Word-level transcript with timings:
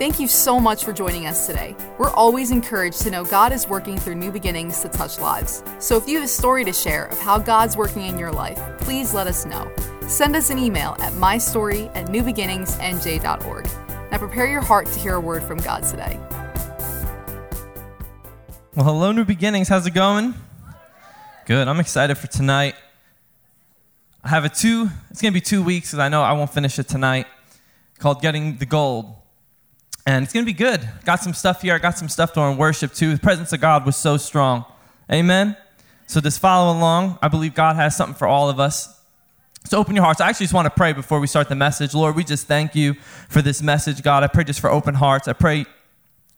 Thank 0.00 0.18
you 0.18 0.28
so 0.28 0.58
much 0.58 0.82
for 0.82 0.94
joining 0.94 1.26
us 1.26 1.46
today. 1.46 1.76
We're 1.98 2.08
always 2.08 2.52
encouraged 2.52 3.02
to 3.02 3.10
know 3.10 3.22
God 3.22 3.52
is 3.52 3.68
working 3.68 3.98
through 3.98 4.14
new 4.14 4.32
beginnings 4.32 4.80
to 4.80 4.88
touch 4.88 5.18
lives. 5.18 5.62
So 5.78 5.98
if 5.98 6.08
you 6.08 6.14
have 6.14 6.24
a 6.24 6.28
story 6.28 6.64
to 6.64 6.72
share 6.72 7.04
of 7.08 7.18
how 7.18 7.38
God's 7.38 7.76
working 7.76 8.06
in 8.06 8.18
your 8.18 8.32
life, 8.32 8.58
please 8.78 9.12
let 9.12 9.26
us 9.26 9.44
know. 9.44 9.70
Send 10.08 10.36
us 10.36 10.48
an 10.48 10.56
email 10.56 10.96
at 11.00 11.12
mystory 11.12 11.94
at 11.94 12.06
newbeginningsnj.org. 12.06 13.64
Now 14.10 14.16
prepare 14.16 14.46
your 14.46 14.62
heart 14.62 14.86
to 14.86 14.98
hear 14.98 15.16
a 15.16 15.20
word 15.20 15.42
from 15.42 15.58
God 15.58 15.82
today. 15.82 16.18
Well, 18.74 18.86
hello, 18.86 19.12
New 19.12 19.26
Beginnings. 19.26 19.68
How's 19.68 19.86
it 19.86 19.92
going? 19.92 20.32
Good. 21.44 21.68
I'm 21.68 21.78
excited 21.78 22.16
for 22.16 22.26
tonight. 22.26 22.74
I 24.24 24.28
have 24.30 24.46
a 24.46 24.48
two, 24.48 24.88
it's 25.10 25.20
going 25.20 25.34
to 25.34 25.36
be 25.38 25.42
two 25.42 25.62
weeks 25.62 25.88
because 25.88 25.98
I 25.98 26.08
know 26.08 26.22
I 26.22 26.32
won't 26.32 26.54
finish 26.54 26.78
it 26.78 26.88
tonight, 26.88 27.26
called 27.98 28.22
Getting 28.22 28.56
the 28.56 28.64
Gold. 28.64 29.19
And 30.10 30.24
it's 30.24 30.32
going 30.32 30.44
to 30.44 30.52
be 30.52 30.56
good. 30.56 30.88
Got 31.04 31.20
some 31.20 31.34
stuff 31.34 31.62
here. 31.62 31.72
I 31.72 31.78
got 31.78 31.96
some 31.96 32.08
stuff 32.08 32.34
during 32.34 32.58
worship 32.58 32.92
too. 32.92 33.14
The 33.14 33.20
presence 33.20 33.52
of 33.52 33.60
God 33.60 33.86
was 33.86 33.96
so 33.96 34.16
strong. 34.16 34.64
Amen? 35.10 35.56
So 36.08 36.20
just 36.20 36.40
follow 36.40 36.76
along. 36.76 37.16
I 37.22 37.28
believe 37.28 37.54
God 37.54 37.76
has 37.76 37.96
something 37.96 38.16
for 38.16 38.26
all 38.26 38.50
of 38.50 38.58
us. 38.58 39.00
So 39.66 39.78
open 39.78 39.94
your 39.94 40.04
hearts. 40.04 40.20
I 40.20 40.28
actually 40.28 40.46
just 40.46 40.54
want 40.54 40.66
to 40.66 40.70
pray 40.70 40.92
before 40.92 41.20
we 41.20 41.28
start 41.28 41.48
the 41.48 41.54
message. 41.54 41.94
Lord, 41.94 42.16
we 42.16 42.24
just 42.24 42.48
thank 42.48 42.74
you 42.74 42.94
for 43.28 43.40
this 43.40 43.62
message, 43.62 44.02
God. 44.02 44.24
I 44.24 44.26
pray 44.26 44.42
just 44.42 44.58
for 44.58 44.68
open 44.68 44.96
hearts. 44.96 45.28
I 45.28 45.32
pray 45.32 45.64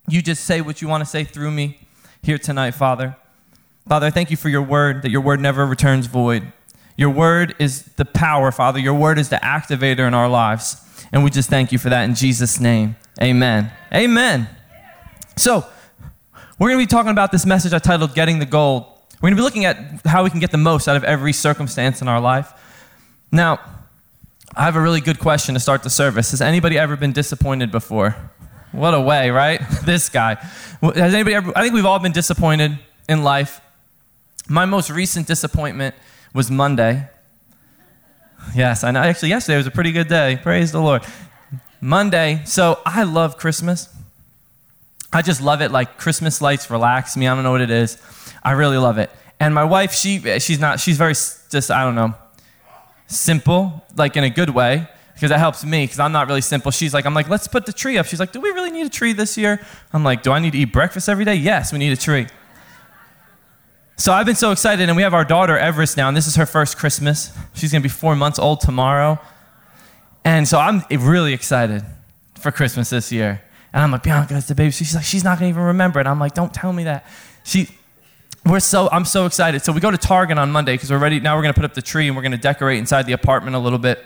you 0.07 0.21
just 0.21 0.45
say 0.45 0.61
what 0.61 0.83
you 0.83 0.89
want 0.89 1.01
to 1.03 1.09
say 1.09 1.25
through 1.25 1.53
me 1.53 1.79
here 2.23 2.37
tonight, 2.37 2.73
Father. 2.73 3.17
Father, 3.89 4.09
I 4.09 4.11
thank 4.11 4.31
you 4.31 4.37
for 4.37 4.51
your 4.51 4.63
word, 4.63 5.01
that 5.01 5.11
your 5.11 5.23
word 5.23 5.41
never 5.41 5.65
returns 5.65 6.09
void. 6.09 6.53
Your 6.99 7.11
word 7.11 7.55
is 7.59 7.85
the 7.97 8.05
power, 8.05 8.53
Father. 8.53 8.79
Your 8.79 8.95
word 8.95 9.19
is 9.19 9.31
the 9.31 9.37
activator 9.37 10.07
in 10.07 10.13
our 10.13 10.29
lives. 10.29 10.77
And 11.11 11.25
we 11.25 11.31
just 11.31 11.49
thank 11.49 11.73
you 11.73 11.79
for 11.79 11.89
that 11.89 12.03
in 12.03 12.15
Jesus' 12.15 12.61
name. 12.61 12.97
Amen. 13.21 13.71
Amen. 13.93 14.49
So, 15.37 15.67
we're 16.59 16.69
going 16.69 16.79
to 16.79 16.87
be 16.87 16.91
talking 16.91 17.11
about 17.11 17.33
this 17.33 17.45
message 17.45 17.73
I 17.73 17.79
titled 17.79 18.15
Getting 18.15 18.39
the 18.39 18.47
Gold. 18.47 18.85
We're 19.21 19.29
going 19.29 19.37
to 19.37 19.41
be 19.41 19.43
looking 19.43 19.65
at 19.65 20.07
how 20.07 20.25
we 20.25 20.31
can 20.31 20.41
get 20.41 20.51
the 20.51 20.59
most 20.59 20.89
out 20.89 20.97
of 20.97 21.05
every 21.05 21.33
circumstance 21.33 22.01
in 22.01 22.09
our 22.09 22.21
life. 22.21 22.53
Now, 23.31 23.61
I 24.55 24.65
have 24.65 24.77
a 24.77 24.81
really 24.81 25.01
good 25.01 25.19
question 25.19 25.55
to 25.55 25.61
start 25.61 25.83
the 25.83 25.91
service. 25.91 26.31
Has 26.31 26.41
anybody 26.41 26.79
ever 26.79 26.97
been 26.97 27.13
disappointed 27.13 27.71
before? 27.71 28.15
What 28.73 28.95
a 28.95 29.01
way, 29.01 29.31
right? 29.31 29.61
this 29.85 30.09
guy. 30.09 30.35
Has 30.81 31.15
anybody 31.15 31.35
ever, 31.35 31.53
I 31.57 31.63
think 31.63 31.75
we've 31.75 31.87
all 31.87 31.99
been 31.99 32.13
disappointed 32.13 32.79
in 33.09 33.23
life. 33.23 33.61
My 34.49 34.65
most 34.65 34.91
recent 34.91 35.27
disappointment 35.27 35.95
was 36.35 36.51
Monday. 36.51 37.09
Yes, 38.55 38.83
I 38.83 38.91
know. 38.91 39.01
Actually, 39.01 39.31
yesterday 39.31 39.57
was 39.57 39.67
a 39.67 39.71
pretty 39.71 39.93
good 39.93 40.09
day. 40.09 40.39
Praise 40.43 40.73
the 40.73 40.81
Lord. 40.81 41.03
Monday, 41.85 42.43
so 42.45 42.79
I 42.87 43.03
love 43.03 43.37
Christmas. 43.37 43.89
I 45.13 45.21
just 45.21 45.43
love 45.43 45.61
it. 45.61 45.73
Like 45.73 45.99
Christmas 45.99 46.41
lights 46.41 46.71
relax 46.71 47.17
me. 47.17 47.27
I 47.27 47.35
don't 47.35 47.43
know 47.43 47.51
what 47.51 47.61
it 47.61 47.73
is. 47.73 47.99
I 48.43 48.53
really 48.53 48.79
love 48.79 48.99
it. 48.99 49.11
And 49.41 49.53
my 49.53 49.65
wife, 49.65 49.93
she 49.93 50.21
she's 50.39 50.61
not. 50.61 50.79
She's 50.79 50.97
very 50.97 51.13
just 51.15 51.73
I 51.73 51.83
don't 51.83 51.97
know, 51.97 52.15
simple, 53.09 53.85
like 53.97 54.17
in 54.17 54.23
a 54.23 54.31
good 54.31 54.51
way, 54.51 54.87
because 55.15 55.31
that 55.31 55.41
helps 55.41 55.65
me. 55.65 55.83
Because 55.83 55.99
I'm 55.99 56.13
not 56.13 56.29
really 56.29 56.41
simple. 56.41 56.71
She's 56.71 56.95
like, 56.95 57.05
I'm 57.05 57.15
like, 57.15 57.29
let's 57.29 57.49
put 57.49 57.67
the 57.67 57.73
tree 57.73 57.99
up. 57.99 58.07
She's 58.07 58.21
like, 58.21 58.31
do 58.31 58.41
we 58.41 58.51
really 58.51 58.71
need 58.71 58.87
a 58.87 58.91
tree 58.91 59.13
this 59.13 59.37
year? 59.37 59.61
I'm 59.93 60.05
like, 60.05 60.23
do 60.23 60.31
I 60.31 60.39
need 60.39 60.53
to 60.53 60.59
eat 60.59 60.73
breakfast 60.73 61.09
every 61.09 61.25
day? 61.25 61.35
Yes, 61.35 61.73
we 61.73 61.81
need 61.81 61.93
a 61.93 61.97
tree. 61.97 62.29
So 63.97 64.13
I've 64.13 64.27
been 64.27 64.37
so 64.37 64.53
excited, 64.53 64.89
and 64.89 64.97
we 64.97 65.03
have 65.03 65.15
our 65.15 65.25
daughter 65.25 65.59
Everest 65.59 65.97
now, 65.97 66.07
and 66.07 66.17
this 66.17 66.29
is 66.29 66.37
her 66.37 66.47
first 66.47 66.79
Christmas. 66.79 67.37
She's 67.55 67.73
gonna 67.73 67.83
be 67.83 67.89
four 67.89 68.15
months 68.15 68.39
old 68.39 68.61
tomorrow. 68.61 69.19
And 70.25 70.47
so 70.47 70.59
I'm 70.59 70.83
really 70.91 71.33
excited 71.33 71.83
for 72.39 72.51
Christmas 72.51 72.91
this 72.91 73.11
year. 73.11 73.43
And 73.73 73.83
I'm 73.83 73.91
like, 73.91 74.03
Bianca, 74.03 74.37
it's 74.37 74.49
the 74.49 74.55
baby. 74.55 74.71
She's 74.71 74.95
like, 74.95 75.05
she's 75.05 75.25
not 75.25 75.39
gonna 75.39 75.49
even 75.49 75.63
remember 75.63 76.01
it. 76.01 76.07
I'm 76.07 76.19
like, 76.19 76.35
don't 76.35 76.53
tell 76.53 76.73
me 76.73 76.85
that. 76.85 77.07
She, 77.45 77.69
we're 78.45 78.61
so, 78.61 78.89
I'm 78.91 79.05
so 79.05 79.27
excited. 79.27 79.63
So 79.63 79.73
we 79.73 79.81
go 79.81 79.91
to 79.91 79.99
Target 79.99 80.39
on 80.39 80.51
Monday 80.51 80.75
because 80.75 80.91
we're 80.91 80.99
ready. 80.99 81.21
Now 81.21 81.37
we're 81.37 81.43
gonna 81.43 81.55
put 81.55 81.65
up 81.65 81.75
the 81.75 81.83
tree 81.83 82.07
and 82.07 82.17
we're 82.17 82.23
gonna 82.23 82.37
decorate 82.37 82.79
inside 82.79 83.07
the 83.07 83.13
apartment 83.13 83.57
a 83.57 83.59
little 83.59 83.79
bit. 83.79 84.05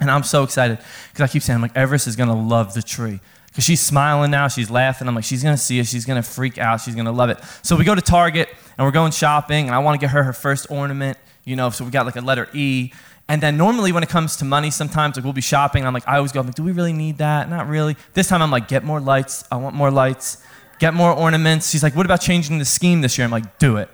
And 0.00 0.10
I'm 0.10 0.22
so 0.22 0.44
excited 0.44 0.78
because 1.12 1.28
I 1.28 1.32
keep 1.32 1.42
saying, 1.42 1.56
I'm 1.56 1.62
like, 1.62 1.76
Everest 1.76 2.06
is 2.06 2.16
gonna 2.16 2.40
love 2.40 2.74
the 2.74 2.82
tree. 2.82 3.20
Because 3.48 3.64
she's 3.64 3.80
smiling 3.80 4.30
now, 4.30 4.46
she's 4.46 4.70
laughing. 4.70 5.08
I'm 5.08 5.14
like, 5.14 5.24
she's 5.24 5.42
gonna 5.42 5.56
see 5.56 5.80
it, 5.80 5.86
she's 5.86 6.04
gonna 6.04 6.22
freak 6.22 6.56
out, 6.56 6.80
she's 6.80 6.94
gonna 6.94 7.12
love 7.12 7.30
it. 7.30 7.38
So 7.62 7.76
we 7.76 7.84
go 7.84 7.94
to 7.94 8.00
Target 8.00 8.48
and 8.78 8.86
we're 8.86 8.92
going 8.92 9.10
shopping, 9.10 9.66
and 9.66 9.74
I 9.74 9.80
wanna 9.80 9.98
get 9.98 10.10
her 10.10 10.22
her 10.22 10.32
first 10.32 10.70
ornament, 10.70 11.18
you 11.44 11.56
know, 11.56 11.70
so 11.70 11.84
we 11.84 11.90
got 11.90 12.06
like 12.06 12.16
a 12.16 12.20
letter 12.20 12.48
E. 12.52 12.92
And 13.30 13.40
then 13.40 13.56
normally 13.56 13.92
when 13.92 14.02
it 14.02 14.08
comes 14.08 14.34
to 14.38 14.44
money, 14.44 14.72
sometimes 14.72 15.14
like 15.14 15.22
we'll 15.22 15.32
be 15.32 15.40
shopping. 15.40 15.86
I'm 15.86 15.94
like, 15.94 16.02
I 16.08 16.16
always 16.16 16.32
go, 16.32 16.40
I'm 16.40 16.46
like, 16.46 16.56
do 16.56 16.64
we 16.64 16.72
really 16.72 16.92
need 16.92 17.18
that? 17.18 17.48
Not 17.48 17.68
really. 17.68 17.96
This 18.12 18.26
time 18.26 18.42
I'm 18.42 18.50
like, 18.50 18.66
get 18.66 18.82
more 18.82 18.98
lights. 18.98 19.44
I 19.52 19.56
want 19.56 19.76
more 19.76 19.88
lights. 19.88 20.38
Get 20.80 20.94
more 20.94 21.12
ornaments. 21.12 21.70
She's 21.70 21.80
like, 21.80 21.94
what 21.94 22.04
about 22.04 22.20
changing 22.20 22.58
the 22.58 22.64
scheme 22.64 23.02
this 23.02 23.16
year? 23.16 23.24
I'm 23.24 23.30
like, 23.30 23.60
do 23.60 23.76
it. 23.76 23.88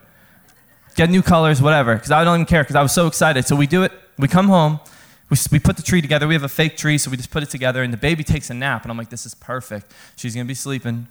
Get 0.95 1.11
new 1.11 1.21
colors, 1.21 1.61
whatever. 1.61 1.97
Because 1.97 2.11
I 2.11 2.25
don't 2.25 2.37
even 2.37 2.47
care. 2.47 2.63
Because 2.63 2.77
I 2.77 2.81
was 2.81 2.93
so 2.93 3.07
excited. 3.07 3.47
So 3.47 3.55
we 3.55 3.67
do 3.67 3.83
it. 3.83 3.93
We 4.19 4.27
come 4.27 4.49
home. 4.49 4.81
We, 5.29 5.37
we 5.53 5.59
put 5.59 5.77
the 5.77 5.83
tree 5.83 6.01
together. 6.01 6.27
We 6.27 6.33
have 6.33 6.43
a 6.43 6.49
fake 6.49 6.79
tree, 6.79 6.97
so 6.97 7.11
we 7.11 7.19
just 7.19 7.31
put 7.31 7.43
it 7.43 7.51
together. 7.51 7.83
And 7.83 7.93
the 7.93 7.99
baby 7.99 8.25
takes 8.25 8.49
a 8.49 8.55
nap. 8.55 8.85
And 8.85 8.91
I'm 8.91 8.97
like, 8.97 9.11
this 9.11 9.27
is 9.27 9.35
perfect. 9.35 9.93
She's 10.17 10.35
gonna 10.35 10.47
be 10.47 10.55
sleeping. 10.55 11.09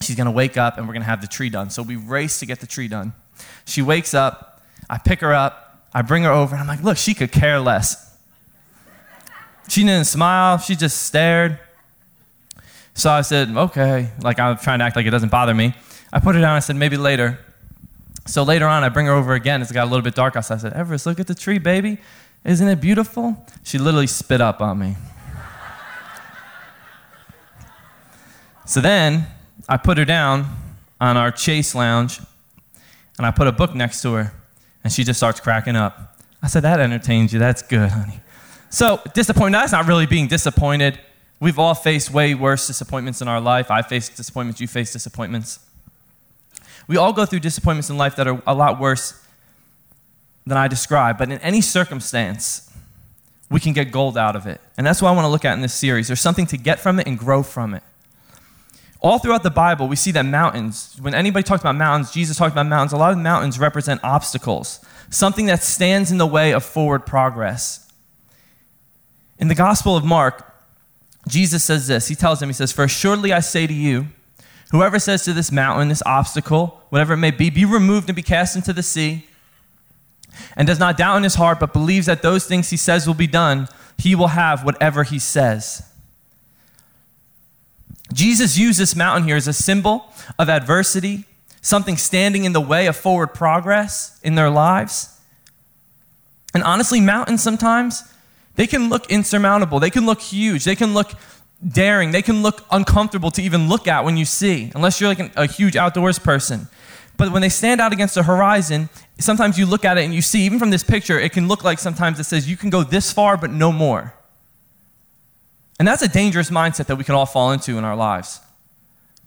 She's 0.00 0.16
gonna 0.16 0.30
wake 0.30 0.56
up, 0.56 0.78
and 0.78 0.88
we're 0.88 0.94
gonna 0.94 1.04
have 1.04 1.20
the 1.20 1.26
tree 1.26 1.50
done. 1.50 1.68
So 1.68 1.82
we 1.82 1.96
race 1.96 2.38
to 2.38 2.46
get 2.46 2.60
the 2.60 2.66
tree 2.66 2.88
done. 2.88 3.12
She 3.66 3.82
wakes 3.82 4.14
up. 4.14 4.62
I 4.88 4.96
pick 4.96 5.20
her 5.20 5.34
up. 5.34 5.69
I 5.92 6.02
bring 6.02 6.22
her 6.22 6.30
over 6.30 6.54
and 6.54 6.62
I'm 6.62 6.68
like, 6.68 6.82
look, 6.82 6.96
she 6.96 7.14
could 7.14 7.32
care 7.32 7.58
less. 7.58 8.16
She 9.68 9.82
didn't 9.82 10.06
smile, 10.06 10.58
she 10.58 10.76
just 10.76 11.02
stared. 11.02 11.58
So 12.94 13.10
I 13.10 13.22
said, 13.22 13.48
okay, 13.50 14.10
like 14.22 14.38
I'm 14.38 14.58
trying 14.58 14.80
to 14.80 14.84
act 14.84 14.96
like 14.96 15.06
it 15.06 15.10
doesn't 15.10 15.30
bother 15.30 15.54
me. 15.54 15.74
I 16.12 16.18
put 16.18 16.34
her 16.34 16.40
down, 16.40 16.56
I 16.56 16.60
said, 16.60 16.76
maybe 16.76 16.96
later. 16.96 17.38
So 18.26 18.42
later 18.42 18.66
on, 18.66 18.84
I 18.84 18.88
bring 18.88 19.06
her 19.06 19.12
over 19.12 19.34
again. 19.34 19.62
It's 19.62 19.72
got 19.72 19.84
a 19.84 19.90
little 19.90 20.02
bit 20.02 20.14
dark 20.14 20.36
outside. 20.36 20.56
I 20.56 20.58
said, 20.58 20.72
Everest, 20.74 21.06
look 21.06 21.20
at 21.20 21.26
the 21.26 21.34
tree, 21.34 21.58
baby. 21.58 21.98
Isn't 22.44 22.68
it 22.68 22.80
beautiful? 22.80 23.46
She 23.64 23.78
literally 23.78 24.06
spit 24.06 24.40
up 24.40 24.60
on 24.60 24.78
me. 24.78 24.96
so 28.66 28.80
then 28.80 29.26
I 29.68 29.76
put 29.76 29.98
her 29.98 30.04
down 30.04 30.46
on 31.00 31.16
our 31.16 31.30
chase 31.30 31.74
lounge 31.74 32.20
and 33.18 33.26
I 33.26 33.30
put 33.30 33.46
a 33.46 33.52
book 33.52 33.74
next 33.74 34.02
to 34.02 34.14
her. 34.14 34.32
And 34.82 34.92
she 34.92 35.04
just 35.04 35.18
starts 35.18 35.40
cracking 35.40 35.76
up. 35.76 36.16
I 36.42 36.46
said, 36.46 36.62
That 36.62 36.80
entertains 36.80 37.32
you. 37.32 37.38
That's 37.38 37.62
good, 37.62 37.90
honey. 37.90 38.20
So, 38.70 39.00
disappointed, 39.14 39.54
that's 39.54 39.72
not 39.72 39.86
really 39.86 40.06
being 40.06 40.28
disappointed. 40.28 40.98
We've 41.40 41.58
all 41.58 41.74
faced 41.74 42.12
way 42.12 42.34
worse 42.34 42.66
disappointments 42.66 43.20
in 43.20 43.28
our 43.28 43.40
life. 43.40 43.70
I 43.70 43.82
faced 43.82 44.16
disappointments, 44.16 44.60
you 44.60 44.68
face 44.68 44.92
disappointments. 44.92 45.58
We 46.86 46.96
all 46.96 47.12
go 47.12 47.24
through 47.24 47.40
disappointments 47.40 47.90
in 47.90 47.96
life 47.96 48.16
that 48.16 48.28
are 48.28 48.42
a 48.46 48.54
lot 48.54 48.78
worse 48.78 49.20
than 50.46 50.58
I 50.58 50.68
described, 50.68 51.18
but 51.18 51.30
in 51.30 51.38
any 51.38 51.60
circumstance, 51.60 52.70
we 53.50 53.60
can 53.60 53.72
get 53.72 53.90
gold 53.90 54.16
out 54.16 54.36
of 54.36 54.46
it. 54.46 54.60
And 54.76 54.86
that's 54.86 55.02
what 55.02 55.08
I 55.08 55.12
want 55.12 55.24
to 55.24 55.28
look 55.28 55.44
at 55.44 55.54
in 55.54 55.60
this 55.60 55.74
series. 55.74 56.06
There's 56.06 56.20
something 56.20 56.46
to 56.46 56.56
get 56.56 56.78
from 56.78 57.00
it 57.00 57.06
and 57.06 57.18
grow 57.18 57.42
from 57.42 57.74
it. 57.74 57.82
All 59.02 59.18
throughout 59.18 59.42
the 59.42 59.50
Bible, 59.50 59.88
we 59.88 59.96
see 59.96 60.10
that 60.12 60.26
mountains, 60.26 60.96
when 61.00 61.14
anybody 61.14 61.42
talks 61.42 61.62
about 61.62 61.76
mountains, 61.76 62.10
Jesus 62.10 62.36
talked 62.36 62.52
about 62.52 62.66
mountains, 62.66 62.92
a 62.92 62.98
lot 62.98 63.12
of 63.12 63.18
mountains 63.18 63.58
represent 63.58 64.02
obstacles, 64.04 64.84
something 65.08 65.46
that 65.46 65.62
stands 65.62 66.12
in 66.12 66.18
the 66.18 66.26
way 66.26 66.52
of 66.52 66.62
forward 66.62 67.06
progress. 67.06 67.90
In 69.38 69.48
the 69.48 69.54
Gospel 69.54 69.96
of 69.96 70.04
Mark, 70.04 70.46
Jesus 71.26 71.64
says 71.64 71.86
this. 71.86 72.08
He 72.08 72.14
tells 72.14 72.40
them, 72.40 72.50
He 72.50 72.52
says, 72.52 72.72
For 72.72 72.84
assuredly 72.84 73.32
I 73.32 73.40
say 73.40 73.66
to 73.66 73.72
you, 73.72 74.08
whoever 74.70 74.98
says 74.98 75.24
to 75.24 75.32
this 75.32 75.50
mountain, 75.50 75.88
this 75.88 76.02
obstacle, 76.04 76.82
whatever 76.90 77.14
it 77.14 77.18
may 77.18 77.30
be, 77.30 77.48
be 77.48 77.64
removed 77.64 78.08
and 78.10 78.16
be 78.16 78.22
cast 78.22 78.54
into 78.54 78.74
the 78.74 78.82
sea, 78.82 79.26
and 80.56 80.66
does 80.66 80.78
not 80.78 80.98
doubt 80.98 81.16
in 81.16 81.22
his 81.22 81.36
heart, 81.36 81.58
but 81.58 81.72
believes 81.72 82.06
that 82.06 82.20
those 82.20 82.44
things 82.46 82.68
he 82.68 82.76
says 82.76 83.06
will 83.06 83.14
be 83.14 83.26
done, 83.26 83.66
he 83.96 84.14
will 84.14 84.28
have 84.28 84.64
whatever 84.64 85.04
he 85.04 85.18
says. 85.18 85.89
Jesus 88.12 88.58
used 88.58 88.78
this 88.78 88.96
mountain 88.96 89.24
here 89.24 89.36
as 89.36 89.46
a 89.46 89.52
symbol 89.52 90.12
of 90.38 90.48
adversity, 90.48 91.24
something 91.62 91.96
standing 91.96 92.44
in 92.44 92.52
the 92.52 92.60
way 92.60 92.86
of 92.86 92.96
forward 92.96 93.28
progress 93.28 94.18
in 94.22 94.34
their 94.34 94.50
lives. 94.50 95.20
And 96.52 96.62
honestly, 96.62 97.00
mountains 97.00 97.42
sometimes, 97.42 98.02
they 98.56 98.66
can 98.66 98.88
look 98.88 99.10
insurmountable. 99.10 99.78
They 99.78 99.90
can 99.90 100.06
look 100.06 100.20
huge. 100.20 100.64
They 100.64 100.74
can 100.74 100.92
look 100.92 101.12
daring. 101.66 102.10
They 102.10 102.22
can 102.22 102.42
look 102.42 102.64
uncomfortable 102.70 103.30
to 103.32 103.42
even 103.42 103.68
look 103.68 103.86
at 103.86 104.04
when 104.04 104.16
you 104.16 104.24
see, 104.24 104.72
unless 104.74 105.00
you're 105.00 105.08
like 105.08 105.20
an, 105.20 105.30
a 105.36 105.46
huge 105.46 105.76
outdoors 105.76 106.18
person. 106.18 106.68
But 107.16 107.32
when 107.32 107.42
they 107.42 107.48
stand 107.48 107.80
out 107.80 107.92
against 107.92 108.14
the 108.14 108.22
horizon, 108.22 108.88
sometimes 109.18 109.58
you 109.58 109.66
look 109.66 109.84
at 109.84 109.98
it 109.98 110.04
and 110.04 110.14
you 110.14 110.22
see, 110.22 110.42
even 110.42 110.58
from 110.58 110.70
this 110.70 110.82
picture, 110.82 111.20
it 111.20 111.32
can 111.32 111.48
look 111.48 111.62
like 111.62 111.78
sometimes 111.78 112.18
it 112.18 112.24
says 112.24 112.48
you 112.48 112.56
can 112.56 112.70
go 112.70 112.82
this 112.82 113.12
far, 113.12 113.36
but 113.36 113.50
no 113.50 113.70
more. 113.70 114.14
And 115.80 115.88
that's 115.88 116.02
a 116.02 116.08
dangerous 116.08 116.50
mindset 116.50 116.88
that 116.88 116.96
we 116.96 117.04
can 117.04 117.14
all 117.14 117.24
fall 117.24 117.52
into 117.52 117.78
in 117.78 117.84
our 117.84 117.96
lives. 117.96 118.40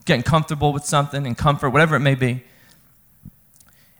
Getting 0.05 0.21
comfortable 0.21 0.71
with 0.71 0.85
something 0.85 1.25
and 1.25 1.35
comfort, 1.35 1.71
whatever 1.71 1.95
it 1.95 2.01
may 2.01 2.13
be. 2.13 2.44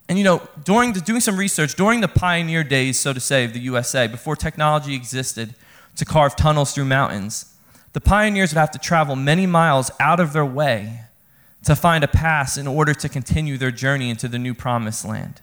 And 0.07 0.19
you 0.19 0.23
know, 0.23 0.47
during 0.63 0.94
the, 0.94 1.01
doing 1.01 1.19
some 1.19 1.35
research, 1.35 1.73
during 1.73 2.01
the 2.01 2.07
pioneer 2.07 2.63
days, 2.63 3.00
so 3.00 3.11
to 3.11 3.19
say, 3.19 3.44
of 3.44 3.53
the 3.53 3.59
USA, 3.61 4.05
before 4.05 4.35
technology 4.35 4.94
existed 4.94 5.55
to 5.95 6.05
carve 6.05 6.35
tunnels 6.35 6.75
through 6.75 6.85
mountains, 6.85 7.55
the 7.94 8.01
pioneers 8.01 8.53
would 8.53 8.59
have 8.59 8.69
to 8.69 8.77
travel 8.77 9.15
many 9.15 9.47
miles 9.47 9.89
out 9.99 10.19
of 10.19 10.31
their 10.31 10.45
way 10.45 11.06
to 11.63 11.75
find 11.75 12.03
a 12.03 12.07
pass 12.07 12.56
in 12.56 12.67
order 12.67 12.94
to 12.94 13.09
continue 13.09 13.57
their 13.57 13.71
journey 13.71 14.11
into 14.11 14.27
the 14.27 14.38
new 14.38 14.53
promised 14.53 15.03
land. 15.03 15.41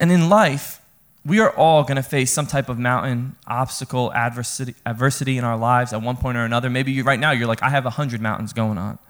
And 0.00 0.10
in 0.10 0.28
life, 0.28 0.80
we 1.26 1.40
are 1.40 1.50
all 1.56 1.82
going 1.82 1.96
to 1.96 2.04
face 2.04 2.30
some 2.30 2.46
type 2.46 2.68
of 2.68 2.78
mountain, 2.78 3.34
obstacle, 3.48 4.12
adversity, 4.14 4.76
adversity 4.86 5.36
in 5.36 5.42
our 5.42 5.56
lives 5.56 5.92
at 5.92 6.00
one 6.00 6.16
point 6.16 6.38
or 6.38 6.44
another. 6.44 6.70
Maybe 6.70 6.92
you, 6.92 7.02
right 7.02 7.18
now 7.18 7.32
you're 7.32 7.48
like, 7.48 7.64
I 7.64 7.70
have 7.70 7.82
100 7.84 8.20
mountains 8.20 8.52
going 8.52 8.78
on. 8.78 9.00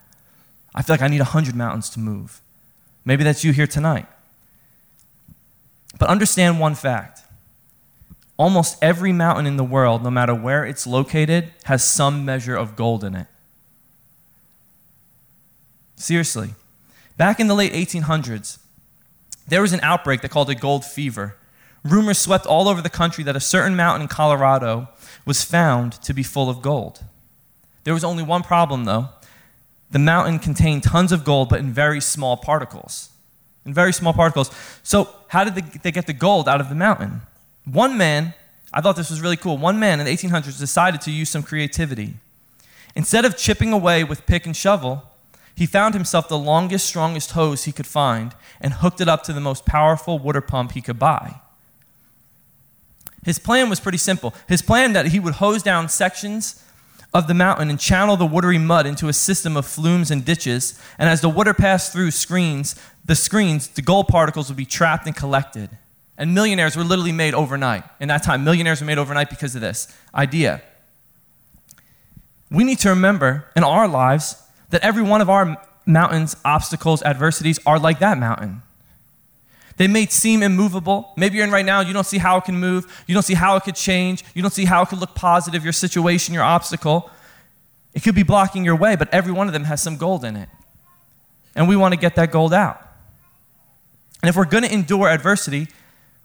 I 0.75 0.81
feel 0.81 0.95
like 0.95 1.03
I 1.03 1.09
need 1.09 1.21
100 1.21 1.55
mountains 1.55 1.91
to 1.91 2.01
move. 2.01 2.41
Maybe 3.05 3.23
that's 3.23 3.45
you 3.45 3.53
here 3.53 3.67
tonight. 3.67 4.07
But 5.99 6.09
understand 6.09 6.59
one 6.59 6.75
fact 6.75 7.23
almost 8.39 8.77
every 8.83 9.13
mountain 9.13 9.47
in 9.47 9.57
the 9.57 9.65
world, 9.65 10.03
no 10.03 10.11
matter 10.11 10.35
where 10.35 10.65
it's 10.65 10.87
located, 10.87 11.53
has 11.65 11.83
some 11.83 12.25
measure 12.25 12.55
of 12.55 12.77
gold 12.77 13.03
in 13.03 13.15
it. 13.15 13.27
Seriously. 15.97 16.55
Back 17.17 17.41
in 17.41 17.47
the 17.47 17.55
late 17.55 17.73
1800s, 17.73 18.59
there 19.49 19.63
was 19.63 19.73
an 19.73 19.81
outbreak 19.83 20.21
they 20.21 20.29
called 20.29 20.51
it 20.51 20.61
gold 20.61 20.85
fever. 20.85 21.37
Rumors 21.91 22.19
swept 22.19 22.47
all 22.47 22.69
over 22.69 22.83
the 22.83 22.91
country 22.91 23.23
that 23.25 23.37
a 23.37 23.41
certain 23.41 23.77
mountain 23.77 24.03
in 24.03 24.09
Colorado 24.09 24.89
was 25.25 25.43
found 25.43 25.93
to 26.03 26.15
be 26.15 26.23
full 26.23 26.49
of 26.49 26.63
gold. 26.63 27.05
There 27.85 27.95
was 27.95 28.05
only 28.05 28.23
one 28.23 28.43
problem, 28.43 28.85
though. 28.85 29.09
The 29.91 29.99
mountain 29.99 30.39
contained 30.39 30.83
tons 30.83 31.13
of 31.13 31.25
gold, 31.25 31.49
but 31.49 31.61
in 31.61 31.73
very 31.73 32.01
small 32.01 32.37
particles. 32.37 33.11
In 33.65 33.73
very 33.73 33.93
small 33.93 34.13
particles. 34.13 34.51
So, 34.83 35.09
how 35.29 35.45
did 35.45 35.55
they 35.55 35.93
get 35.93 36.07
the 36.07 36.13
gold 36.13 36.49
out 36.49 36.61
of 36.61 36.69
the 36.69 36.75
mountain? 36.75 37.23
One 37.65 37.97
man, 37.97 38.35
I 38.73 38.81
thought 38.81 38.97
this 38.97 39.11
was 39.11 39.21
really 39.21 39.37
cool, 39.37 39.57
one 39.57 39.79
man 39.79 40.01
in 40.01 40.07
the 40.07 40.17
1800s 40.17 40.59
decided 40.59 41.01
to 41.03 41.11
use 41.11 41.31
some 41.31 41.43
creativity. 41.43 42.15
Instead 42.95 43.25
of 43.25 43.37
chipping 43.37 43.73
away 43.73 44.05
with 44.05 44.27
pick 44.27 44.47
and 44.47 44.57
shovel, 44.57 45.05
he 45.55 45.67
found 45.67 45.95
himself 45.95 46.29
the 46.29 46.39
longest, 46.39 46.87
strongest 46.87 47.33
hose 47.33 47.65
he 47.65 47.73
could 47.73 47.87
find 47.87 48.35
and 48.61 48.75
hooked 48.75 49.01
it 49.01 49.09
up 49.09 49.23
to 49.25 49.33
the 49.33 49.41
most 49.41 49.65
powerful 49.65 50.19
water 50.19 50.41
pump 50.41 50.73
he 50.73 50.81
could 50.81 50.99
buy. 50.99 51.41
His 53.27 53.41
plan 53.41 53.69
was 53.69 53.81
pretty 53.81 53.99
simple. 53.99 54.33
His 54.49 54.63
plan 54.63 54.93
that 54.93 55.07
he 55.07 55.19
would 55.19 55.35
hose 55.35 55.61
down 55.61 55.89
sections 55.89 56.63
of 57.13 57.27
the 57.27 57.35
mountain 57.35 57.69
and 57.69 57.81
channel 57.81 58.17
the 58.17 58.25
watery 58.25 58.57
mud 58.57 58.87
into 58.87 59.09
a 59.09 59.13
system 59.13 59.57
of 59.57 59.67
flumes 59.67 60.13
and 60.13 60.25
ditches, 60.25 60.81
and 60.97 61.09
as 61.09 61.23
the 61.23 61.29
water 61.29 61.53
passed 61.53 61.93
through 61.93 62.13
screens, 62.13 62.77
the 63.05 63.17
screens, 63.17 63.67
the 63.67 63.83
gold 63.83 64.07
particles 64.07 64.49
would 64.49 64.57
be 64.57 64.65
trapped 64.65 65.07
and 65.07 65.17
collected. 65.17 65.71
And 66.17 66.35
millionaires 66.35 66.77
were 66.77 66.85
literally 66.85 67.11
made 67.11 67.35
overnight. 67.35 67.83
In 67.99 68.07
that 68.09 68.23
time, 68.23 68.45
millionaires 68.45 68.81
were 68.81 68.87
made 68.87 68.99
overnight 68.99 69.29
because 69.29 69.57
of 69.57 69.61
this 69.61 69.93
idea. 70.15 70.63
We 72.49 72.63
need 72.63 72.79
to 72.81 72.91
remember 72.91 73.47
in 73.57 73.65
our 73.65 73.89
lives 73.89 74.41
that 74.71 74.83
every 74.83 75.03
one 75.03 75.21
of 75.21 75.29
our 75.29 75.61
mountains, 75.85 76.37
obstacles, 76.45 77.03
adversities 77.03 77.59
are 77.67 77.81
like 77.81 77.99
that 77.99 78.19
mountain. 78.19 78.63
They 79.77 79.89
may 79.89 80.07
seem 80.07 80.43
immovable. 80.43 81.13
Maybe 81.17 81.37
you're 81.37 81.45
in 81.45 81.53
right 81.53 81.65
now, 81.65 81.81
you 81.81 81.93
don't 81.93 82.07
see 82.07 82.19
how 82.19 82.39
it 82.39 82.45
can 82.45 82.59
move, 82.59 83.05
you 83.07 83.15
don't 83.15 83.23
see 83.23 83.35
how 83.35 83.57
it 83.57 83.65
could 83.65 83.75
change, 83.75 84.25
you 84.35 84.43
don't 84.43 84.53
see 84.53 84.65
how 84.65 84.83
it 84.83 84.89
could 84.89 84.99
look 84.99 85.15
positive, 85.15 85.65
your 85.65 85.73
situation, 85.73 86.33
your 86.33 86.43
obstacle. 86.43 87.11
It 87.93 88.03
could 88.03 88.15
be 88.15 88.23
blocking 88.23 88.65
your 88.65 88.77
way, 88.77 88.97
but 88.97 89.13
every 89.13 89.33
one 89.33 89.47
of 89.47 89.53
them 89.53 89.65
has 89.65 89.83
some 89.83 89.97
gold 89.97 90.25
in 90.25 90.37
it. 90.37 90.49
And 91.55 91.69
we 91.69 91.77
want 91.77 91.93
to 91.95 92.01
get 92.01 92.15
that 92.17 92.31
gold 92.31 92.53
out. 92.53 92.83
And 94.23 94.29
if 94.29 94.37
we're 94.37 94.45
going 94.45 94.65
to 94.65 94.73
endure 94.73 95.09
adversity, 95.09 95.69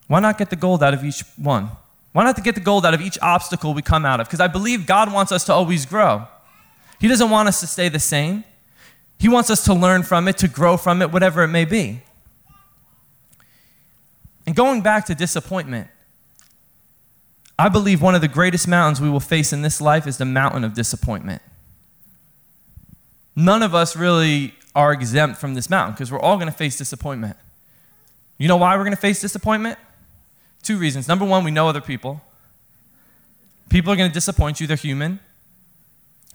why 0.08 0.20
not 0.20 0.38
get 0.38 0.50
the 0.50 0.56
gold 0.56 0.84
out 0.84 0.94
of 0.94 1.04
each 1.04 1.24
one? 1.38 1.70
Why 2.14 2.24
not 2.24 2.36
to 2.36 2.42
get 2.42 2.56
the 2.56 2.62
gold 2.62 2.86
out 2.86 2.94
of 2.94 3.02
each 3.02 3.18
obstacle 3.22 3.74
we 3.74 3.82
come 3.82 4.06
out 4.06 4.20
of? 4.20 4.28
Because 4.28 4.42
I 4.42 4.48
believe 4.48 4.86
God 4.86 5.12
wants 5.12 5.32
us 5.32 5.46
to 5.46 5.54
always 5.54 5.86
grow. 5.86 6.28
He 7.00 7.08
doesn't 7.08 7.30
want 7.30 7.48
us 7.48 7.60
to 7.62 7.68
stay 7.68 7.90
the 7.90 8.00
same. 8.00 8.44
He 9.18 9.30
wants 9.30 9.50
us 9.50 9.64
to 9.66 9.74
learn 9.74 10.04
from 10.04 10.28
it, 10.28 10.38
to 10.40 10.48
grow 10.48 10.78
from 10.78 11.02
it, 11.02 11.12
whatever 11.12 11.44
it 11.44 11.48
may 11.48 11.66
be. 11.66 12.02
And 14.46 14.56
going 14.56 14.82
back 14.82 15.06
to 15.06 15.16
disappointment, 15.16 15.88
I 17.60 17.70
believe 17.70 18.02
one 18.02 18.16
of 18.16 18.22
the 18.22 18.28
greatest 18.28 18.68
mountains 18.68 19.00
we 19.00 19.10
will 19.10 19.20
face 19.20 19.54
in 19.54 19.62
this 19.62 19.80
life 19.80 20.08
is 20.08 20.18
the 20.18 20.26
mountain 20.26 20.64
of 20.64 20.74
disappointment. 20.74 21.42
None 23.36 23.62
of 23.62 23.76
us 23.76 23.96
really 23.96 24.56
are 24.76 24.92
exempt 24.92 25.40
from 25.40 25.54
this 25.54 25.70
mountain 25.70 25.94
because 25.94 26.12
we're 26.12 26.20
all 26.20 26.38
going 26.38 26.48
to 26.48 26.58
face 26.58 26.78
disappointment. 26.78 27.38
You 28.38 28.48
know 28.48 28.58
why 28.58 28.76
we're 28.76 28.84
going 28.84 28.96
to 28.96 29.02
face 29.02 29.22
disappointment? 29.22 29.78
Two 30.64 30.78
reasons. 30.78 31.08
Number 31.08 31.26
one, 31.26 31.44
we 31.44 31.52
know 31.52 31.68
other 31.68 31.82
people. 31.82 32.22
People 33.70 33.94
are 33.94 33.96
going 33.96 34.10
to 34.10 34.14
disappoint 34.14 34.60
you, 34.60 34.68
they're 34.68 34.76
human. 34.76 35.20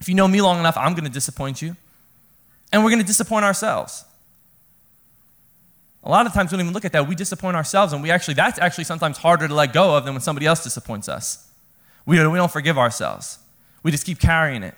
If 0.00 0.08
you 0.08 0.14
know 0.14 0.28
me 0.28 0.40
long 0.40 0.58
enough, 0.58 0.76
I'm 0.76 0.92
going 0.92 1.04
to 1.04 1.10
disappoint 1.10 1.60
you. 1.60 1.76
And 2.72 2.84
we're 2.84 2.90
going 2.90 3.02
to 3.02 3.06
disappoint 3.06 3.44
ourselves. 3.44 4.04
A 6.06 6.08
lot 6.08 6.24
of 6.24 6.32
times, 6.32 6.52
we 6.52 6.56
don't 6.56 6.66
even 6.66 6.72
look 6.72 6.84
at 6.84 6.92
that. 6.92 7.08
We 7.08 7.16
disappoint 7.16 7.56
ourselves, 7.56 7.92
and 7.92 8.00
we 8.00 8.12
actually, 8.12 8.34
that's 8.34 8.60
actually 8.60 8.84
sometimes 8.84 9.18
harder 9.18 9.48
to 9.48 9.54
let 9.54 9.72
go 9.72 9.96
of 9.96 10.04
than 10.04 10.14
when 10.14 10.20
somebody 10.20 10.46
else 10.46 10.62
disappoints 10.62 11.08
us. 11.08 11.48
We 12.06 12.16
don't, 12.16 12.30
we 12.30 12.38
don't 12.38 12.50
forgive 12.50 12.78
ourselves, 12.78 13.40
we 13.82 13.90
just 13.90 14.06
keep 14.06 14.20
carrying 14.20 14.62
it. 14.62 14.74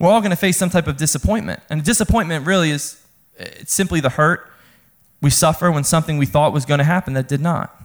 We're 0.00 0.08
all 0.08 0.20
going 0.20 0.30
to 0.30 0.36
face 0.36 0.56
some 0.56 0.70
type 0.70 0.88
of 0.88 0.96
disappointment. 0.96 1.60
And 1.68 1.84
disappointment 1.84 2.46
really 2.46 2.70
is 2.70 3.00
it's 3.36 3.72
simply 3.72 4.00
the 4.00 4.08
hurt 4.08 4.50
we 5.20 5.30
suffer 5.30 5.70
when 5.70 5.84
something 5.84 6.16
we 6.16 6.24
thought 6.26 6.52
was 6.52 6.64
going 6.64 6.78
to 6.78 6.84
happen 6.84 7.12
that 7.12 7.28
did 7.28 7.40
not. 7.40 7.78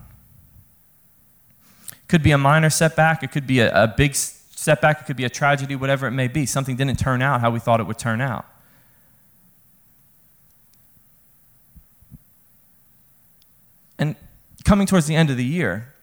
It 1.91 2.07
Could 2.07 2.23
be 2.23 2.31
a 2.31 2.37
minor 2.37 2.69
setback, 2.69 3.21
it 3.21 3.31
could 3.31 3.45
be 3.45 3.59
a, 3.59 3.83
a 3.83 3.87
big 3.87 4.15
setback, 4.15 5.01
it 5.01 5.05
could 5.05 5.17
be 5.17 5.25
a 5.25 5.29
tragedy, 5.29 5.75
whatever 5.75 6.07
it 6.07 6.11
may 6.11 6.29
be. 6.29 6.45
Something 6.45 6.75
didn't 6.77 6.97
turn 6.97 7.21
out 7.21 7.41
how 7.41 7.51
we 7.51 7.59
thought 7.59 7.81
it 7.81 7.83
would 7.83 7.99
turn 7.99 8.21
out. 8.21 8.45
And 13.97 14.15
coming 14.65 14.87
towards 14.87 15.07
the 15.07 15.15
end 15.15 15.29
of 15.29 15.37
the 15.37 15.45
year, 15.45 15.93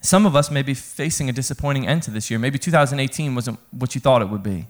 some 0.00 0.26
of 0.26 0.34
us 0.34 0.50
may 0.50 0.62
be 0.62 0.74
facing 0.74 1.28
a 1.28 1.32
disappointing 1.32 1.86
end 1.86 2.02
to 2.04 2.10
this 2.10 2.30
year. 2.30 2.38
Maybe 2.38 2.58
2018 2.58 3.34
wasn't 3.34 3.58
what 3.70 3.94
you 3.94 4.00
thought 4.00 4.22
it 4.22 4.28
would 4.28 4.42
be. 4.42 4.66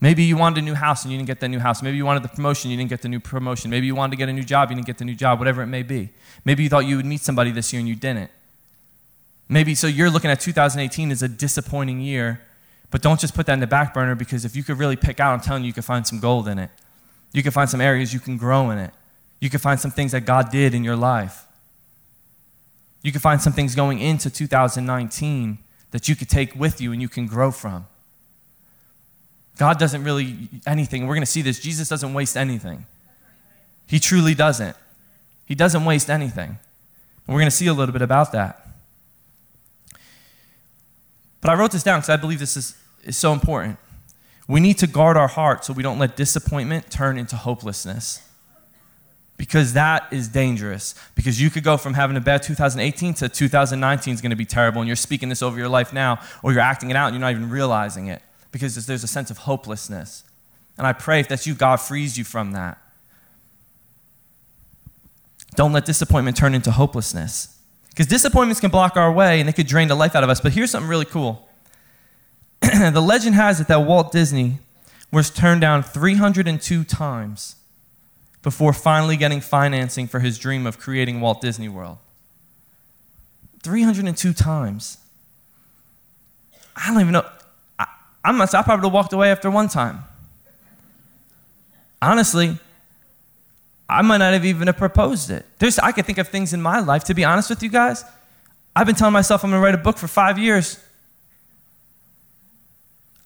Maybe 0.00 0.24
you 0.24 0.36
wanted 0.36 0.58
a 0.58 0.62
new 0.62 0.74
house 0.74 1.04
and 1.04 1.12
you 1.12 1.18
didn't 1.18 1.28
get 1.28 1.38
the 1.38 1.48
new 1.48 1.60
house. 1.60 1.80
Maybe 1.80 1.96
you 1.96 2.04
wanted 2.04 2.24
the 2.24 2.28
promotion, 2.28 2.72
you 2.72 2.76
didn't 2.76 2.90
get 2.90 3.02
the 3.02 3.08
new 3.08 3.20
promotion. 3.20 3.70
Maybe 3.70 3.86
you 3.86 3.94
wanted 3.94 4.12
to 4.12 4.16
get 4.16 4.28
a 4.28 4.32
new 4.32 4.42
job, 4.42 4.70
you 4.70 4.74
didn't 4.74 4.86
get 4.86 4.98
the 4.98 5.04
new 5.04 5.14
job, 5.14 5.38
whatever 5.38 5.62
it 5.62 5.68
may 5.68 5.84
be. 5.84 6.10
Maybe 6.44 6.64
you 6.64 6.68
thought 6.68 6.86
you 6.86 6.96
would 6.96 7.06
meet 7.06 7.20
somebody 7.20 7.52
this 7.52 7.72
year 7.72 7.78
and 7.78 7.88
you 7.88 7.94
didn't. 7.94 8.30
Maybe 9.48 9.74
so 9.76 9.86
you're 9.86 10.10
looking 10.10 10.30
at 10.30 10.40
2018 10.40 11.12
as 11.12 11.22
a 11.22 11.28
disappointing 11.28 12.00
year, 12.00 12.40
but 12.90 13.00
don't 13.00 13.20
just 13.20 13.34
put 13.34 13.46
that 13.46 13.52
in 13.52 13.60
the 13.60 13.66
back 13.66 13.94
burner 13.94 14.16
because 14.16 14.44
if 14.44 14.56
you 14.56 14.64
could 14.64 14.78
really 14.78 14.96
pick 14.96 15.20
out, 15.20 15.34
I'm 15.34 15.40
telling 15.40 15.62
you, 15.62 15.68
you 15.68 15.72
could 15.72 15.84
find 15.84 16.04
some 16.04 16.18
gold 16.18 16.48
in 16.48 16.58
it. 16.58 16.70
You 17.32 17.42
could 17.42 17.54
find 17.54 17.70
some 17.70 17.80
areas 17.80 18.12
you 18.12 18.20
can 18.20 18.36
grow 18.36 18.70
in 18.70 18.78
it. 18.78 18.92
You 19.42 19.50
can 19.50 19.58
find 19.58 19.80
some 19.80 19.90
things 19.90 20.12
that 20.12 20.20
God 20.20 20.52
did 20.52 20.72
in 20.72 20.84
your 20.84 20.94
life. 20.94 21.48
You 23.02 23.10
can 23.10 23.20
find 23.20 23.42
some 23.42 23.52
things 23.52 23.74
going 23.74 23.98
into 23.98 24.30
2019 24.30 25.58
that 25.90 26.08
you 26.08 26.14
could 26.14 26.28
take 26.28 26.54
with 26.54 26.80
you 26.80 26.92
and 26.92 27.02
you 27.02 27.08
can 27.08 27.26
grow 27.26 27.50
from. 27.50 27.88
God 29.58 29.80
doesn't 29.80 30.04
really 30.04 30.48
anything. 30.64 31.08
We're 31.08 31.16
going 31.16 31.24
to 31.24 31.30
see 31.30 31.42
this. 31.42 31.58
Jesus 31.58 31.88
doesn't 31.88 32.14
waste 32.14 32.36
anything. 32.36 32.86
He 33.88 33.98
truly 33.98 34.36
doesn't. 34.36 34.76
He 35.44 35.56
doesn't 35.56 35.84
waste 35.84 36.08
anything. 36.08 36.60
We're 37.26 37.34
going 37.34 37.46
to 37.46 37.50
see 37.50 37.66
a 37.66 37.74
little 37.74 37.92
bit 37.92 38.00
about 38.00 38.30
that. 38.30 38.64
But 41.40 41.50
I 41.50 41.54
wrote 41.54 41.72
this 41.72 41.82
down 41.82 41.98
because 41.98 42.10
I 42.10 42.16
believe 42.16 42.38
this 42.38 42.56
is, 42.56 42.76
is 43.02 43.16
so 43.16 43.32
important. 43.32 43.76
We 44.46 44.60
need 44.60 44.78
to 44.78 44.86
guard 44.86 45.16
our 45.16 45.26
heart 45.26 45.64
so 45.64 45.72
we 45.72 45.82
don't 45.82 45.98
let 45.98 46.14
disappointment 46.14 46.92
turn 46.92 47.18
into 47.18 47.34
hopelessness. 47.34 48.20
Because 49.36 49.72
that 49.72 50.06
is 50.12 50.28
dangerous. 50.28 50.94
Because 51.14 51.40
you 51.40 51.50
could 51.50 51.64
go 51.64 51.76
from 51.76 51.94
having 51.94 52.16
a 52.16 52.20
bad 52.20 52.42
2018 52.42 53.14
to 53.14 53.28
2019 53.28 54.14
is 54.14 54.20
going 54.20 54.30
to 54.30 54.36
be 54.36 54.44
terrible, 54.44 54.80
and 54.80 54.86
you're 54.86 54.96
speaking 54.96 55.28
this 55.28 55.42
over 55.42 55.58
your 55.58 55.68
life 55.68 55.92
now, 55.92 56.20
or 56.42 56.52
you're 56.52 56.60
acting 56.60 56.90
it 56.90 56.96
out 56.96 57.08
and 57.08 57.14
you're 57.14 57.20
not 57.20 57.32
even 57.32 57.50
realizing 57.50 58.06
it. 58.06 58.22
Because 58.52 58.86
there's 58.86 59.02
a 59.02 59.08
sense 59.08 59.30
of 59.30 59.38
hopelessness. 59.38 60.24
And 60.76 60.86
I 60.86 60.92
pray 60.92 61.20
if 61.20 61.28
that's 61.28 61.46
you, 61.46 61.54
God 61.54 61.76
frees 61.76 62.18
you 62.18 62.24
from 62.24 62.52
that. 62.52 62.78
Don't 65.54 65.72
let 65.72 65.84
disappointment 65.84 66.36
turn 66.36 66.54
into 66.54 66.70
hopelessness. 66.70 67.58
Because 67.90 68.06
disappointments 68.06 68.60
can 68.60 68.70
block 68.70 68.96
our 68.96 69.12
way 69.12 69.38
and 69.38 69.48
they 69.48 69.52
could 69.52 69.66
drain 69.66 69.88
the 69.88 69.94
life 69.94 70.14
out 70.14 70.24
of 70.24 70.30
us. 70.30 70.40
But 70.40 70.52
here's 70.52 70.70
something 70.70 70.88
really 70.88 71.04
cool 71.04 71.48
the 72.60 73.02
legend 73.02 73.34
has 73.34 73.60
it 73.60 73.68
that 73.68 73.80
Walt 73.82 74.12
Disney 74.12 74.58
was 75.10 75.28
turned 75.28 75.60
down 75.60 75.82
302 75.82 76.84
times 76.84 77.56
before 78.42 78.72
finally 78.72 79.16
getting 79.16 79.40
financing 79.40 80.06
for 80.06 80.20
his 80.20 80.38
dream 80.38 80.66
of 80.66 80.78
creating 80.78 81.20
Walt 81.20 81.40
Disney 81.40 81.68
World. 81.68 81.98
302 83.62 84.32
times. 84.32 84.98
I 86.76 86.88
don't 86.90 87.00
even 87.00 87.12
know. 87.12 87.26
I, 87.78 87.86
I 88.24 88.32
must, 88.32 88.54
I 88.54 88.62
probably 88.62 88.90
walked 88.90 89.12
away 89.12 89.30
after 89.30 89.50
one 89.50 89.68
time. 89.68 90.04
Honestly, 92.00 92.58
I 93.88 94.02
might 94.02 94.18
not 94.18 94.32
have 94.32 94.44
even 94.44 94.66
have 94.66 94.76
proposed 94.76 95.30
it. 95.30 95.46
There's, 95.58 95.78
I 95.78 95.92
could 95.92 96.06
think 96.06 96.18
of 96.18 96.28
things 96.28 96.52
in 96.52 96.60
my 96.60 96.80
life, 96.80 97.04
to 97.04 97.14
be 97.14 97.24
honest 97.24 97.50
with 97.50 97.62
you 97.62 97.68
guys, 97.68 98.04
I've 98.74 98.86
been 98.86 98.96
telling 98.96 99.12
myself 99.12 99.44
I'm 99.44 99.50
going 99.50 99.60
to 99.60 99.64
write 99.64 99.74
a 99.74 99.78
book 99.78 99.98
for 99.98 100.08
five 100.08 100.38
years. 100.38 100.82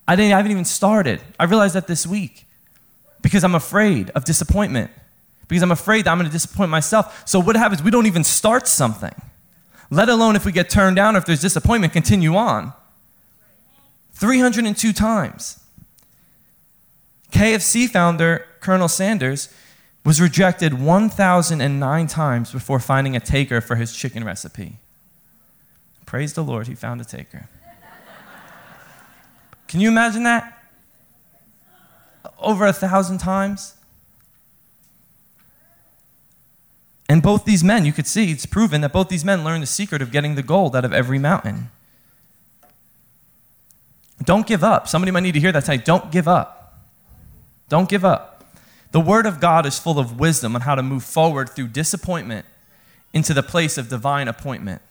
I, 0.08 0.16
didn't, 0.16 0.32
I 0.32 0.36
haven't 0.36 0.52
even 0.52 0.64
started. 0.64 1.20
I 1.38 1.44
realized 1.44 1.74
that 1.74 1.86
this 1.86 2.06
week 2.06 2.46
because 3.22 3.44
I'm 3.44 3.54
afraid 3.54 4.10
of 4.10 4.24
disappointment, 4.24 4.90
because 5.48 5.62
I'm 5.62 5.72
afraid 5.72 6.04
that 6.04 6.10
I'm 6.10 6.18
going 6.18 6.28
to 6.28 6.32
disappoint 6.32 6.70
myself. 6.70 7.22
So, 7.26 7.40
what 7.40 7.56
happens? 7.56 7.82
We 7.82 7.90
don't 7.90 8.06
even 8.06 8.24
start 8.24 8.66
something, 8.66 9.14
let 9.90 10.08
alone 10.08 10.36
if 10.36 10.44
we 10.44 10.52
get 10.52 10.70
turned 10.70 10.96
down 10.96 11.14
or 11.14 11.18
if 11.18 11.26
there's 11.26 11.40
disappointment, 11.40 11.92
continue 11.92 12.36
on. 12.36 12.72
302 14.12 14.92
times. 14.92 15.60
KFC 17.30 17.88
founder 17.88 18.46
Colonel 18.60 18.88
Sanders 18.88 19.52
was 20.04 20.20
rejected 20.20 20.80
1,009 20.80 22.06
times 22.06 22.52
before 22.52 22.78
finding 22.78 23.14
a 23.16 23.20
taker 23.20 23.60
for 23.60 23.76
his 23.76 23.94
chicken 23.94 24.24
recipe. 24.24 24.76
Praise 26.06 26.32
the 26.32 26.44
Lord, 26.44 26.68
he 26.68 26.74
found 26.74 27.00
a 27.00 27.04
taker. 27.04 27.48
Can 29.66 29.80
you 29.80 29.88
imagine 29.88 30.22
that? 30.22 30.62
Over 32.38 32.66
a 32.66 32.72
thousand 32.72 33.18
times? 33.18 33.74
And 37.08 37.22
both 37.22 37.44
these 37.44 37.62
men, 37.62 37.84
you 37.84 37.92
could 37.92 38.06
see, 38.06 38.32
it's 38.32 38.46
proven 38.46 38.80
that 38.80 38.92
both 38.92 39.08
these 39.08 39.24
men 39.24 39.44
learned 39.44 39.62
the 39.62 39.68
secret 39.68 40.02
of 40.02 40.10
getting 40.10 40.34
the 40.34 40.42
gold 40.42 40.74
out 40.74 40.84
of 40.84 40.92
every 40.92 41.18
mountain. 41.18 41.70
Don't 44.24 44.46
give 44.46 44.64
up. 44.64 44.88
Somebody 44.88 45.12
might 45.12 45.20
need 45.20 45.32
to 45.32 45.40
hear 45.40 45.52
that 45.52 45.64
tonight. 45.64 45.84
Don't 45.84 46.10
give 46.10 46.26
up. 46.26 46.82
Don't 47.68 47.88
give 47.88 48.04
up. 48.04 48.44
The 48.92 49.00
Word 49.00 49.26
of 49.26 49.40
God 49.40 49.66
is 49.66 49.78
full 49.78 49.98
of 49.98 50.18
wisdom 50.18 50.54
on 50.54 50.62
how 50.62 50.74
to 50.74 50.82
move 50.82 51.04
forward 51.04 51.50
through 51.50 51.68
disappointment 51.68 52.46
into 53.12 53.34
the 53.34 53.42
place 53.42 53.78
of 53.78 53.88
divine 53.88 54.26
appointment. 54.26 54.82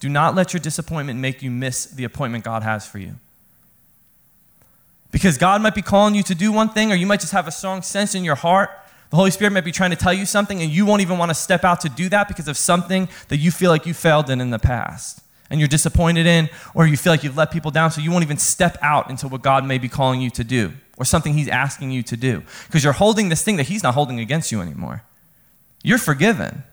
Do 0.00 0.08
not 0.08 0.34
let 0.34 0.52
your 0.52 0.60
disappointment 0.60 1.18
make 1.18 1.42
you 1.42 1.50
miss 1.50 1.86
the 1.86 2.04
appointment 2.04 2.44
God 2.44 2.62
has 2.62 2.86
for 2.86 2.98
you. 2.98 3.14
Because 5.10 5.38
God 5.38 5.62
might 5.62 5.74
be 5.74 5.82
calling 5.82 6.14
you 6.14 6.22
to 6.24 6.34
do 6.34 6.52
one 6.52 6.68
thing, 6.68 6.92
or 6.92 6.94
you 6.94 7.06
might 7.06 7.20
just 7.20 7.32
have 7.32 7.48
a 7.48 7.50
strong 7.50 7.82
sense 7.82 8.14
in 8.14 8.24
your 8.24 8.34
heart. 8.34 8.70
The 9.10 9.16
Holy 9.16 9.30
Spirit 9.30 9.52
might 9.52 9.64
be 9.64 9.72
trying 9.72 9.90
to 9.90 9.96
tell 9.96 10.12
you 10.12 10.26
something, 10.26 10.60
and 10.60 10.70
you 10.70 10.84
won't 10.84 11.00
even 11.00 11.18
want 11.18 11.30
to 11.30 11.34
step 11.34 11.64
out 11.64 11.80
to 11.80 11.88
do 11.88 12.08
that 12.10 12.28
because 12.28 12.48
of 12.48 12.56
something 12.56 13.08
that 13.28 13.38
you 13.38 13.50
feel 13.50 13.70
like 13.70 13.86
you 13.86 13.94
failed 13.94 14.28
in 14.28 14.40
in 14.40 14.50
the 14.50 14.58
past 14.58 15.22
and 15.50 15.60
you're 15.60 15.68
disappointed 15.68 16.26
in, 16.26 16.50
or 16.74 16.86
you 16.86 16.96
feel 16.96 17.10
like 17.10 17.24
you've 17.24 17.36
let 17.36 17.50
people 17.50 17.70
down, 17.70 17.90
so 17.90 18.02
you 18.02 18.10
won't 18.10 18.22
even 18.22 18.36
step 18.36 18.76
out 18.82 19.08
into 19.08 19.26
what 19.26 19.40
God 19.40 19.64
may 19.64 19.78
be 19.78 19.88
calling 19.88 20.20
you 20.20 20.28
to 20.30 20.44
do 20.44 20.72
or 20.98 21.04
something 21.04 21.32
He's 21.32 21.48
asking 21.48 21.90
you 21.90 22.02
to 22.02 22.16
do 22.16 22.42
because 22.66 22.84
you're 22.84 22.92
holding 22.92 23.28
this 23.30 23.42
thing 23.42 23.56
that 23.56 23.68
He's 23.68 23.82
not 23.82 23.94
holding 23.94 24.20
against 24.20 24.52
you 24.52 24.60
anymore. 24.60 25.04
You're 25.82 25.98
forgiven. 25.98 26.64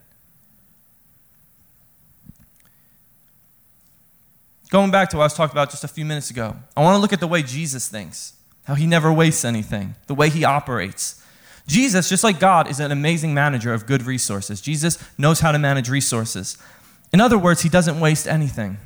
Going 4.69 4.91
back 4.91 5.09
to 5.11 5.17
what 5.17 5.23
I 5.23 5.25
was 5.27 5.35
talking 5.35 5.53
about 5.53 5.69
just 5.69 5.83
a 5.83 5.87
few 5.87 6.03
minutes 6.03 6.29
ago, 6.29 6.57
I 6.75 6.81
want 6.81 6.95
to 6.95 6.99
look 6.99 7.13
at 7.13 7.19
the 7.19 7.27
way 7.27 7.43
Jesus 7.43 7.87
thinks, 7.87 8.33
how 8.65 8.73
He 8.73 8.87
never 8.87 9.13
wastes 9.13 9.45
anything, 9.45 9.95
the 10.07 10.15
way 10.15 10.29
He 10.29 10.43
operates. 10.43 11.21
Jesus, 11.67 12.09
just 12.09 12.23
like 12.23 12.39
God, 12.39 12.69
is 12.69 12.79
an 12.79 12.91
amazing 12.91 13.33
manager 13.33 13.73
of 13.73 13.85
good 13.85 14.03
resources. 14.03 14.61
Jesus 14.61 14.97
knows 15.17 15.39
how 15.39 15.51
to 15.51 15.59
manage 15.59 15.89
resources. 15.89 16.57
In 17.11 17.19
other 17.19 17.37
words, 17.37 17.61
he 17.61 17.69
doesn't 17.69 17.99
waste 17.99 18.27
anything. 18.27 18.77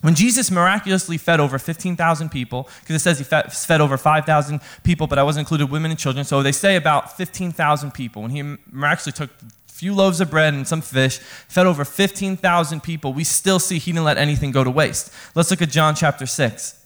When 0.00 0.14
Jesus 0.14 0.50
miraculously 0.50 1.16
fed 1.16 1.40
over 1.40 1.58
15,000 1.58 2.28
people, 2.28 2.68
because 2.80 2.96
it 2.96 2.98
says 2.98 3.18
he 3.18 3.24
fed, 3.24 3.80
over 3.80 3.96
5,000 3.96 4.60
people, 4.82 5.06
but 5.06 5.18
I 5.18 5.22
wasn't 5.22 5.44
included 5.44 5.70
women 5.70 5.90
and 5.90 5.98
children, 5.98 6.26
so 6.26 6.42
they 6.42 6.52
say 6.52 6.76
about 6.76 7.16
15,000 7.16 7.90
people. 7.92 8.20
When 8.20 8.30
he 8.30 8.42
miraculously 8.70 9.12
took 9.12 9.30
a 9.30 9.72
few 9.72 9.94
loaves 9.94 10.20
of 10.20 10.30
bread 10.30 10.52
and 10.52 10.68
some 10.68 10.82
fish, 10.82 11.18
fed 11.48 11.66
over 11.66 11.86
15,000 11.86 12.82
people, 12.82 13.14
we 13.14 13.24
still 13.24 13.58
see 13.58 13.78
he 13.78 13.92
didn't 13.92 14.04
let 14.04 14.18
anything 14.18 14.50
go 14.50 14.62
to 14.62 14.70
waste. 14.70 15.10
Let's 15.34 15.50
look 15.50 15.62
at 15.62 15.70
John 15.70 15.94
chapter 15.94 16.26
6. 16.26 16.83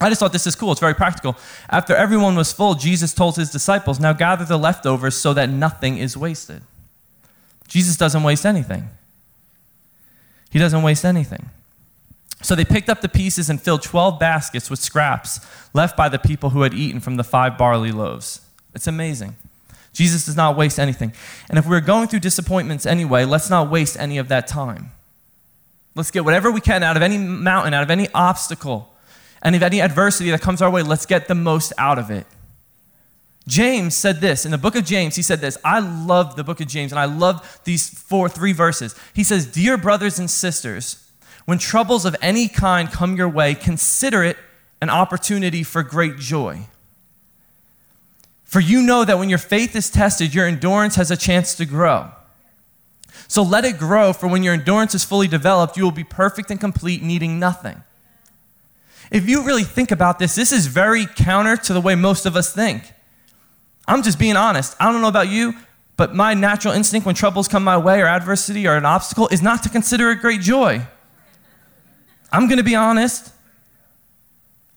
I 0.00 0.08
just 0.08 0.20
thought 0.20 0.32
this 0.32 0.46
is 0.46 0.54
cool. 0.54 0.72
It's 0.72 0.80
very 0.80 0.94
practical. 0.94 1.36
After 1.68 1.94
everyone 1.94 2.34
was 2.34 2.52
full, 2.52 2.74
Jesus 2.74 3.12
told 3.12 3.36
his 3.36 3.50
disciples, 3.50 4.00
Now 4.00 4.14
gather 4.14 4.44
the 4.44 4.56
leftovers 4.56 5.14
so 5.14 5.34
that 5.34 5.50
nothing 5.50 5.98
is 5.98 6.16
wasted. 6.16 6.62
Jesus 7.68 7.96
doesn't 7.96 8.22
waste 8.22 8.46
anything. 8.46 8.88
He 10.50 10.58
doesn't 10.58 10.82
waste 10.82 11.04
anything. 11.04 11.50
So 12.42 12.54
they 12.54 12.64
picked 12.64 12.88
up 12.88 13.02
the 13.02 13.08
pieces 13.08 13.50
and 13.50 13.60
filled 13.60 13.82
12 13.82 14.18
baskets 14.18 14.70
with 14.70 14.78
scraps 14.78 15.40
left 15.74 15.96
by 15.96 16.08
the 16.08 16.18
people 16.18 16.50
who 16.50 16.62
had 16.62 16.72
eaten 16.72 17.00
from 17.00 17.16
the 17.16 17.24
five 17.24 17.58
barley 17.58 17.92
loaves. 17.92 18.40
It's 18.74 18.86
amazing. 18.86 19.36
Jesus 19.92 20.24
does 20.24 20.36
not 20.36 20.56
waste 20.56 20.78
anything. 20.78 21.12
And 21.48 21.58
if 21.58 21.66
we're 21.66 21.80
going 21.80 22.08
through 22.08 22.20
disappointments 22.20 22.86
anyway, 22.86 23.24
let's 23.24 23.50
not 23.50 23.70
waste 23.70 23.98
any 23.98 24.18
of 24.18 24.28
that 24.28 24.46
time. 24.46 24.92
Let's 25.94 26.10
get 26.10 26.24
whatever 26.24 26.50
we 26.50 26.60
can 26.60 26.82
out 26.82 26.96
of 26.96 27.02
any 27.02 27.18
mountain, 27.18 27.74
out 27.74 27.82
of 27.82 27.90
any 27.90 28.08
obstacle, 28.14 28.89
and 29.42 29.56
if 29.56 29.62
any 29.62 29.80
adversity 29.80 30.30
that 30.30 30.40
comes 30.40 30.60
our 30.60 30.70
way, 30.70 30.82
let's 30.82 31.06
get 31.06 31.28
the 31.28 31.34
most 31.34 31.72
out 31.78 31.98
of 31.98 32.10
it. 32.10 32.26
James 33.46 33.94
said 33.94 34.20
this 34.20 34.44
in 34.44 34.50
the 34.50 34.58
book 34.58 34.76
of 34.76 34.84
James. 34.84 35.16
He 35.16 35.22
said 35.22 35.40
this. 35.40 35.56
I 35.64 35.80
love 35.80 36.36
the 36.36 36.44
book 36.44 36.60
of 36.60 36.68
James, 36.68 36.92
and 36.92 36.98
I 36.98 37.06
love 37.06 37.60
these 37.64 37.88
four, 37.88 38.28
three 38.28 38.52
verses. 38.52 38.94
He 39.14 39.24
says, 39.24 39.46
Dear 39.46 39.76
brothers 39.76 40.18
and 40.18 40.30
sisters, 40.30 41.10
when 41.46 41.58
troubles 41.58 42.04
of 42.04 42.14
any 42.20 42.48
kind 42.48 42.90
come 42.90 43.16
your 43.16 43.28
way, 43.28 43.54
consider 43.54 44.22
it 44.22 44.36
an 44.80 44.90
opportunity 44.90 45.62
for 45.62 45.82
great 45.82 46.16
joy. 46.16 46.66
For 48.44 48.60
you 48.60 48.82
know 48.82 49.04
that 49.04 49.18
when 49.18 49.28
your 49.28 49.38
faith 49.38 49.74
is 49.74 49.90
tested, 49.90 50.34
your 50.34 50.46
endurance 50.46 50.96
has 50.96 51.10
a 51.10 51.16
chance 51.16 51.54
to 51.56 51.64
grow. 51.64 52.10
So 53.26 53.42
let 53.42 53.64
it 53.64 53.78
grow, 53.78 54.12
for 54.12 54.26
when 54.26 54.42
your 54.42 54.54
endurance 54.54 54.94
is 54.94 55.04
fully 55.04 55.28
developed, 55.28 55.76
you 55.76 55.84
will 55.84 55.92
be 55.92 56.04
perfect 56.04 56.50
and 56.50 56.60
complete, 56.60 57.02
needing 57.02 57.38
nothing. 57.38 57.82
If 59.10 59.28
you 59.28 59.42
really 59.42 59.64
think 59.64 59.90
about 59.90 60.18
this, 60.18 60.34
this 60.34 60.52
is 60.52 60.66
very 60.66 61.06
counter 61.06 61.56
to 61.56 61.72
the 61.72 61.80
way 61.80 61.94
most 61.94 62.26
of 62.26 62.36
us 62.36 62.52
think. 62.52 62.92
I'm 63.86 64.02
just 64.02 64.18
being 64.18 64.36
honest. 64.36 64.76
I 64.78 64.92
don't 64.92 65.00
know 65.00 65.08
about 65.08 65.28
you, 65.28 65.54
but 65.96 66.14
my 66.14 66.32
natural 66.34 66.72
instinct 66.72 67.06
when 67.06 67.14
troubles 67.14 67.48
come 67.48 67.64
my 67.64 67.76
way 67.76 68.00
or 68.00 68.06
adversity 68.06 68.66
or 68.66 68.76
an 68.76 68.86
obstacle 68.86 69.28
is 69.28 69.42
not 69.42 69.62
to 69.64 69.68
consider 69.68 70.10
it 70.10 70.20
great 70.20 70.40
joy. 70.40 70.86
I'm 72.32 72.46
going 72.46 72.58
to 72.58 72.64
be 72.64 72.76
honest. 72.76 73.32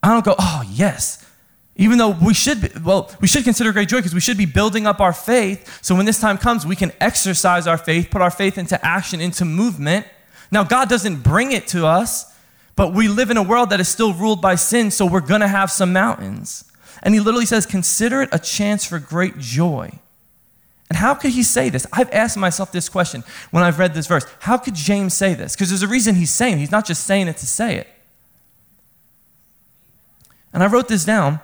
I 0.02 0.10
don't 0.10 0.26
go, 0.26 0.36
oh, 0.38 0.64
yes. 0.70 1.26
Even 1.76 1.98
though 1.98 2.10
we 2.10 2.34
should, 2.34 2.62
be, 2.62 2.70
well, 2.84 3.10
we 3.22 3.28
should 3.28 3.44
consider 3.44 3.72
great 3.72 3.88
joy 3.88 3.98
because 3.98 4.14
we 4.14 4.20
should 4.20 4.38
be 4.38 4.46
building 4.46 4.86
up 4.86 5.00
our 5.00 5.14
faith. 5.14 5.80
So 5.82 5.96
when 5.96 6.06
this 6.06 6.20
time 6.20 6.38
comes, 6.38 6.66
we 6.66 6.76
can 6.76 6.92
exercise 7.00 7.68
our 7.68 7.78
faith, 7.78 8.10
put 8.12 8.22
our 8.22 8.32
faith 8.32 8.58
into 8.58 8.84
action, 8.86 9.22
into 9.22 9.46
movement. 9.46 10.06
Now, 10.52 10.64
God 10.64 10.90
doesn't 10.90 11.24
bring 11.24 11.52
it 11.52 11.68
to 11.68 11.86
us, 11.86 12.33
but 12.76 12.94
we 12.94 13.08
live 13.08 13.30
in 13.30 13.38
a 13.38 13.44
world 13.44 13.70
that 13.70 13.80
is 13.80 13.88
still 13.88 14.14
ruled 14.14 14.42
by 14.42 14.56
sin, 14.56 14.90
so 14.92 15.06
we're 15.06 15.22
going 15.22 15.42
to 15.42 15.48
have 15.48 15.72
some 15.72 15.94
mountains. 15.94 16.66
And 17.04 17.14
he 17.14 17.20
literally 17.20 17.46
says, 17.46 17.66
Consider 17.66 18.24
it 18.24 18.30
a 18.32 18.40
chance 18.40 18.86
for 18.86 18.98
great 19.00 19.38
joy. 19.38 20.00
And 20.90 20.98
how 20.98 21.16
could 21.16 21.32
he 21.32 21.44
say 21.44 21.70
this? 21.70 21.88
I've 21.92 22.12
asked 22.12 22.38
myself 22.38 22.72
this 22.72 22.90
question 22.90 23.24
when 23.52 23.64
I've 23.64 23.80
read 23.80 23.94
this 23.94 24.08
verse. 24.08 24.26
How 24.40 24.58
could 24.58 24.76
James 24.76 25.14
say 25.14 25.34
this? 25.34 25.56
Because 25.56 25.70
there's 25.70 25.84
a 25.84 25.88
reason 25.88 26.16
he's 26.16 26.32
saying 26.32 26.56
it. 26.56 26.60
He's 26.60 26.72
not 26.72 26.86
just 26.86 27.06
saying 27.06 27.28
it 27.28 27.38
to 27.38 27.48
say 27.48 27.78
it. 27.78 27.88
And 30.54 30.64
I 30.64 30.68
wrote 30.68 30.88
this 30.88 31.04
down. 31.04 31.40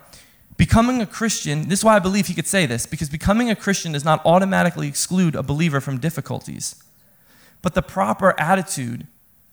Becoming 0.56 1.02
a 1.02 1.06
Christian, 1.06 1.70
this 1.70 1.80
is 1.80 1.86
why 1.86 1.96
I 1.96 2.00
believe 2.00 2.28
he 2.28 2.34
could 2.34 2.46
say 2.46 2.66
this, 2.66 2.86
because 2.86 3.10
becoming 3.10 3.50
a 3.50 3.56
Christian 3.56 3.94
does 3.94 4.04
not 4.04 4.22
automatically 4.26 4.90
exclude 4.90 5.34
a 5.34 5.42
believer 5.42 5.80
from 5.80 6.00
difficulties. 6.00 6.76
But 7.62 7.76
the 7.76 7.82
proper 7.82 8.38
attitude 8.38 9.08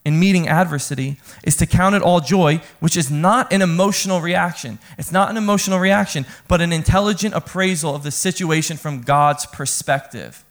in 0.06 0.20
meeting 0.20 0.46
adversity 0.46 1.16
is 1.42 1.56
to 1.56 1.66
count 1.66 1.96
it 1.96 2.00
all 2.00 2.20
joy, 2.20 2.60
which 2.78 2.96
is 2.96 3.10
not 3.10 3.52
an 3.52 3.60
emotional 3.60 4.20
reaction. 4.20 4.78
It's 4.98 5.10
not 5.10 5.30
an 5.30 5.36
emotional 5.36 5.80
reaction, 5.80 6.26
but 6.46 6.60
an 6.60 6.72
intelligent 6.72 7.34
appraisal 7.34 7.92
of 7.92 8.04
the 8.04 8.12
situation 8.12 8.76
from 8.76 9.00
God's 9.00 9.46
perspective. 9.46 10.44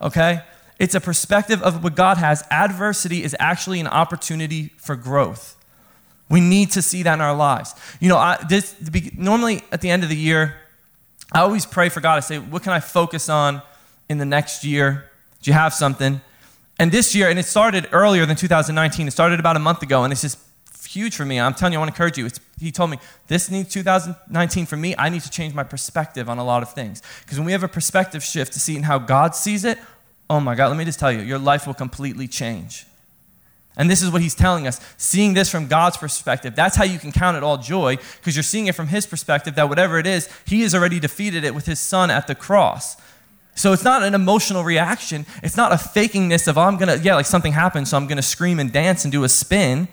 Okay? 0.00 0.40
It's 0.78 0.94
a 0.94 1.00
perspective 1.00 1.60
of 1.64 1.82
what 1.82 1.96
God 1.96 2.18
has. 2.18 2.44
Adversity 2.48 3.24
is 3.24 3.34
actually 3.40 3.80
an 3.80 3.88
opportunity 3.88 4.70
for 4.76 4.94
growth. 4.94 5.56
We 6.28 6.40
need 6.40 6.70
to 6.70 6.80
see 6.80 7.02
that 7.02 7.14
in 7.14 7.20
our 7.20 7.34
lives. 7.34 7.74
You 7.98 8.08
know, 8.08 8.18
I, 8.18 8.38
this, 8.48 8.76
normally 9.16 9.64
at 9.72 9.80
the 9.80 9.90
end 9.90 10.04
of 10.04 10.10
the 10.10 10.16
year, 10.16 10.54
I 11.32 11.40
always 11.40 11.66
pray 11.66 11.88
for 11.88 12.00
God. 12.00 12.18
I 12.18 12.20
say, 12.20 12.38
what 12.38 12.62
can 12.62 12.72
I 12.72 12.78
focus 12.78 13.28
on 13.28 13.62
in 14.08 14.18
the 14.18 14.24
next 14.24 14.62
year? 14.62 15.10
Do 15.42 15.50
you 15.50 15.54
have 15.54 15.74
something? 15.74 16.20
And 16.78 16.92
this 16.92 17.14
year, 17.14 17.30
and 17.30 17.38
it 17.38 17.46
started 17.46 17.88
earlier 17.92 18.26
than 18.26 18.36
2019, 18.36 19.08
it 19.08 19.10
started 19.10 19.40
about 19.40 19.56
a 19.56 19.60
month 19.60 19.82
ago, 19.82 20.04
and 20.04 20.12
it's 20.12 20.22
just 20.22 20.38
huge 20.86 21.16
for 21.16 21.24
me. 21.24 21.40
I'm 21.40 21.54
telling 21.54 21.72
you, 21.72 21.78
I 21.78 21.80
want 21.80 21.90
to 21.90 21.94
encourage 21.94 22.18
you. 22.18 22.26
It's, 22.26 22.40
he 22.58 22.70
told 22.70 22.90
me, 22.90 22.98
this 23.26 23.50
needs 23.50 23.72
2019 23.72 24.66
for 24.66 24.76
me, 24.76 24.94
I 24.98 25.08
need 25.08 25.22
to 25.22 25.30
change 25.30 25.54
my 25.54 25.64
perspective 25.64 26.28
on 26.28 26.38
a 26.38 26.44
lot 26.44 26.62
of 26.62 26.72
things. 26.72 27.02
Because 27.22 27.38
when 27.38 27.46
we 27.46 27.52
have 27.52 27.62
a 27.62 27.68
perspective 27.68 28.22
shift 28.22 28.52
to 28.54 28.60
seeing 28.60 28.82
how 28.82 28.98
God 28.98 29.34
sees 29.34 29.64
it, 29.64 29.78
oh 30.28 30.40
my 30.40 30.54
God, 30.54 30.68
let 30.68 30.76
me 30.76 30.84
just 30.84 30.98
tell 30.98 31.12
you, 31.12 31.20
your 31.20 31.38
life 31.38 31.66
will 31.66 31.74
completely 31.74 32.28
change. 32.28 32.86
And 33.76 33.90
this 33.90 34.02
is 34.02 34.10
what 34.10 34.22
he's 34.22 34.34
telling 34.34 34.66
us. 34.66 34.80
Seeing 34.96 35.34
this 35.34 35.50
from 35.50 35.66
God's 35.66 35.98
perspective, 35.98 36.56
that's 36.56 36.76
how 36.76 36.84
you 36.84 36.98
can 36.98 37.12
count 37.12 37.36
it 37.36 37.42
all 37.42 37.58
joy, 37.58 37.96
because 37.96 38.34
you're 38.34 38.42
seeing 38.42 38.66
it 38.66 38.74
from 38.74 38.88
his 38.88 39.06
perspective 39.06 39.54
that 39.56 39.68
whatever 39.68 39.98
it 39.98 40.06
is, 40.06 40.30
he 40.46 40.62
has 40.62 40.74
already 40.74 40.98
defeated 40.98 41.44
it 41.44 41.54
with 41.54 41.66
his 41.66 41.78
son 41.78 42.10
at 42.10 42.26
the 42.26 42.34
cross. 42.34 42.96
So 43.56 43.72
it's 43.72 43.82
not 43.82 44.02
an 44.02 44.14
emotional 44.14 44.62
reaction. 44.62 45.26
It's 45.42 45.56
not 45.56 45.72
a 45.72 45.76
fakingness 45.76 46.46
of, 46.46 46.58
oh, 46.58 46.62
I'm 46.62 46.76
going 46.76 46.96
to, 46.96 47.02
yeah, 47.02 47.14
like 47.14 47.26
something 47.26 47.52
happened, 47.52 47.88
so 47.88 47.96
I'm 47.96 48.06
going 48.06 48.16
to 48.16 48.22
scream 48.22 48.60
and 48.60 48.70
dance 48.70 49.04
and 49.04 49.10
do 49.10 49.24
a 49.24 49.28
spin 49.28 49.88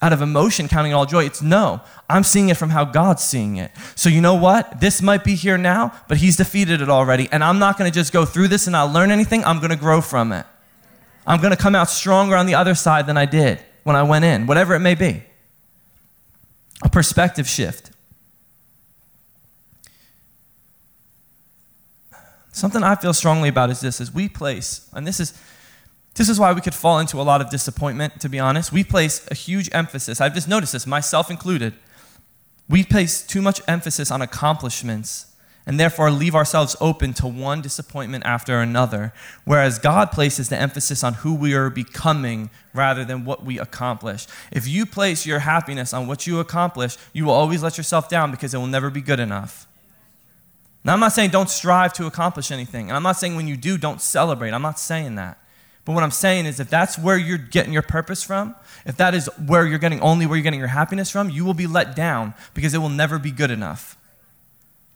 out 0.00 0.12
of 0.12 0.20
emotion, 0.20 0.68
counting 0.68 0.92
all 0.92 1.06
joy. 1.06 1.24
It's 1.24 1.42
no, 1.42 1.80
I'm 2.10 2.24
seeing 2.24 2.48
it 2.48 2.56
from 2.56 2.70
how 2.70 2.84
God's 2.84 3.22
seeing 3.22 3.56
it. 3.56 3.70
So 3.94 4.08
you 4.08 4.20
know 4.20 4.34
what? 4.34 4.80
This 4.80 5.00
might 5.00 5.22
be 5.22 5.36
here 5.36 5.56
now, 5.56 5.92
but 6.08 6.16
He's 6.16 6.36
defeated 6.36 6.80
it 6.80 6.88
already. 6.88 7.28
And 7.30 7.44
I'm 7.44 7.60
not 7.60 7.78
going 7.78 7.90
to 7.90 7.94
just 7.94 8.12
go 8.12 8.24
through 8.24 8.48
this 8.48 8.66
and 8.66 8.72
not 8.72 8.92
learn 8.92 9.12
anything. 9.12 9.44
I'm 9.44 9.58
going 9.58 9.70
to 9.70 9.76
grow 9.76 10.00
from 10.00 10.32
it. 10.32 10.44
I'm 11.24 11.40
going 11.40 11.52
to 11.52 11.56
come 11.56 11.76
out 11.76 11.88
stronger 11.88 12.36
on 12.36 12.46
the 12.46 12.56
other 12.56 12.74
side 12.74 13.06
than 13.06 13.16
I 13.16 13.26
did 13.26 13.60
when 13.84 13.94
I 13.94 14.02
went 14.02 14.24
in, 14.24 14.46
whatever 14.46 14.74
it 14.74 14.80
may 14.80 14.96
be. 14.96 15.22
A 16.82 16.88
perspective 16.88 17.48
shift. 17.48 17.91
Something 22.52 22.82
I 22.82 22.94
feel 22.94 23.14
strongly 23.14 23.48
about 23.48 23.70
is 23.70 23.80
this 23.80 24.00
is 24.00 24.12
we 24.12 24.28
place, 24.28 24.88
and 24.92 25.06
this 25.06 25.18
is 25.18 25.32
this 26.14 26.28
is 26.28 26.38
why 26.38 26.52
we 26.52 26.60
could 26.60 26.74
fall 26.74 26.98
into 26.98 27.18
a 27.18 27.22
lot 27.22 27.40
of 27.40 27.48
disappointment, 27.48 28.20
to 28.20 28.28
be 28.28 28.38
honest. 28.38 28.70
We 28.70 28.84
place 28.84 29.26
a 29.30 29.34
huge 29.34 29.70
emphasis, 29.72 30.20
I've 30.20 30.34
just 30.34 30.48
noticed 30.48 30.74
this, 30.74 30.86
myself 30.86 31.30
included. 31.30 31.72
We 32.68 32.84
place 32.84 33.26
too 33.26 33.42
much 33.42 33.60
emphasis 33.66 34.10
on 34.10 34.22
accomplishments 34.22 35.32
and 35.66 35.78
therefore 35.78 36.10
leave 36.10 36.34
ourselves 36.34 36.76
open 36.80 37.12
to 37.14 37.26
one 37.26 37.60
disappointment 37.60 38.24
after 38.26 38.60
another, 38.60 39.12
whereas 39.44 39.78
God 39.78 40.10
places 40.10 40.48
the 40.48 40.60
emphasis 40.60 41.04
on 41.04 41.14
who 41.14 41.34
we 41.34 41.54
are 41.54 41.70
becoming 41.70 42.50
rather 42.74 43.04
than 43.04 43.24
what 43.24 43.44
we 43.44 43.58
accomplish. 43.58 44.26
If 44.50 44.66
you 44.66 44.86
place 44.86 45.24
your 45.24 45.40
happiness 45.40 45.92
on 45.92 46.06
what 46.06 46.26
you 46.26 46.40
accomplish, 46.40 46.96
you 47.12 47.26
will 47.26 47.32
always 47.32 47.62
let 47.62 47.76
yourself 47.76 48.08
down 48.08 48.30
because 48.30 48.54
it 48.54 48.58
will 48.58 48.66
never 48.66 48.90
be 48.90 49.00
good 49.00 49.20
enough. 49.20 49.66
Now, 50.84 50.94
I'm 50.94 51.00
not 51.00 51.12
saying 51.12 51.30
don't 51.30 51.50
strive 51.50 51.92
to 51.94 52.06
accomplish 52.06 52.50
anything. 52.50 52.88
And 52.88 52.96
I'm 52.96 53.02
not 53.02 53.16
saying 53.16 53.36
when 53.36 53.46
you 53.46 53.56
do, 53.56 53.78
don't 53.78 54.00
celebrate. 54.00 54.52
I'm 54.52 54.62
not 54.62 54.78
saying 54.78 55.14
that. 55.14 55.38
But 55.84 55.92
what 55.92 56.02
I'm 56.04 56.10
saying 56.10 56.46
is 56.46 56.60
if 56.60 56.70
that's 56.70 56.98
where 56.98 57.16
you're 57.16 57.38
getting 57.38 57.72
your 57.72 57.82
purpose 57.82 58.22
from, 58.22 58.54
if 58.84 58.96
that 58.96 59.14
is 59.14 59.28
where 59.46 59.66
you're 59.66 59.78
getting 59.78 60.00
only 60.00 60.26
where 60.26 60.36
you're 60.36 60.44
getting 60.44 60.60
your 60.60 60.68
happiness 60.68 61.10
from, 61.10 61.30
you 61.30 61.44
will 61.44 61.54
be 61.54 61.66
let 61.66 61.96
down 61.96 62.34
because 62.54 62.74
it 62.74 62.78
will 62.78 62.88
never 62.88 63.18
be 63.18 63.30
good 63.30 63.50
enough. 63.50 63.96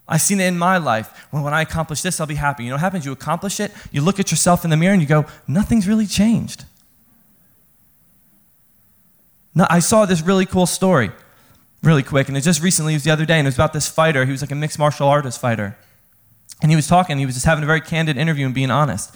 I've 0.09 0.21
seen 0.21 0.39
it 0.41 0.47
in 0.47 0.59
my 0.59 0.79
life. 0.79 1.27
When, 1.31 1.43
when 1.43 1.55
I 1.55 1.63
accomplish 1.63 2.03
this, 2.03 2.21
I'll 2.21 2.27
be 2.27 2.37
happy. 2.37 2.65
You 2.65 2.71
know 2.71 2.77
what 2.77 2.83
happens? 2.83 3.05
You 3.05 3.13
accomplish 3.13 3.59
it, 3.59 3.73
you 3.91 4.01
look 4.01 4.21
at 4.21 4.31
yourself 4.31 4.65
in 4.65 4.71
the 4.71 4.77
mirror 4.77 4.93
and 4.93 5.03
you 5.03 5.09
go, 5.09 5.27
nothing's 5.49 5.89
really 5.89 6.07
changed. 6.07 6.65
Now, 9.55 9.67
I 9.71 9.81
saw 9.81 10.05
this 10.05 10.21
really 10.21 10.47
cool 10.47 10.67
story 10.67 11.11
really 11.87 12.03
quick, 12.03 12.29
and 12.29 12.37
it 12.37 12.43
just 12.43 12.63
recently 12.63 12.93
it 12.93 12.97
was 12.97 13.05
the 13.05 13.11
other 13.11 13.25
day, 13.25 13.39
and 13.39 13.47
it 13.47 13.49
was 13.49 13.55
about 13.55 13.73
this 13.73 13.89
fighter. 13.89 14.25
He 14.25 14.33
was 14.33 14.43
like 14.43 14.51
a 14.51 14.57
mixed 14.57 14.79
martial 14.79 15.09
artist 15.09 15.41
fighter. 15.41 15.79
And 16.61 16.71
he 16.71 16.77
was 16.77 16.87
talking, 16.87 17.19
he 17.19 17.27
was 17.27 17.35
just 17.35 17.47
having 17.47 17.63
a 17.63 17.67
very 17.67 17.81
candid 17.81 18.17
interview 18.17 18.47
and 18.47 18.55
being 18.55 18.71
honest. 18.71 19.15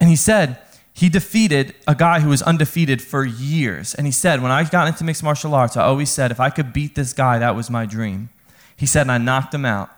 And 0.00 0.08
he 0.08 0.16
said 0.16 0.58
he 0.92 1.08
defeated 1.08 1.74
a 1.86 1.94
guy 1.94 2.20
who 2.20 2.28
was 2.28 2.42
undefeated 2.42 3.02
for 3.02 3.24
years. 3.24 3.94
And 3.94 4.06
he 4.06 4.12
said, 4.12 4.42
When 4.42 4.50
I 4.50 4.64
got 4.64 4.88
into 4.88 5.04
mixed 5.04 5.22
martial 5.22 5.54
arts, 5.54 5.76
I 5.76 5.84
always 5.84 6.10
said, 6.10 6.30
if 6.30 6.40
I 6.40 6.50
could 6.50 6.72
beat 6.72 6.94
this 6.94 7.12
guy, 7.12 7.38
that 7.38 7.54
was 7.54 7.70
my 7.70 7.86
dream. 7.86 8.30
He 8.76 8.86
said, 8.86 9.02
and 9.02 9.12
I 9.12 9.18
knocked 9.18 9.54
him 9.54 9.64
out. 9.64 9.90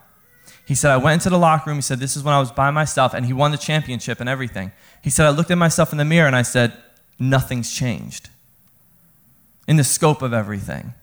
He 0.65 0.75
said, 0.75 0.91
I 0.91 0.97
went 0.97 1.13
into 1.15 1.29
the 1.29 1.39
locker 1.39 1.69
room. 1.69 1.77
He 1.77 1.81
said, 1.81 1.99
This 1.99 2.15
is 2.15 2.23
when 2.23 2.33
I 2.33 2.39
was 2.39 2.51
by 2.51 2.71
myself, 2.71 3.13
and 3.13 3.25
he 3.25 3.33
won 3.33 3.51
the 3.51 3.57
championship 3.57 4.19
and 4.19 4.29
everything. 4.29 4.71
He 5.01 5.09
said, 5.09 5.25
I 5.25 5.29
looked 5.29 5.51
at 5.51 5.57
myself 5.57 5.91
in 5.91 5.97
the 5.97 6.05
mirror 6.05 6.27
and 6.27 6.35
I 6.35 6.43
said, 6.43 6.73
Nothing's 7.19 7.73
changed 7.73 8.29
in 9.67 9.77
the 9.77 9.83
scope 9.83 10.21
of 10.21 10.33
everything. 10.33 10.93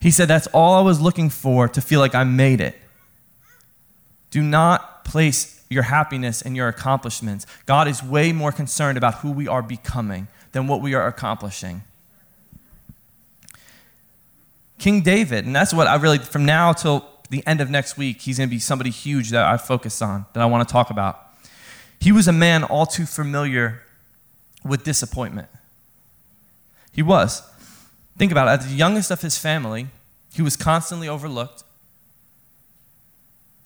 He 0.00 0.10
said, 0.10 0.28
That's 0.28 0.46
all 0.48 0.74
I 0.74 0.80
was 0.82 1.00
looking 1.00 1.30
for 1.30 1.68
to 1.68 1.80
feel 1.80 2.00
like 2.00 2.14
I 2.14 2.24
made 2.24 2.60
it. 2.60 2.76
Do 4.30 4.42
not 4.42 5.04
place 5.04 5.64
your 5.68 5.84
happiness 5.84 6.42
in 6.42 6.54
your 6.54 6.68
accomplishments. 6.68 7.46
God 7.64 7.88
is 7.88 8.02
way 8.02 8.32
more 8.32 8.52
concerned 8.52 8.98
about 8.98 9.16
who 9.16 9.32
we 9.32 9.48
are 9.48 9.62
becoming 9.62 10.28
than 10.52 10.66
what 10.66 10.80
we 10.80 10.94
are 10.94 11.06
accomplishing. 11.06 11.82
King 14.78 15.00
David, 15.00 15.46
and 15.46 15.56
that's 15.56 15.72
what 15.72 15.86
I 15.86 15.96
really, 15.96 16.18
from 16.18 16.44
now 16.44 16.72
till 16.72 17.08
the 17.30 17.44
end 17.46 17.60
of 17.60 17.70
next 17.70 17.96
week, 17.96 18.20
he's 18.20 18.38
going 18.38 18.48
to 18.48 18.54
be 18.54 18.58
somebody 18.58 18.90
huge 18.90 19.30
that 19.30 19.44
I 19.46 19.56
focus 19.56 20.02
on, 20.02 20.26
that 20.32 20.40
I 20.40 20.46
want 20.46 20.68
to 20.68 20.72
talk 20.72 20.90
about. 20.90 21.20
He 21.98 22.12
was 22.12 22.28
a 22.28 22.32
man 22.32 22.62
all 22.62 22.86
too 22.86 23.06
familiar 23.06 23.82
with 24.64 24.84
disappointment. 24.84 25.48
He 26.92 27.02
was. 27.02 27.42
Think 28.16 28.32
about 28.32 28.48
it. 28.48 28.64
As 28.64 28.70
the 28.70 28.76
youngest 28.76 29.10
of 29.10 29.20
his 29.20 29.38
family, 29.38 29.88
he 30.32 30.42
was 30.42 30.56
constantly 30.56 31.08
overlooked. 31.08 31.64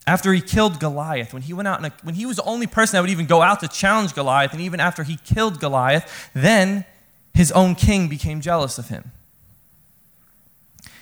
After 0.07 0.33
he 0.33 0.41
killed 0.41 0.81
Goliath, 0.81 1.33
when 1.33 1.43
he 1.43 1.53
went 1.53 1.69
out, 1.69 1.85
a, 1.85 1.93
when 2.03 2.17
he 2.17 2.27
was 2.27 2.37
the 2.37 2.43
only 2.45 2.67
person 2.67 2.97
that 2.97 3.01
would 3.01 3.11
even 3.11 3.27
go 3.27 3.43
out 3.43 3.61
to 3.61 3.69
challenge 3.69 4.15
Goliath, 4.15 4.53
and 4.53 4.61
even 4.61 4.81
after 4.81 5.05
he 5.05 5.17
killed 5.19 5.61
Goliath, 5.61 6.31
then 6.35 6.85
his 7.33 7.53
own 7.53 7.75
king 7.75 8.09
became 8.09 8.41
jealous 8.41 8.79
of 8.79 8.89
him. 8.89 9.13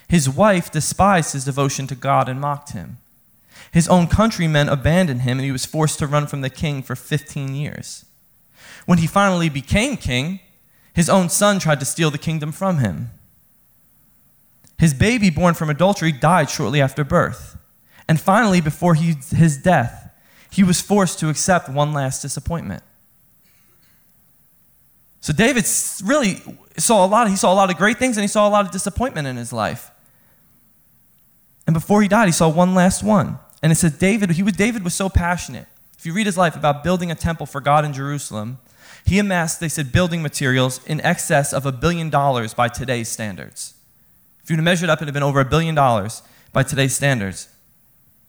His 0.08 0.28
wife 0.28 0.70
despised 0.70 1.32
his 1.32 1.44
devotion 1.44 1.86
to 1.86 1.94
God 1.94 2.28
and 2.28 2.40
mocked 2.40 2.72
him. 2.72 2.98
His 3.72 3.88
own 3.88 4.06
countrymen 4.06 4.68
abandoned 4.68 5.22
him, 5.22 5.38
and 5.38 5.44
he 5.44 5.52
was 5.52 5.66
forced 5.66 5.98
to 5.98 6.06
run 6.06 6.26
from 6.26 6.40
the 6.40 6.50
king 6.50 6.82
for 6.82 6.96
15 6.96 7.54
years. 7.54 8.04
When 8.86 8.98
he 8.98 9.06
finally 9.06 9.48
became 9.48 9.96
king, 9.96 10.40
his 10.94 11.10
own 11.10 11.28
son 11.28 11.58
tried 11.58 11.80
to 11.80 11.86
steal 11.86 12.10
the 12.10 12.18
kingdom 12.18 12.52
from 12.52 12.78
him. 12.78 13.10
His 14.78 14.94
baby, 14.94 15.28
born 15.28 15.54
from 15.54 15.70
adultery, 15.70 16.12
died 16.12 16.48
shortly 16.48 16.80
after 16.80 17.04
birth. 17.04 17.56
And 18.08 18.20
finally, 18.20 18.60
before 18.60 18.94
he, 18.94 19.14
his 19.34 19.58
death, 19.58 20.10
he 20.50 20.62
was 20.62 20.80
forced 20.80 21.18
to 21.18 21.28
accept 21.28 21.68
one 21.68 21.92
last 21.92 22.22
disappointment. 22.22 22.82
So 25.20 25.32
David 25.32 25.66
really 26.04 26.40
saw 26.78 27.04
a 27.04 27.08
lot. 27.08 27.28
He 27.28 27.36
saw 27.36 27.52
a 27.52 27.56
lot 27.56 27.70
of 27.70 27.76
great 27.76 27.98
things, 27.98 28.16
and 28.16 28.22
he 28.22 28.28
saw 28.28 28.48
a 28.48 28.50
lot 28.50 28.64
of 28.64 28.70
disappointment 28.70 29.26
in 29.26 29.36
his 29.36 29.52
life. 29.52 29.90
And 31.66 31.74
before 31.74 32.00
he 32.00 32.08
died, 32.08 32.26
he 32.26 32.32
saw 32.32 32.48
one 32.48 32.74
last 32.74 33.02
one. 33.02 33.38
And 33.62 33.72
it 33.72 33.74
says 33.74 33.98
David, 33.98 34.30
he 34.30 34.42
was, 34.42 34.54
David 34.54 34.84
was 34.84 34.94
so 34.94 35.08
passionate. 35.08 35.66
If 35.98 36.06
you 36.06 36.12
read 36.12 36.26
his 36.26 36.38
life 36.38 36.54
about 36.54 36.84
building 36.84 37.10
a 37.10 37.16
temple 37.16 37.44
for 37.44 37.60
God 37.60 37.84
in 37.84 37.92
Jerusalem, 37.92 38.58
he 39.04 39.18
amassed, 39.18 39.58
they 39.58 39.68
said, 39.68 39.90
building 39.90 40.22
materials 40.22 40.80
in 40.86 41.00
excess 41.00 41.52
of 41.52 41.66
a 41.66 41.72
billion 41.72 42.08
dollars 42.08 42.54
by 42.54 42.68
today's 42.68 43.08
standards. 43.08 43.74
If 44.48 44.52
you 44.52 44.54
were 44.54 44.60
to 44.60 44.64
measure 44.64 44.86
it 44.86 44.88
up, 44.88 44.98
it 44.98 45.02
would 45.02 45.08
have 45.08 45.12
been 45.12 45.22
over 45.22 45.40
a 45.40 45.44
billion 45.44 45.74
dollars 45.74 46.22
by 46.54 46.62
today's 46.62 46.96
standards. 46.96 47.50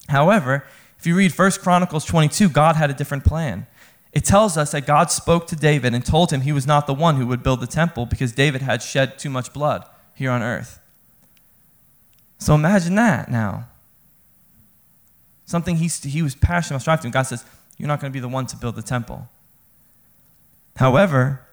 However, 0.09 0.65
if 0.97 1.07
you 1.07 1.15
read 1.15 1.31
1 1.31 1.51
Chronicles 1.61 2.03
22, 2.03 2.49
God 2.49 2.75
had 2.75 2.89
a 2.89 2.93
different 2.93 3.23
plan. 3.23 3.67
It 4.11 4.25
tells 4.25 4.57
us 4.57 4.71
that 4.71 4.85
God 4.85 5.11
spoke 5.11 5.47
to 5.47 5.55
David 5.55 5.93
and 5.93 6.05
told 6.05 6.33
him 6.33 6.41
he 6.41 6.51
was 6.51 6.67
not 6.67 6.87
the 6.87 6.93
one 6.93 7.15
who 7.15 7.25
would 7.27 7.41
build 7.41 7.61
the 7.61 7.67
temple 7.67 8.05
because 8.05 8.33
David 8.33 8.61
had 8.61 8.81
shed 8.81 9.17
too 9.17 9.29
much 9.29 9.53
blood 9.53 9.85
here 10.13 10.29
on 10.29 10.43
earth. 10.43 10.81
So 12.37 12.53
imagine 12.53 12.95
that 12.95 13.31
now. 13.31 13.67
Something 15.45 15.77
he, 15.77 15.87
he 15.87 16.21
was 16.21 16.35
passionate 16.35 16.75
about 16.75 16.81
striving. 16.81 17.11
God 17.11 17.27
says, 17.27 17.45
You're 17.77 17.87
not 17.87 18.01
going 18.01 18.11
to 18.11 18.13
be 18.13 18.19
the 18.19 18.27
one 18.27 18.45
to 18.47 18.57
build 18.57 18.75
the 18.75 18.81
temple. 18.81 19.29
However, 20.75 21.45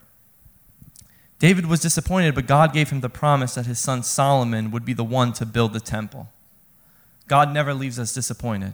David 1.38 1.66
was 1.66 1.80
disappointed, 1.80 2.34
but 2.34 2.46
God 2.46 2.72
gave 2.72 2.90
him 2.90 3.00
the 3.00 3.10
promise 3.10 3.54
that 3.54 3.66
his 3.66 3.78
son 3.78 4.02
Solomon 4.02 4.70
would 4.70 4.84
be 4.84 4.94
the 4.94 5.04
one 5.04 5.32
to 5.34 5.44
build 5.44 5.72
the 5.72 5.80
temple. 5.80 6.28
God 7.28 7.52
never 7.52 7.74
leaves 7.74 7.98
us 7.98 8.14
disappointed. 8.14 8.72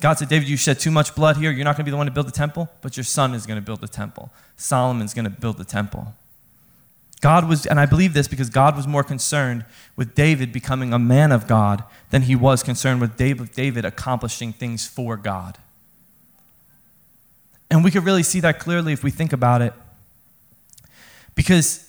God 0.00 0.18
said, 0.18 0.28
David, 0.28 0.48
you 0.48 0.56
shed 0.56 0.78
too 0.78 0.90
much 0.90 1.14
blood 1.14 1.38
here. 1.38 1.50
You're 1.50 1.64
not 1.64 1.76
going 1.76 1.84
to 1.84 1.84
be 1.84 1.90
the 1.90 1.96
one 1.96 2.06
to 2.06 2.12
build 2.12 2.28
the 2.28 2.32
temple, 2.32 2.68
but 2.82 2.96
your 2.96 3.04
son 3.04 3.34
is 3.34 3.46
going 3.46 3.58
to 3.58 3.64
build 3.64 3.80
the 3.80 3.88
temple. 3.88 4.30
Solomon's 4.56 5.14
going 5.14 5.24
to 5.24 5.30
build 5.30 5.56
the 5.56 5.64
temple. 5.64 6.14
God 7.22 7.48
was, 7.48 7.64
and 7.64 7.80
I 7.80 7.86
believe 7.86 8.12
this 8.12 8.28
because 8.28 8.50
God 8.50 8.76
was 8.76 8.86
more 8.86 9.02
concerned 9.02 9.64
with 9.96 10.14
David 10.14 10.52
becoming 10.52 10.92
a 10.92 10.98
man 10.98 11.32
of 11.32 11.46
God 11.46 11.82
than 12.10 12.22
he 12.22 12.36
was 12.36 12.62
concerned 12.62 13.00
with 13.00 13.16
David 13.16 13.84
accomplishing 13.86 14.52
things 14.52 14.86
for 14.86 15.16
God. 15.16 15.56
And 17.70 17.82
we 17.82 17.90
could 17.90 18.04
really 18.04 18.22
see 18.22 18.40
that 18.40 18.60
clearly 18.60 18.92
if 18.92 19.02
we 19.02 19.10
think 19.10 19.32
about 19.32 19.62
it. 19.62 19.72
Because 21.36 21.88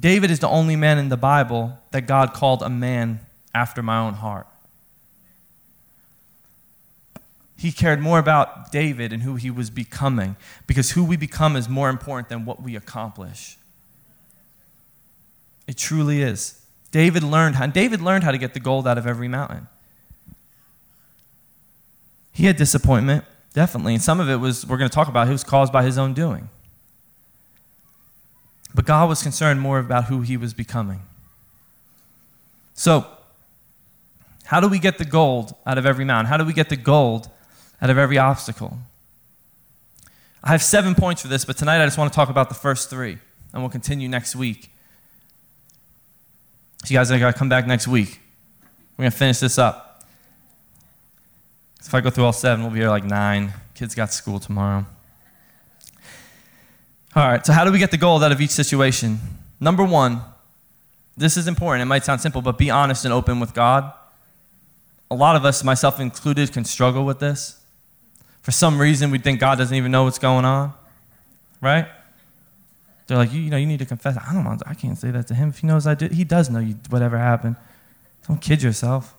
David 0.00 0.30
is 0.30 0.38
the 0.38 0.48
only 0.48 0.76
man 0.76 0.98
in 0.98 1.08
the 1.08 1.16
Bible 1.16 1.78
that 1.90 2.02
God 2.06 2.32
called 2.32 2.62
a 2.62 2.68
man 2.68 3.20
after 3.52 3.82
my 3.82 3.98
own 3.98 4.14
heart. 4.14 4.46
He 7.58 7.72
cared 7.72 8.00
more 8.00 8.18
about 8.18 8.70
David 8.70 9.12
and 9.12 9.22
who 9.22 9.36
he 9.36 9.50
was 9.50 9.70
becoming 9.70 10.36
because 10.66 10.90
who 10.90 11.02
we 11.02 11.16
become 11.16 11.56
is 11.56 11.68
more 11.68 11.88
important 11.88 12.28
than 12.28 12.44
what 12.44 12.62
we 12.62 12.76
accomplish. 12.76 13.56
It 15.66 15.78
truly 15.78 16.20
is. 16.20 16.62
David 16.90 17.22
learned 17.22 17.56
how, 17.56 17.66
David 17.66 18.02
learned 18.02 18.24
how 18.24 18.30
to 18.30 18.38
get 18.38 18.52
the 18.52 18.60
gold 18.60 18.86
out 18.86 18.98
of 18.98 19.06
every 19.06 19.26
mountain. 19.26 19.68
He 22.32 22.44
had 22.44 22.56
disappointment, 22.56 23.24
definitely, 23.54 23.94
and 23.94 24.02
some 24.02 24.20
of 24.20 24.28
it 24.28 24.36
was, 24.36 24.66
we're 24.66 24.76
going 24.76 24.90
to 24.90 24.94
talk 24.94 25.08
about, 25.08 25.26
it 25.26 25.32
was 25.32 25.42
caused 25.42 25.72
by 25.72 25.82
his 25.82 25.96
own 25.96 26.12
doing. 26.12 26.50
But 28.76 28.84
God 28.84 29.08
was 29.08 29.22
concerned 29.22 29.60
more 29.60 29.80
about 29.80 30.04
who 30.04 30.20
he 30.20 30.36
was 30.36 30.54
becoming. 30.54 31.00
So, 32.74 33.06
how 34.44 34.60
do 34.60 34.68
we 34.68 34.78
get 34.78 34.98
the 34.98 35.04
gold 35.04 35.54
out 35.66 35.78
of 35.78 35.86
every 35.86 36.04
mountain? 36.04 36.26
How 36.26 36.36
do 36.36 36.44
we 36.44 36.52
get 36.52 36.68
the 36.68 36.76
gold 36.76 37.28
out 37.80 37.90
of 37.90 37.98
every 37.98 38.18
obstacle. 38.18 38.78
I 40.42 40.50
have 40.50 40.62
seven 40.62 40.94
points 40.94 41.22
for 41.22 41.28
this, 41.28 41.44
but 41.44 41.56
tonight 41.56 41.82
I 41.82 41.86
just 41.86 41.98
want 41.98 42.12
to 42.12 42.16
talk 42.16 42.28
about 42.28 42.48
the 42.48 42.54
first 42.54 42.88
three, 42.88 43.18
and 43.52 43.62
we'll 43.62 43.70
continue 43.70 44.08
next 44.08 44.36
week. 44.36 44.70
So, 46.84 46.92
you 46.92 46.98
guys 46.98 47.10
are 47.10 47.18
going 47.18 47.32
to 47.32 47.38
come 47.38 47.48
back 47.48 47.66
next 47.66 47.88
week. 47.88 48.20
We're 48.96 49.04
going 49.04 49.10
to 49.10 49.16
finish 49.16 49.40
this 49.40 49.58
up. 49.58 50.04
If 51.80 51.94
I 51.94 52.00
go 52.00 52.10
through 52.10 52.24
all 52.24 52.32
seven, 52.32 52.64
we'll 52.64 52.72
be 52.72 52.80
here 52.80 52.90
like 52.90 53.04
nine. 53.04 53.52
Kids 53.74 53.94
got 53.94 54.12
school 54.12 54.38
tomorrow. 54.38 54.86
All 57.16 57.26
right, 57.26 57.46
so 57.46 57.54
how 57.54 57.64
do 57.64 57.72
we 57.72 57.78
get 57.78 57.90
the 57.90 57.96
gold 57.96 58.22
out 58.22 58.30
of 58.30 58.42
each 58.42 58.50
situation? 58.50 59.18
Number 59.58 59.82
one, 59.82 60.20
this 61.16 61.38
is 61.38 61.48
important. 61.48 61.80
It 61.80 61.86
might 61.86 62.04
sound 62.04 62.20
simple, 62.20 62.42
but 62.42 62.58
be 62.58 62.68
honest 62.68 63.06
and 63.06 63.14
open 63.14 63.40
with 63.40 63.54
God. 63.54 63.90
A 65.10 65.14
lot 65.14 65.34
of 65.34 65.46
us, 65.46 65.64
myself 65.64 65.98
included, 65.98 66.52
can 66.52 66.66
struggle 66.66 67.06
with 67.06 67.18
this. 67.18 67.58
For 68.42 68.50
some 68.50 68.78
reason, 68.78 69.10
we 69.10 69.18
think 69.18 69.40
God 69.40 69.56
doesn't 69.56 69.74
even 69.74 69.90
know 69.90 70.04
what's 70.04 70.18
going 70.18 70.44
on, 70.44 70.74
right? 71.62 71.88
They're 73.06 73.16
like, 73.16 73.32
you, 73.32 73.40
you 73.40 73.48
know, 73.48 73.56
you 73.56 73.66
need 73.66 73.78
to 73.78 73.86
confess. 73.86 74.18
I 74.18 74.34
don't 74.34 74.44
know. 74.44 74.58
I 74.66 74.74
can't 74.74 74.98
say 74.98 75.10
that 75.10 75.26
to 75.28 75.34
him. 75.34 75.48
If 75.48 75.60
he 75.60 75.66
knows 75.66 75.86
I 75.86 75.94
did, 75.94 76.12
he 76.12 76.24
does 76.24 76.50
know 76.50 76.58
you, 76.58 76.74
whatever 76.90 77.16
happened. 77.16 77.56
Don't 78.28 78.42
kid 78.42 78.62
yourself. 78.62 79.14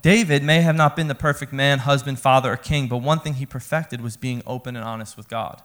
David 0.00 0.42
may 0.42 0.60
have 0.60 0.76
not 0.76 0.94
been 0.94 1.08
the 1.08 1.14
perfect 1.14 1.52
man, 1.52 1.80
husband, 1.80 2.18
father, 2.18 2.52
or 2.52 2.56
king, 2.56 2.86
but 2.86 2.98
one 2.98 3.18
thing 3.20 3.34
he 3.34 3.46
perfected 3.46 4.00
was 4.00 4.16
being 4.16 4.42
open 4.46 4.76
and 4.76 4.84
honest 4.84 5.16
with 5.16 5.28
God. 5.28 5.62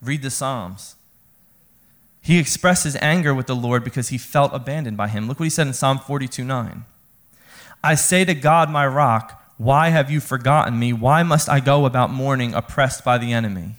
Read 0.00 0.22
the 0.22 0.30
Psalms. 0.30 0.96
He 2.20 2.38
expressed 2.38 2.84
his 2.84 2.96
anger 2.96 3.34
with 3.34 3.46
the 3.46 3.56
Lord 3.56 3.82
because 3.82 4.08
he 4.08 4.18
felt 4.18 4.52
abandoned 4.54 4.96
by 4.96 5.08
him. 5.08 5.26
Look 5.26 5.40
what 5.40 5.44
he 5.44 5.50
said 5.50 5.66
in 5.66 5.72
Psalm 5.72 5.98
42 5.98 6.44
9. 6.44 6.84
I 7.84 7.94
say 7.96 8.24
to 8.24 8.34
God, 8.34 8.70
my 8.70 8.86
rock, 8.86 9.42
why 9.56 9.88
have 9.88 10.10
you 10.10 10.20
forgotten 10.20 10.78
me? 10.78 10.92
Why 10.92 11.22
must 11.22 11.48
I 11.48 11.60
go 11.60 11.84
about 11.84 12.10
mourning, 12.10 12.54
oppressed 12.54 13.04
by 13.04 13.18
the 13.18 13.32
enemy? 13.32 13.76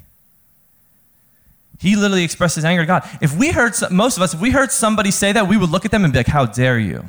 He 1.79 1.95
literally 1.95 2.23
expressed 2.23 2.55
his 2.55 2.65
anger 2.65 2.83
to 2.83 2.87
God. 2.87 3.09
If 3.21 3.35
we 3.35 3.51
heard, 3.51 3.73
most 3.91 4.17
of 4.17 4.23
us, 4.23 4.33
if 4.33 4.39
we 4.39 4.51
heard 4.51 4.71
somebody 4.71 5.11
say 5.11 5.31
that, 5.33 5.47
we 5.47 5.57
would 5.57 5.69
look 5.69 5.85
at 5.85 5.91
them 5.91 6.03
and 6.03 6.13
be 6.13 6.19
like, 6.19 6.27
How 6.27 6.45
dare 6.45 6.79
you? 6.79 7.05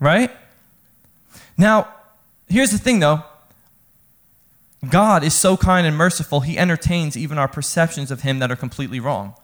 Right? 0.00 0.30
Now, 1.56 1.92
here's 2.48 2.70
the 2.70 2.78
thing 2.78 3.00
though 3.00 3.24
God 4.90 5.24
is 5.24 5.34
so 5.34 5.56
kind 5.56 5.86
and 5.86 5.96
merciful, 5.96 6.40
He 6.40 6.58
entertains 6.58 7.16
even 7.16 7.38
our 7.38 7.48
perceptions 7.48 8.10
of 8.10 8.22
Him 8.22 8.38
that 8.38 8.50
are 8.50 8.56
completely 8.56 9.00
wrong. 9.00 9.34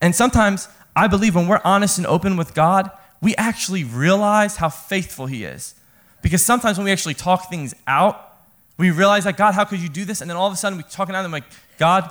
And 0.00 0.14
sometimes 0.14 0.68
I 0.94 1.08
believe 1.08 1.34
when 1.34 1.48
we're 1.48 1.60
honest 1.64 1.98
and 1.98 2.06
open 2.06 2.36
with 2.36 2.54
God, 2.54 2.90
we 3.20 3.34
actually 3.36 3.84
realize 3.84 4.56
how 4.56 4.68
faithful 4.68 5.26
He 5.26 5.44
is. 5.44 5.74
Because 6.22 6.42
sometimes 6.42 6.78
when 6.78 6.84
we 6.84 6.92
actually 6.92 7.14
talk 7.14 7.48
things 7.48 7.74
out, 7.86 8.24
we 8.76 8.90
realize 8.90 9.24
that, 9.24 9.36
God, 9.36 9.54
how 9.54 9.64
could 9.64 9.80
you 9.80 9.88
do 9.88 10.04
this? 10.04 10.20
And 10.20 10.30
then 10.30 10.36
all 10.36 10.46
of 10.46 10.52
a 10.52 10.56
sudden 10.56 10.78
we're 10.78 10.88
talking 10.88 11.14
out 11.14 11.18
and 11.18 11.26
I'm 11.26 11.32
like, 11.32 11.44
God, 11.78 12.10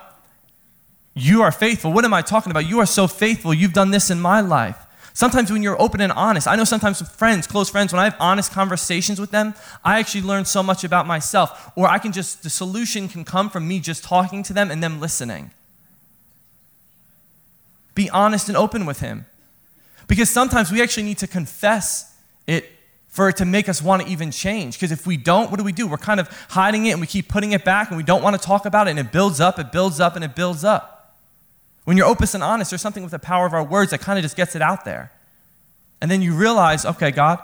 you 1.14 1.42
are 1.42 1.52
faithful. 1.52 1.92
What 1.92 2.06
am 2.06 2.14
I 2.14 2.22
talking 2.22 2.52
about? 2.52 2.68
You 2.68 2.80
are 2.80 2.86
so 2.86 3.08
faithful. 3.08 3.54
You've 3.54 3.74
done 3.74 3.92
this 3.92 4.10
in 4.10 4.20
my 4.20 4.42
life. 4.42 4.78
Sometimes 5.18 5.52
when 5.52 5.64
you're 5.64 5.82
open 5.82 6.00
and 6.00 6.12
honest, 6.12 6.48
I 6.48 6.56
know 6.56 6.64
sometimes 6.64 7.00
with 7.00 7.10
friends, 7.10 7.48
close 7.48 7.72
friends, 7.72 7.92
when 7.92 8.00
I 8.00 8.04
have 8.04 8.16
honest 8.20 8.52
conversations 8.52 9.20
with 9.20 9.32
them, 9.32 9.56
I 9.84 9.98
actually 9.98 10.22
learn 10.22 10.46
so 10.46 10.62
much 10.62 10.84
about 10.84 11.08
myself. 11.08 11.72
Or 11.76 11.88
I 11.88 11.98
can 11.98 12.12
just, 12.12 12.44
the 12.44 12.52
solution 12.52 13.08
can 13.08 13.26
come 13.26 13.50
from 13.50 13.68
me 13.68 13.80
just 13.80 14.04
talking 14.04 14.44
to 14.44 14.54
them 14.54 14.70
and 14.70 14.84
them 14.84 15.00
listening. 15.00 15.50
Be 17.96 18.12
honest 18.12 18.48
and 18.48 18.56
open 18.56 18.86
with 18.86 19.00
Him. 19.00 19.26
Because 20.08 20.30
sometimes 20.30 20.72
we 20.72 20.84
actually 20.84 21.08
need 21.08 21.18
to 21.18 21.28
confess 21.28 22.16
it 22.46 22.70
for 23.08 23.28
it 23.28 23.38
to 23.38 23.46
make 23.46 23.68
us 23.68 23.82
want 23.82 24.04
to 24.04 24.08
even 24.08 24.30
change. 24.30 24.76
Because 24.76 24.92
if 24.92 25.08
we 25.08 25.18
don't, 25.18 25.50
what 25.50 25.58
do 25.58 25.64
we 25.64 25.72
do? 25.72 25.88
We're 25.88 25.98
kind 25.98 26.20
of 26.20 26.30
hiding 26.50 26.86
it 26.86 26.92
and 26.92 27.02
we 27.02 27.08
keep 27.08 27.28
putting 27.28 27.54
it 27.54 27.66
back 27.66 27.88
and 27.88 27.98
we 27.98 28.04
don't 28.04 28.22
want 28.22 28.40
to 28.40 28.48
talk 28.48 28.68
about 28.68 28.86
it 28.86 28.92
and 28.92 29.00
it 29.00 29.12
builds 29.12 29.40
up, 29.40 29.58
it 29.58 29.72
builds 29.72 30.00
up, 30.00 30.16
and 30.16 30.24
it 30.24 30.36
builds 30.36 30.64
up. 30.64 30.97
When 31.88 31.96
you're 31.96 32.06
open 32.06 32.28
and 32.34 32.44
honest, 32.44 32.70
there's 32.70 32.82
something 32.82 33.02
with 33.02 33.14
the 33.14 33.18
power 33.20 33.46
of 33.46 33.54
our 33.54 33.64
words 33.64 33.92
that 33.92 34.02
kind 34.02 34.20
of 34.20 34.24
just 34.24 34.36
gets 34.36 34.58
it 34.58 34.62
out 34.62 34.84
there. 34.84 35.10
And 36.02 36.12
then 36.12 36.22
you 36.22 36.34
realize, 36.34 36.86
okay, 36.86 37.12
God, 37.12 37.42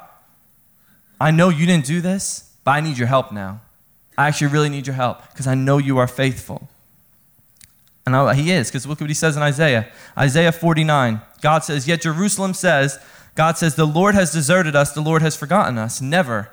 I 1.17 1.31
know 1.31 1.47
you 1.47 1.65
didn't 1.65 1.85
do 1.85 2.01
this, 2.01 2.53
but 2.65 2.71
I 2.71 2.81
need 2.81 2.97
your 2.97 3.07
help 3.07 3.31
now. 3.31 3.61
I 4.17 4.27
actually 4.27 4.47
really 4.47 4.67
need 4.67 4.85
your 4.85 4.97
help 4.97 5.21
because 5.31 5.47
I 5.47 5.55
know 5.55 5.77
you 5.77 5.97
are 5.97 6.09
faithful. 6.09 6.67
And 8.05 8.17
I, 8.17 8.33
he 8.33 8.51
is, 8.51 8.67
because 8.67 8.85
look 8.85 8.99
what 8.99 9.09
he 9.09 9.13
says 9.13 9.37
in 9.37 9.41
Isaiah. 9.41 9.89
Isaiah 10.17 10.51
49. 10.51 11.21
God 11.39 11.63
says, 11.63 11.87
Yet 11.87 12.01
Jerusalem 12.01 12.53
says, 12.53 12.99
God 13.35 13.57
says, 13.57 13.75
The 13.75 13.87
Lord 13.87 14.13
has 14.13 14.33
deserted 14.33 14.75
us, 14.75 14.91
the 14.91 14.99
Lord 14.99 15.21
has 15.21 15.37
forgotten 15.37 15.77
us. 15.77 16.01
Never. 16.01 16.51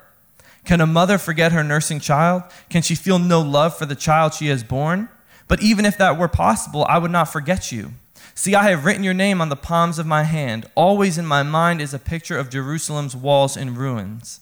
Can 0.63 0.79
a 0.79 0.87
mother 0.87 1.17
forget 1.17 1.51
her 1.51 1.61
nursing 1.61 1.99
child? 1.99 2.43
Can 2.69 2.83
she 2.83 2.95
feel 2.95 3.19
no 3.19 3.41
love 3.41 3.77
for 3.77 3.85
the 3.85 3.95
child 3.95 4.33
she 4.33 4.47
has 4.47 4.63
borne? 4.63 5.09
But 5.51 5.61
even 5.61 5.83
if 5.83 5.97
that 5.97 6.17
were 6.17 6.29
possible, 6.29 6.85
I 6.87 6.97
would 6.97 7.11
not 7.11 7.25
forget 7.25 7.73
you. 7.73 7.91
See, 8.33 8.55
I 8.55 8.69
have 8.69 8.85
written 8.85 9.03
your 9.03 9.13
name 9.13 9.41
on 9.41 9.49
the 9.49 9.57
palms 9.57 9.99
of 9.99 10.05
my 10.05 10.23
hand. 10.23 10.65
Always 10.75 11.17
in 11.17 11.25
my 11.25 11.43
mind 11.43 11.81
is 11.81 11.93
a 11.93 11.99
picture 11.99 12.39
of 12.39 12.49
Jerusalem's 12.49 13.17
walls 13.17 13.57
in 13.57 13.75
ruins. 13.75 14.39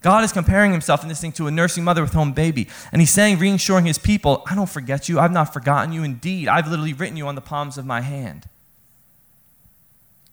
God 0.00 0.24
is 0.24 0.32
comparing 0.32 0.72
himself 0.72 1.02
in 1.02 1.10
this 1.10 1.20
thing 1.20 1.32
to 1.32 1.46
a 1.46 1.50
nursing 1.50 1.84
mother 1.84 2.00
with 2.00 2.14
home 2.14 2.32
baby. 2.32 2.68
And 2.90 3.02
he's 3.02 3.10
saying, 3.10 3.38
reassuring 3.38 3.84
his 3.84 3.98
people, 3.98 4.42
I 4.46 4.54
don't 4.54 4.66
forget 4.70 5.10
you. 5.10 5.20
I've 5.20 5.30
not 5.30 5.52
forgotten 5.52 5.92
you. 5.92 6.02
Indeed, 6.04 6.48
I've 6.48 6.68
literally 6.68 6.94
written 6.94 7.18
you 7.18 7.26
on 7.26 7.34
the 7.34 7.42
palms 7.42 7.76
of 7.76 7.84
my 7.84 8.00
hand. 8.00 8.46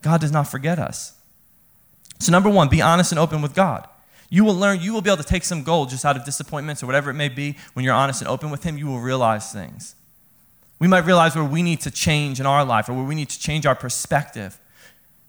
God 0.04 0.22
does 0.22 0.32
not 0.32 0.48
forget 0.48 0.80
us. 0.80 1.17
So, 2.20 2.32
number 2.32 2.50
one, 2.50 2.70
be 2.70 2.82
honest 2.82 3.12
and 3.12 3.20
open 3.20 3.41
with 3.41 3.54
God. 3.54 3.86
You 4.30 4.44
will 4.44 4.56
learn, 4.56 4.82
you 4.82 4.94
will 4.94 5.02
be 5.02 5.10
able 5.10 5.24
to 5.24 5.28
take 5.28 5.44
some 5.44 5.63
gold 5.63 5.90
just 5.90 6.04
out 6.04 6.18
of 6.18 6.26
disappointments 6.26 6.84
or 6.84 6.86
whatever 6.86 7.10
it 7.10 7.13
may 7.13 7.30
be. 7.30 7.56
When 7.74 7.86
you're 7.86 7.94
honest 7.94 8.22
and 8.22 8.30
open 8.30 8.50
with 8.50 8.63
Him, 8.63 8.78
you 8.78 8.88
will 8.88 9.00
realize 9.00 9.54
things. 9.54 9.96
We 10.80 10.88
might 10.88 11.06
realize 11.06 11.36
where 11.36 11.46
we 11.46 11.63
need 11.63 11.82
to 11.82 11.92
change 11.92 12.40
in 12.40 12.46
our 12.46 12.63
life 12.66 12.90
or 12.90 12.94
where 12.94 13.06
we 13.06 13.16
need 13.16 13.30
to 13.30 13.40
change 13.40 13.66
our 13.66 13.76
perspective. 13.76 14.60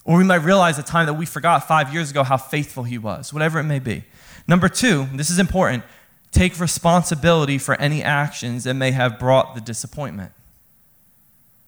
Or 0.04 0.18
we 0.18 0.24
might 0.24 0.36
realize 0.36 0.78
a 0.78 0.82
time 0.82 1.06
that 1.06 1.14
we 1.14 1.26
forgot 1.26 1.68
five 1.68 1.92
years 1.92 2.10
ago 2.10 2.22
how 2.22 2.36
faithful 2.36 2.82
He 2.82 2.98
was, 2.98 3.32
whatever 3.32 3.58
it 3.58 3.64
may 3.64 3.78
be. 3.78 4.04
Number 4.46 4.68
two, 4.68 5.06
this 5.14 5.30
is 5.30 5.38
important 5.38 5.84
take 6.30 6.60
responsibility 6.60 7.56
for 7.56 7.74
any 7.80 8.02
actions 8.02 8.64
that 8.64 8.74
may 8.74 8.90
have 8.90 9.18
brought 9.18 9.54
the 9.54 9.60
disappointment. 9.62 10.30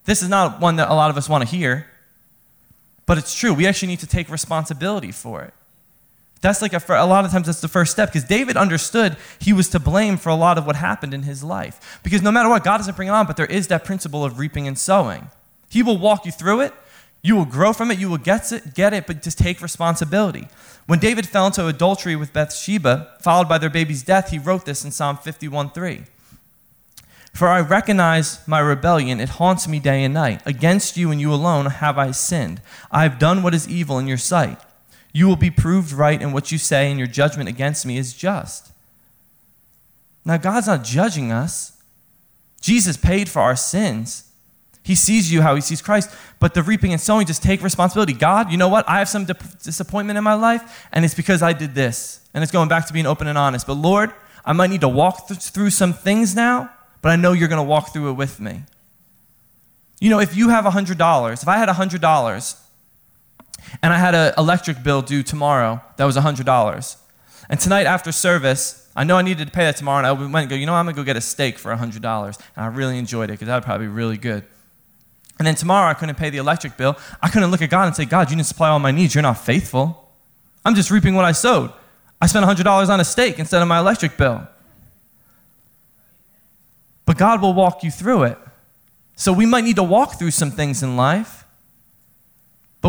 This 0.05 0.23
is 0.23 0.29
not 0.29 0.61
one 0.61 0.77
that 0.77 0.91
a 0.91 0.95
lot 0.95 1.11
of 1.11 1.17
us 1.17 1.29
want 1.29 1.43
to 1.43 1.49
hear, 1.49 1.87
but 3.07 3.17
it's 3.17 3.35
true. 3.35 3.55
We 3.55 3.67
actually 3.67 3.89
need 3.89 4.01
to 4.01 4.07
take 4.07 4.29
responsibility 4.29 5.13
for 5.13 5.43
it. 5.43 5.55
That's 6.41 6.63
like 6.63 6.73
a, 6.73 6.83
a 6.89 7.07
lot 7.07 7.25
of 7.25 7.31
times 7.31 7.47
that's 7.47 7.61
the 7.61 7.69
first 7.69 7.93
step 7.93 8.09
because 8.09 8.25
David 8.25 8.57
understood 8.57 9.17
he 9.39 9.53
was 9.53 9.69
to 9.71 9.79
blame 9.79 10.17
for 10.17 10.31
a 10.31 10.35
lot 10.35 10.57
of 10.57 10.67
what 10.67 10.77
happened 10.77 11.13
in 11.13 11.23
his 11.23 11.45
life. 11.45 12.01
Because 12.03 12.23
no 12.23 12.33
matter 12.33 12.49
what, 12.49 12.65
God 12.65 12.79
doesn't 12.79 12.97
bring 12.97 13.09
it 13.09 13.13
on, 13.13 13.27
but 13.27 13.37
there 13.37 13.47
is 13.47 13.69
that 13.69 13.85
principle 13.85 14.25
of 14.25 14.39
reaping 14.39 14.67
and 14.67 14.79
sowing. 14.79 15.29
He 15.69 15.83
will 15.83 15.99
walk 15.99 16.25
you 16.25 16.33
through 16.33 16.63
it. 16.63 16.73
You 17.23 17.37
will 17.37 17.45
grow 17.45 17.75
from 17.75 17.91
it. 17.91 17.99
You 17.99 18.09
will 18.09 18.19
get 18.19 18.51
it, 18.53 18.75
get 18.75 18.95
it, 18.95 19.07
but 19.07 19.23
just 19.23 19.39
take 19.39 19.61
responsibility. 19.61 20.49
When 20.87 20.99
David 20.99 21.29
fell 21.29 21.47
into 21.47 21.67
adultery 21.67 22.17
with 22.17 22.33
Bathsheba, 22.33 23.17
followed 23.21 23.49
by 23.49 23.59
their 23.59 23.71
baby's 23.71 24.03
death, 24.03 24.31
he 24.31 24.39
wrote 24.39 24.65
this 24.65 24.85
in 24.85 24.91
Psalm 24.91 25.19
51:3. 25.19 26.07
For 27.35 27.49
I 27.49 27.61
recognize 27.61 28.41
my 28.49 28.59
rebellion, 28.59 29.21
it 29.21 29.29
haunts 29.31 29.69
me 29.69 29.79
day 29.79 30.03
and 30.03 30.15
night. 30.15 30.41
Against 30.47 30.97
you 30.97 31.13
and 31.13 31.21
you 31.21 31.33
alone 31.33 31.67
have 31.67 31.97
I 31.99 32.11
sinned. 32.11 32.61
I 32.91 33.03
have 33.05 33.19
done 33.19 33.43
what 33.43 33.55
is 33.55 33.69
evil 33.69 33.99
in 33.99 34.09
your 34.09 34.19
sight. 34.19 34.59
You 35.13 35.27
will 35.27 35.37
be 35.37 35.51
proved 35.51 35.93
right 35.93 36.21
in 36.21 36.33
what 36.33 36.53
you 36.53 36.59
say, 36.59 36.89
and 36.91 36.99
your 36.99 37.09
judgment 37.09 37.49
against 37.49 37.85
me 37.85 37.99
is 37.99 38.13
just. 38.13 38.71
Now, 40.25 40.37
God's 40.37 40.67
not 40.67 40.85
judging 40.85 41.33
us. 41.33 41.73
Jesus 42.61 42.97
paid 42.97 43.29
for 43.29 43.41
our 43.41 43.57
sins. 43.57 44.31
He 44.83 44.95
sees 44.95 45.33
you 45.33 45.43
how 45.43 45.55
he 45.55 45.61
sees 45.61 45.83
Christ. 45.83 46.15
But 46.39 46.55
the 46.55 46.63
reaping 46.63 46.93
and 46.93 47.01
sowing, 47.01 47.27
just 47.27 47.43
take 47.43 47.63
responsibility. 47.63 48.13
God, 48.13 48.51
you 48.51 48.57
know 48.57 48.69
what? 48.69 48.89
I 48.89 48.99
have 48.99 49.09
some 49.09 49.25
disappointment 49.25 50.17
in 50.19 50.25
my 50.25 50.35
life, 50.35 50.89
and 50.93 51.05
it's 51.05 51.15
because 51.15 51.43
I 51.43 51.53
did 51.53 51.75
this. 51.75 52.21
And 52.33 52.43
it's 52.43 52.53
going 52.53 52.69
back 52.69 52.87
to 52.87 52.93
being 52.93 53.07
open 53.07 53.27
and 53.27 53.37
honest. 53.37 53.67
But 53.67 53.75
Lord, 53.75 54.13
I 54.45 54.53
might 54.53 54.71
need 54.71 54.81
to 54.83 54.89
walk 54.89 55.29
th- 55.29 55.41
through 55.41 55.71
some 55.71 55.93
things 55.93 56.35
now, 56.35 56.71
but 57.03 57.11
I 57.11 57.17
know 57.17 57.33
you're 57.33 57.49
going 57.49 57.59
to 57.59 57.69
walk 57.69 57.93
through 57.93 58.11
it 58.11 58.15
with 58.15 58.41
me. 58.41 58.63
You 60.01 60.11
know, 60.11 60.19
if 60.19 60.35
you 60.35 60.49
have 60.49 60.65
$100, 60.65 61.43
if 61.43 61.49
I 61.49 61.57
had 61.57 61.69
$100 61.69 62.57
and 63.83 63.93
I 63.93 63.99
had 63.99 64.15
an 64.15 64.35
electric 64.39 64.83
bill 64.83 65.03
due 65.03 65.23
tomorrow 65.23 65.81
that 65.97 66.05
was 66.05 66.17
$100. 66.17 66.97
And 67.49 67.59
tonight 67.59 67.87
after 67.87 68.13
service, 68.13 68.89
I 68.95 69.05
know 69.05 69.17
I 69.17 69.23
needed 69.23 69.47
to 69.47 69.53
pay 69.53 69.65
that 69.65 69.77
tomorrow, 69.77 69.99
and 69.99 70.07
I 70.07 70.13
went 70.13 70.35
and 70.35 70.49
go, 70.49 70.57
you 70.57 70.67
know, 70.67 70.75
I'm 70.75 70.85
going 70.85 70.95
to 70.95 71.01
go 71.01 71.05
get 71.05 71.17
a 71.17 71.21
steak 71.21 71.59
for 71.59 71.75
$100. 71.75 71.97
And 71.97 72.37
I 72.57 72.67
really 72.67 72.99
enjoyed 72.99 73.31
it 73.31 73.35
because 73.35 73.47
that 73.47 73.57
would 73.57 73.65
probably 73.65 73.87
be 73.87 73.93
really 73.93 74.17
good. 74.17 74.45
And 75.39 75.47
then 75.47 75.55
tomorrow 75.55 75.91
I 75.91 75.95
couldn't 75.95 76.17
pay 76.17 76.31
the 76.31 76.39
electric 76.39 76.77
bill. 76.77 76.99
I 77.23 77.29
couldn't 77.29 77.51
look 77.51 77.63
at 77.63 77.71
God 77.71 77.87
and 77.87 77.97
say, 77.97 78.05
God, 78.05 78.31
you 78.31 78.37
didn't 78.37 78.47
supply 78.47 78.69
all 78.69 78.79
my 78.79 78.91
needs. 78.91 79.15
You're 79.15 79.23
not 79.23 79.39
faithful. 79.39 80.13
I'm 80.65 80.75
just 80.75 80.91
reaping 80.91 81.15
what 81.15 81.25
I 81.25 81.33
sowed. 81.33 81.73
I 82.21 82.27
spent 82.27 82.45
$100 82.45 82.89
on 82.89 83.01
a 83.01 83.05
steak 83.05 83.39
instead 83.39 83.63
of 83.63 83.69
my 83.69 83.79
electric 83.79 84.19
bill. 84.19 84.47
But 87.07 87.17
God 87.17 87.41
will 87.41 87.55
walk 87.55 87.83
you 87.83 87.91
through 87.91 88.25
it. 88.25 88.39
So 89.17 89.33
we 89.33 89.47
might 89.47 89.65
need 89.65 89.77
to 89.77 89.83
walk 89.83 90.19
through 90.19 90.31
some 90.33 90.51
things 90.51 90.83
in 90.83 90.97
life 90.97 91.40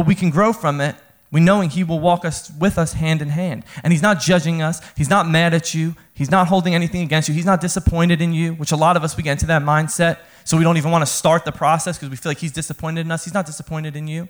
but 0.01 0.07
we 0.07 0.15
can 0.15 0.31
grow 0.31 0.51
from 0.51 0.81
it 0.81 0.95
We 1.29 1.39
knowing 1.39 1.69
He 1.69 1.83
will 1.83 1.99
walk 1.99 2.25
us 2.25 2.51
with 2.59 2.79
us 2.79 2.93
hand 2.93 3.21
in 3.21 3.29
hand. 3.29 3.65
And 3.83 3.93
He's 3.93 4.01
not 4.01 4.19
judging 4.19 4.63
us. 4.63 4.81
He's 4.97 5.11
not 5.11 5.29
mad 5.29 5.53
at 5.53 5.75
you. 5.75 5.95
He's 6.15 6.31
not 6.31 6.47
holding 6.47 6.73
anything 6.73 7.03
against 7.03 7.29
you. 7.29 7.35
He's 7.35 7.45
not 7.45 7.61
disappointed 7.61 8.19
in 8.19 8.33
you, 8.33 8.53
which 8.55 8.71
a 8.71 8.75
lot 8.75 8.97
of 8.97 9.03
us, 9.03 9.15
we 9.15 9.21
get 9.21 9.33
into 9.33 9.45
that 9.45 9.61
mindset. 9.61 10.17
So 10.43 10.57
we 10.57 10.63
don't 10.63 10.77
even 10.77 10.91
want 10.91 11.03
to 11.03 11.11
start 11.11 11.45
the 11.45 11.51
process 11.51 11.97
because 11.97 12.09
we 12.09 12.17
feel 12.17 12.31
like 12.31 12.39
He's 12.39 12.51
disappointed 12.51 13.01
in 13.01 13.11
us. 13.11 13.23
He's 13.23 13.33
not 13.33 13.45
disappointed 13.45 13.95
in 13.95 14.07
you. 14.07 14.27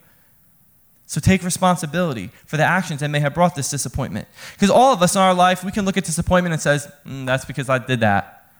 So 1.07 1.21
take 1.21 1.41
responsibility 1.41 2.31
for 2.45 2.57
the 2.57 2.65
actions 2.65 2.99
that 2.99 3.09
may 3.09 3.21
have 3.21 3.33
brought 3.33 3.55
this 3.55 3.69
disappointment. 3.69 4.27
Because 4.53 4.69
all 4.69 4.93
of 4.93 5.01
us 5.01 5.15
in 5.15 5.21
our 5.21 5.33
life, 5.33 5.63
we 5.63 5.71
can 5.71 5.85
look 5.85 5.97
at 5.97 6.03
disappointment 6.03 6.51
and 6.53 6.61
says, 6.61 6.91
mm, 7.07 7.25
that's 7.25 7.45
because 7.45 7.69
I 7.69 7.77
did 7.79 8.01
that. 8.01 8.51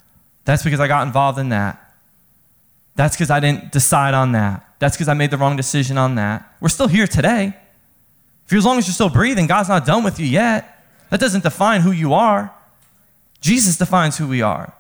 That's 0.46 0.64
because 0.64 0.80
I 0.80 0.88
got 0.88 1.06
involved 1.06 1.38
in 1.38 1.50
that. 1.50 1.91
That's 2.96 3.16
because 3.16 3.32
I 3.32 3.40
didn't 3.40 3.72
decide 3.72 4.14
on 4.14 4.34
that. 4.34 4.66
That's 4.80 4.96
because 4.96 5.08
I 5.08 5.14
made 5.14 5.32
the 5.32 5.38
wrong 5.38 5.56
decision 5.56 5.98
on 5.98 6.16
that. 6.16 6.56
We're 6.60 6.70
still 6.70 6.88
here 6.88 7.08
today. 7.08 7.56
For 8.46 8.58
as 8.58 8.66
long 8.66 8.78
as 8.78 8.88
you're 8.88 8.94
still 8.94 9.10
breathing, 9.10 9.48
God's 9.48 9.70
not 9.70 9.86
done 9.86 10.04
with 10.04 10.20
you 10.20 10.26
yet. 10.26 10.84
That 11.10 11.20
doesn't 11.20 11.44
define 11.44 11.82
who 11.82 11.92
you 11.92 12.14
are. 12.14 12.54
Jesus 13.40 13.78
defines 13.78 14.18
who 14.18 14.28
we 14.28 14.42
are. 14.42 14.74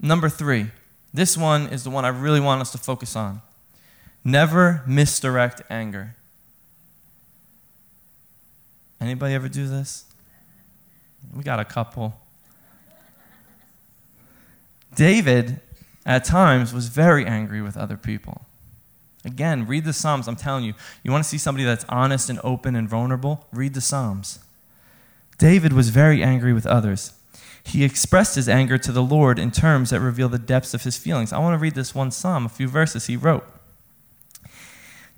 Number 0.00 0.28
three, 0.28 0.66
this 1.14 1.36
one 1.36 1.68
is 1.68 1.84
the 1.84 1.90
one 1.90 2.04
I 2.04 2.08
really 2.08 2.40
want 2.40 2.60
us 2.60 2.72
to 2.72 2.78
focus 2.78 3.16
on. 3.16 3.40
Never 4.24 4.82
misdirect 4.86 5.62
anger. 5.70 6.16
Anybody 9.00 9.34
ever 9.34 9.48
do 9.48 9.68
this? 9.68 10.04
We 11.34 11.42
got 11.42 11.60
a 11.60 11.64
couple. 11.64 12.14
David, 14.94 15.60
at 16.06 16.24
times, 16.24 16.72
was 16.72 16.88
very 16.88 17.26
angry 17.26 17.62
with 17.62 17.76
other 17.76 17.96
people. 17.96 18.46
Again, 19.24 19.66
read 19.66 19.84
the 19.84 19.92
Psalms. 19.92 20.28
I'm 20.28 20.36
telling 20.36 20.64
you, 20.64 20.74
you 21.02 21.10
want 21.10 21.24
to 21.24 21.28
see 21.28 21.38
somebody 21.38 21.64
that's 21.64 21.86
honest 21.88 22.28
and 22.28 22.40
open 22.44 22.76
and 22.76 22.88
vulnerable? 22.88 23.46
Read 23.52 23.74
the 23.74 23.80
Psalms. 23.80 24.38
David 25.38 25.72
was 25.72 25.88
very 25.88 26.22
angry 26.22 26.52
with 26.52 26.66
others. 26.66 27.12
He 27.64 27.82
expressed 27.82 28.34
his 28.34 28.48
anger 28.48 28.76
to 28.76 28.92
the 28.92 29.02
Lord 29.02 29.38
in 29.38 29.50
terms 29.50 29.90
that 29.90 30.00
reveal 30.00 30.28
the 30.28 30.38
depths 30.38 30.74
of 30.74 30.82
his 30.82 30.98
feelings. 30.98 31.32
I 31.32 31.38
want 31.38 31.54
to 31.54 31.58
read 31.58 31.74
this 31.74 31.94
one 31.94 32.10
psalm, 32.10 32.44
a 32.44 32.50
few 32.50 32.68
verses 32.68 33.06
he 33.06 33.16
wrote. 33.16 33.46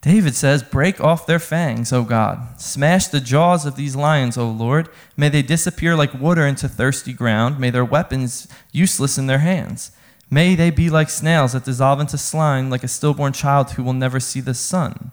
David 0.07 0.37
says, 0.37 0.63
Break 0.63 1.01
off 1.01 1.27
their 1.27 1.41
fangs, 1.41 1.93
O 1.93 2.05
God. 2.05 2.61
Smash 2.61 3.09
the 3.09 3.19
jaws 3.19 3.67
of 3.67 3.75
these 3.75 3.97
lions, 3.97 4.39
O 4.39 4.49
Lord. 4.49 4.89
May 5.17 5.29
they 5.29 5.43
disappear 5.43 5.97
like 5.97 6.15
water 6.15 6.47
into 6.47 6.69
thirsty 6.69 7.13
ground. 7.13 7.59
May 7.59 7.71
their 7.71 7.85
weapons 7.85 8.47
useless 8.71 9.19
in 9.19 9.27
their 9.27 9.41
hands. 9.41 9.91
May 10.31 10.55
they 10.55 10.71
be 10.71 10.91
like 10.91 11.11
snails 11.11 11.55
that 11.55 11.65
dissolve 11.65 11.99
into 11.99 12.19
slime, 12.19 12.71
like 12.71 12.85
a 12.85 12.89
stillborn 12.89 13.33
child 13.33 13.73
who 13.73 13.83
will 13.83 13.95
never 13.95 14.21
see 14.21 14.41
the 14.41 14.55
sun. 14.55 15.11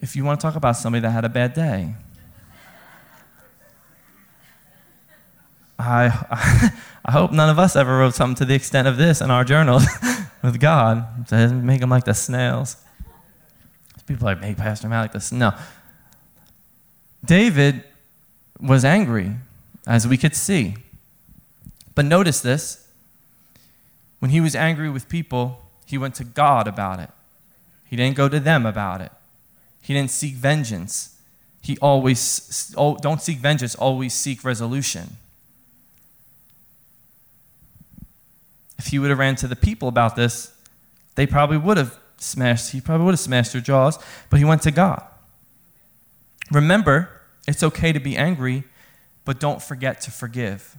If 0.00 0.16
you 0.16 0.24
want 0.24 0.40
to 0.40 0.46
talk 0.46 0.56
about 0.56 0.78
somebody 0.78 1.02
that 1.02 1.10
had 1.10 1.26
a 1.26 1.28
bad 1.28 1.52
day, 1.52 1.94
I, 5.78 6.70
I 7.04 7.12
hope 7.12 7.30
none 7.30 7.50
of 7.50 7.58
us 7.58 7.76
ever 7.76 7.98
wrote 7.98 8.14
something 8.14 8.36
to 8.36 8.46
the 8.46 8.54
extent 8.54 8.88
of 8.88 8.96
this 8.96 9.20
in 9.20 9.30
our 9.30 9.44
journals 9.44 9.84
with 10.42 10.60
God. 10.60 11.28
To 11.28 11.48
make 11.48 11.80
them 11.82 11.90
like 11.90 12.04
the 12.04 12.14
snails. 12.14 12.78
People 14.06 14.28
are 14.28 14.32
like, 14.32 14.40
make 14.40 14.56
Pastor 14.56 14.88
Matt 14.88 15.02
like 15.02 15.12
this. 15.12 15.32
No. 15.32 15.52
David 17.24 17.84
was 18.60 18.84
angry, 18.84 19.36
as 19.86 20.06
we 20.06 20.16
could 20.16 20.34
see. 20.34 20.76
But 21.94 22.04
notice 22.04 22.40
this 22.40 22.86
when 24.18 24.30
he 24.30 24.40
was 24.40 24.54
angry 24.54 24.90
with 24.90 25.08
people, 25.08 25.60
he 25.86 25.98
went 25.98 26.14
to 26.16 26.24
God 26.24 26.66
about 26.66 26.98
it. 26.98 27.10
He 27.84 27.96
didn't 27.96 28.16
go 28.16 28.28
to 28.28 28.40
them 28.40 28.66
about 28.66 29.00
it. 29.00 29.12
He 29.82 29.92
didn't 29.92 30.10
seek 30.10 30.34
vengeance. 30.34 31.16
He 31.60 31.78
always, 31.78 32.74
oh, 32.76 32.96
don't 32.96 33.20
seek 33.20 33.38
vengeance, 33.38 33.74
always 33.74 34.14
seek 34.14 34.44
resolution. 34.44 35.16
If 38.78 38.86
he 38.88 38.98
would 38.98 39.10
have 39.10 39.18
ran 39.18 39.36
to 39.36 39.46
the 39.46 39.56
people 39.56 39.88
about 39.88 40.16
this, 40.16 40.52
they 41.14 41.26
probably 41.26 41.58
would 41.58 41.76
have 41.76 41.98
smashed, 42.24 42.72
he 42.72 42.80
probably 42.80 43.04
would 43.04 43.12
have 43.12 43.20
smashed 43.20 43.52
their 43.52 43.60
jaws, 43.60 43.98
but 44.30 44.38
he 44.38 44.44
went 44.44 44.62
to 44.62 44.70
God. 44.70 45.02
Remember, 46.50 47.08
it's 47.46 47.62
okay 47.62 47.92
to 47.92 48.00
be 48.00 48.16
angry, 48.16 48.64
but 49.24 49.40
don't 49.40 49.62
forget 49.62 50.00
to 50.02 50.10
forgive. 50.10 50.76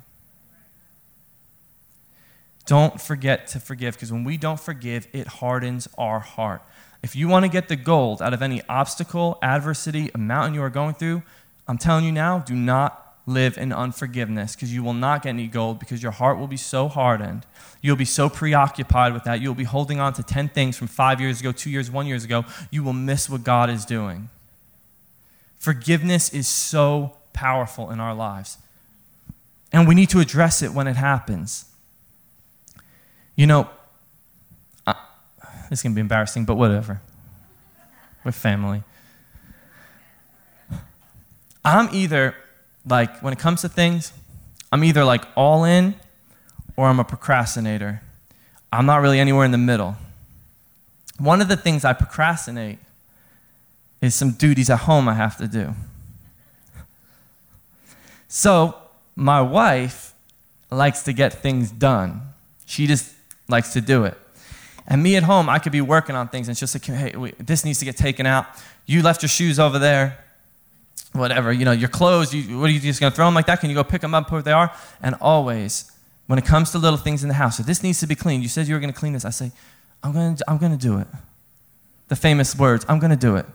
Don't 2.65 2.99
forget 2.99 3.47
to 3.47 3.59
forgive 3.59 3.93
because 3.93 4.11
when 4.11 4.23
we 4.23 4.37
don't 4.37 4.59
forgive, 4.59 5.07
it 5.13 5.27
hardens 5.27 5.87
our 5.97 6.19
heart. 6.19 6.63
If 7.03 7.15
you 7.15 7.27
want 7.27 7.45
to 7.45 7.49
get 7.49 7.69
the 7.69 7.75
gold 7.75 8.21
out 8.21 8.33
of 8.33 8.41
any 8.41 8.63
obstacle, 8.67 9.37
adversity, 9.43 10.09
a 10.15 10.17
mountain 10.17 10.55
you 10.55 10.63
are 10.63 10.71
going 10.71 10.95
through, 10.95 11.21
I'm 11.67 11.77
telling 11.77 12.05
you 12.05 12.11
now, 12.11 12.39
do 12.39 12.55
not 12.55 13.04
live 13.25 13.57
in 13.57 13.73
unforgiveness 13.73 14.55
because 14.55 14.73
you 14.73 14.83
will 14.83 14.93
not 14.93 15.23
get 15.23 15.29
any 15.29 15.47
gold 15.47 15.79
because 15.79 16.03
your 16.03 16.11
heart 16.11 16.37
will 16.37 16.47
be 16.47 16.57
so 16.57 16.87
hardened. 16.87 17.45
You'll 17.81 17.95
be 17.95 18.05
so 18.05 18.29
preoccupied 18.29 19.13
with 19.13 19.23
that. 19.23 19.41
You'll 19.41 19.55
be 19.55 19.63
holding 19.63 19.99
on 19.99 20.13
to 20.13 20.23
10 20.23 20.49
things 20.49 20.77
from 20.77 20.87
five 20.87 21.19
years 21.19 21.39
ago, 21.39 21.51
two 21.51 21.69
years, 21.69 21.89
one 21.89 22.05
years 22.07 22.23
ago. 22.23 22.45
You 22.71 22.83
will 22.83 22.93
miss 22.93 23.29
what 23.29 23.43
God 23.43 23.69
is 23.69 23.85
doing. 23.85 24.29
Forgiveness 25.57 26.33
is 26.33 26.47
so 26.47 27.17
powerful 27.33 27.89
in 27.89 27.99
our 27.99 28.13
lives. 28.13 28.57
And 29.71 29.87
we 29.87 29.95
need 29.95 30.09
to 30.11 30.19
address 30.19 30.61
it 30.61 30.71
when 30.71 30.87
it 30.87 30.95
happens. 30.95 31.65
You 33.35 33.47
know, 33.47 33.69
this 35.69 35.79
is 35.79 35.83
going 35.83 35.93
to 35.93 35.95
be 35.95 36.01
embarrassing, 36.01 36.45
but 36.45 36.55
whatever. 36.55 37.01
We're 38.23 38.31
family. 38.31 38.83
I'm 41.63 41.89
either, 41.91 42.35
like, 42.87 43.21
when 43.21 43.33
it 43.33 43.39
comes 43.39 43.61
to 43.61 43.69
things, 43.69 44.13
I'm 44.71 44.83
either 44.83 45.03
like 45.03 45.25
all 45.35 45.63
in 45.63 45.95
or 46.77 46.87
I'm 46.87 46.99
a 46.99 47.03
procrastinator. 47.03 48.01
I'm 48.71 48.85
not 48.85 48.97
really 49.01 49.19
anywhere 49.19 49.45
in 49.45 49.51
the 49.51 49.57
middle. 49.57 49.95
One 51.17 51.41
of 51.41 51.47
the 51.47 51.55
things 51.55 51.85
I 51.85 51.93
procrastinate 51.93 52.79
is 54.01 54.13
some 54.13 54.31
duties 54.31 54.69
at 54.69 54.79
home 54.79 55.07
I 55.07 55.13
have 55.13 55.37
to 55.37 55.47
do. 55.47 55.73
So, 58.27 58.75
my 59.15 59.41
wife 59.41 60.13
likes 60.69 61.03
to 61.03 61.13
get 61.13 61.31
things 61.31 61.71
done. 61.71 62.21
She 62.65 62.85
just 62.85 63.13
likes 63.47 63.71
to 63.73 63.81
do 63.81 64.03
it. 64.03 64.17
And 64.87 65.01
me 65.01 65.15
at 65.15 65.23
home, 65.23 65.49
I 65.49 65.59
could 65.59 65.71
be 65.71 65.81
working 65.81 66.15
on 66.15 66.27
things 66.27 66.47
and 66.47 66.57
just 66.57 66.75
like, 66.75 66.85
hey, 66.85 67.15
wait, 67.15 67.35
this 67.39 67.63
needs 67.63 67.79
to 67.79 67.85
get 67.85 67.97
taken 67.97 68.25
out. 68.25 68.45
You 68.85 69.01
left 69.01 69.23
your 69.23 69.29
shoes 69.29 69.57
over 69.57 69.79
there. 69.79 70.24
Whatever, 71.15 71.53
you 71.53 71.63
know, 71.63 71.71
your 71.71 71.89
clothes, 71.89 72.33
you, 72.33 72.59
what 72.59 72.69
are 72.69 72.73
you 72.73 72.79
just 72.79 72.99
going 72.99 73.11
to 73.11 73.15
throw 73.15 73.25
them 73.25 73.33
like 73.33 73.45
that? 73.45 73.61
Can 73.61 73.69
you 73.69 73.75
go 73.75 73.83
pick 73.83 74.01
them 74.01 74.13
up 74.13 74.29
where 74.31 74.41
they 74.41 74.51
are? 74.51 74.71
And 75.01 75.15
always, 75.21 75.91
when 76.27 76.37
it 76.37 76.45
comes 76.45 76.71
to 76.71 76.77
little 76.77 76.97
things 76.97 77.23
in 77.23 77.29
the 77.29 77.35
house, 77.35 77.59
if 77.59 77.65
this 77.65 77.81
needs 77.81 77.99
to 78.01 78.07
be 78.07 78.15
cleaned. 78.15 78.43
You 78.43 78.49
said 78.49 78.67
you 78.67 78.73
were 78.73 78.79
going 78.79 78.91
to 78.91 78.99
clean 78.99 79.13
this. 79.13 79.23
I 79.23 79.29
say, 79.29 79.51
I'm 80.03 80.11
going 80.11 80.35
to, 80.35 80.45
I'm 80.47 80.57
going 80.57 80.71
to 80.71 80.77
do 80.77 80.97
it. 80.97 81.07
The 82.09 82.15
famous 82.15 82.55
words, 82.55 82.85
I'm 82.89 82.99
going 82.99 83.11
to 83.11 83.17
do 83.17 83.37
it. 83.37 83.45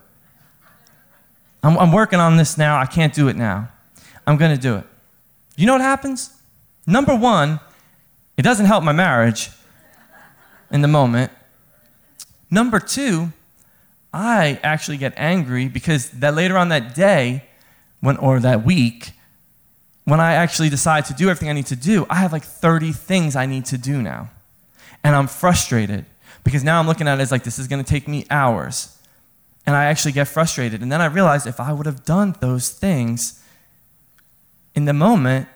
I'm, 1.63 1.77
I'm 1.79 1.93
working 1.93 2.19
on 2.19 2.37
this 2.37 2.57
now. 2.57 2.79
I 2.79 2.87
can't 2.87 3.13
do 3.13 3.29
it 3.29 3.37
now. 3.37 3.69
I'm 4.27 4.37
going 4.37 4.55
to 4.55 4.61
do 4.61 4.77
it. 4.77 4.87
You 5.57 5.67
know 5.67 5.75
what 5.75 5.83
happens? 5.83 6.31
Number 6.87 7.15
one, 7.15 7.61
it 8.37 8.43
doesn't 8.43 8.67
help 8.67 8.83
my 8.83 8.93
marriage 8.93 9.51
in 10.71 10.81
the 10.81 10.89
moment. 10.89 11.31
Number 12.51 12.81
two, 12.81 13.33
I 14.13 14.59
actually 14.63 14.97
get 14.97 15.13
angry 15.17 15.69
because 15.69 16.11
that 16.11 16.35
later 16.35 16.57
on 16.57 16.71
that 16.71 16.95
day, 16.95 17.45
when, 18.01 18.17
or 18.17 18.41
that 18.41 18.65
week, 18.65 19.13
when 20.05 20.21
I 20.21 20.35
actually 20.35 20.69
decide 20.69 21.05
to 21.07 21.15
do 21.15 21.29
everything 21.29 21.49
I 21.51 21.53
need 21.53 21.67
to 21.67 21.77
do, 21.77 22.07
I 22.09 22.17
have 22.17 22.33
like 22.33 22.45
30 22.45 22.93
things 22.93 23.37
I 23.37 23.47
need 23.47 23.67
to 23.67 23.79
do 23.79 24.03
now. 24.03 24.31
And 25.05 25.15
I'm 25.15 25.27
frustrated 25.27 26.05
because 26.45 26.65
now 26.65 26.79
I'm 26.81 26.87
looking 26.87 27.09
at 27.09 27.19
it 27.19 27.23
as 27.23 27.31
like 27.31 27.45
this 27.45 27.59
is 27.59 27.69
going 27.69 27.83
to 27.83 27.89
take 27.89 28.09
me 28.09 28.27
hours. 28.31 28.97
And 29.67 29.77
I 29.77 29.85
actually 29.85 30.13
get 30.13 30.29
frustrated. 30.29 30.83
And 30.83 30.91
then 30.91 31.01
I 31.01 31.07
realize 31.07 31.47
if 31.47 31.61
I 31.61 31.73
would 31.73 31.87
have 31.87 32.05
done 32.05 32.35
those 32.41 32.71
things 32.71 33.43
in 34.75 34.87
the 34.87 34.93
moment, 34.93 35.49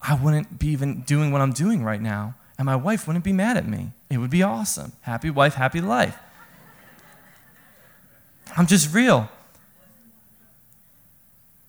I 0.00 0.14
wouldn't 0.14 0.58
be 0.58 0.68
even 0.68 1.02
doing 1.02 1.30
what 1.30 1.40
I'm 1.40 1.52
doing 1.52 1.84
right 1.84 2.00
now 2.00 2.34
and 2.58 2.66
my 2.66 2.76
wife 2.76 3.06
wouldn't 3.06 3.24
be 3.24 3.32
mad 3.32 3.56
at 3.56 3.66
me. 3.66 3.90
It 4.10 4.18
would 4.18 4.30
be 4.30 4.42
awesome. 4.42 4.92
Happy 5.02 5.30
wife, 5.30 5.54
happy 5.54 5.80
life. 5.80 6.16
I'm 8.56 8.66
just 8.66 8.94
real. 8.94 9.28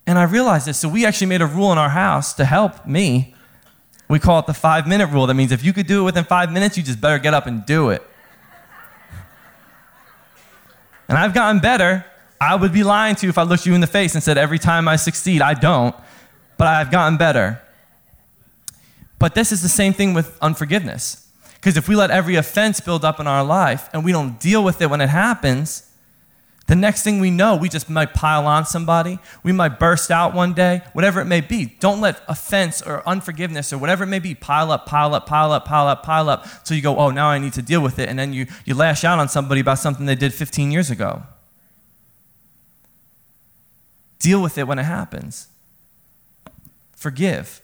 And 0.08 0.18
I 0.18 0.24
realized 0.24 0.66
this. 0.66 0.80
So 0.80 0.88
we 0.88 1.06
actually 1.06 1.28
made 1.28 1.42
a 1.42 1.46
rule 1.46 1.72
in 1.74 1.78
our 1.78 1.90
house 1.90 2.34
to 2.36 2.46
help 2.46 2.88
me. 2.88 3.36
We 4.08 4.20
call 4.20 4.40
it 4.40 4.48
the 4.48 4.54
five 4.54 4.88
minute 4.88 5.08
rule. 5.08 5.28
That 5.28 5.34
means 5.34 5.52
if 5.52 5.64
you 5.66 5.74
could 5.74 5.86
do 5.86 6.02
it 6.02 6.04
within 6.06 6.24
five 6.24 6.50
minutes, 6.50 6.78
you 6.78 6.84
just 6.84 7.02
better 7.02 7.20
get 7.20 7.34
up 7.34 7.46
and 7.46 7.66
do 7.66 7.90
it. 7.90 8.02
And 11.10 11.18
I've 11.18 11.34
gotten 11.34 11.60
better. 11.60 12.06
I 12.40 12.56
would 12.56 12.72
be 12.72 12.84
lying 12.84 13.16
to 13.16 13.26
you 13.26 13.30
if 13.30 13.38
I 13.38 13.44
looked 13.44 13.66
you 13.66 13.74
in 13.74 13.82
the 13.82 13.88
face 13.88 14.14
and 14.14 14.24
said, 14.24 14.38
every 14.38 14.60
time 14.60 14.88
I 14.88 14.96
succeed, 14.96 15.42
I 15.42 15.54
don't. 15.54 15.96
But 16.58 16.68
I've 16.68 16.90
gotten 16.90 17.18
better. 17.18 17.62
But 19.20 19.36
this 19.36 19.52
is 19.52 19.62
the 19.62 19.70
same 19.70 19.94
thing 19.94 20.14
with 20.14 20.38
unforgiveness. 20.42 21.30
Because 21.56 21.76
if 21.76 21.90
we 21.90 21.96
let 21.96 22.12
every 22.12 22.36
offense 22.36 22.80
build 22.80 23.04
up 23.04 23.20
in 23.20 23.28
our 23.28 23.44
life 23.44 23.90
and 23.92 24.06
we 24.06 24.12
don't 24.12 24.40
deal 24.40 24.64
with 24.64 24.82
it 24.82 24.90
when 24.90 25.02
it 25.02 25.10
happens, 25.10 25.87
the 26.68 26.76
next 26.76 27.04
thing 27.04 27.22
we 27.22 27.32
know, 27.32 27.56
we 27.56 27.70
just 27.70 27.90
might 27.90 28.14
pile 28.14 28.46
on 28.46 28.66
somebody. 28.66 29.20
We 29.42 29.54
might 29.54 29.80
burst 29.80 30.12
out 30.12 30.34
one 30.34 30.54
day, 30.54 30.82
whatever 30.92 31.22
it 31.22 31.26
may 31.26 31.40
be. 31.40 31.78
Don't 31.80 32.02
let 32.02 32.22
offense 32.28 32.82
or 32.82 33.08
unforgiveness 33.08 33.72
or 33.72 33.78
whatever 33.78 34.04
it 34.04 34.08
may 34.08 34.20
be 34.20 34.36
pile 34.36 34.70
up, 34.72 34.86
pile 34.86 35.16
up, 35.16 35.26
pile 35.26 35.54
up, 35.54 35.64
pile 35.64 35.88
up, 35.88 36.04
pile 36.04 36.30
up. 36.30 36.46
So 36.68 36.76
you 36.76 36.82
go, 36.82 36.98
oh, 36.98 37.10
now 37.10 37.30
I 37.30 37.40
need 37.40 37.54
to 37.54 37.62
deal 37.62 37.82
with 37.82 38.00
it. 38.00 38.10
And 38.10 38.20
then 38.20 38.34
you, 38.34 38.48
you 38.66 38.76
lash 38.76 39.06
out 39.06 39.18
on 39.18 39.30
somebody 39.30 39.62
about 39.62 39.80
something 39.80 40.06
they 40.06 40.16
did 40.16 40.34
15 40.34 40.70
years 40.70 40.92
ago. 40.92 41.24
Deal 44.20 44.42
with 44.42 44.58
it 44.58 44.68
when 44.68 44.78
it 44.78 44.84
happens. 44.84 45.48
Forgive. 46.98 47.62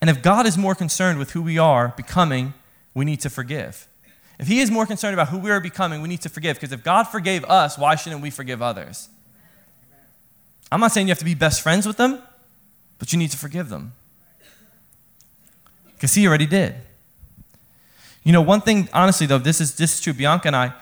And 0.00 0.08
if 0.08 0.22
God 0.22 0.46
is 0.46 0.56
more 0.56 0.74
concerned 0.74 1.18
with 1.18 1.32
who 1.32 1.42
we 1.42 1.58
are 1.58 1.88
becoming, 1.94 2.54
we 2.94 3.04
need 3.04 3.20
to 3.20 3.28
forgive. 3.28 3.86
If 4.38 4.48
He 4.48 4.60
is 4.60 4.70
more 4.70 4.86
concerned 4.86 5.14
about 5.14 5.28
who 5.28 5.38
we 5.38 5.50
are 5.50 5.60
becoming, 5.60 6.02
we 6.02 6.08
need 6.08 6.22
to 6.22 6.28
forgive. 6.28 6.56
Because 6.56 6.72
if 6.72 6.82
God 6.82 7.04
forgave 7.04 7.44
us, 7.44 7.78
why 7.78 7.94
shouldn't 7.94 8.22
we 8.22 8.30
forgive 8.30 8.60
others? 8.60 9.08
I'm 10.72 10.80
not 10.80 10.92
saying 10.92 11.06
you 11.06 11.12
have 11.12 11.18
to 11.18 11.24
be 11.24 11.34
best 11.34 11.62
friends 11.62 11.86
with 11.86 11.96
them, 11.96 12.20
but 12.98 13.12
you 13.12 13.18
need 13.18 13.30
to 13.30 13.38
forgive 13.38 13.68
them. 13.68 13.92
Because 15.94 16.14
He 16.14 16.26
already 16.26 16.46
did. 16.46 16.74
You 18.24 18.32
know, 18.32 18.42
one 18.42 18.60
thing, 18.60 18.88
honestly, 18.92 19.26
though, 19.26 19.38
this 19.38 19.60
is, 19.60 19.76
this 19.76 19.94
is 19.94 20.00
true. 20.00 20.14
Bianca 20.14 20.48
and 20.48 20.56
I, 20.56 20.72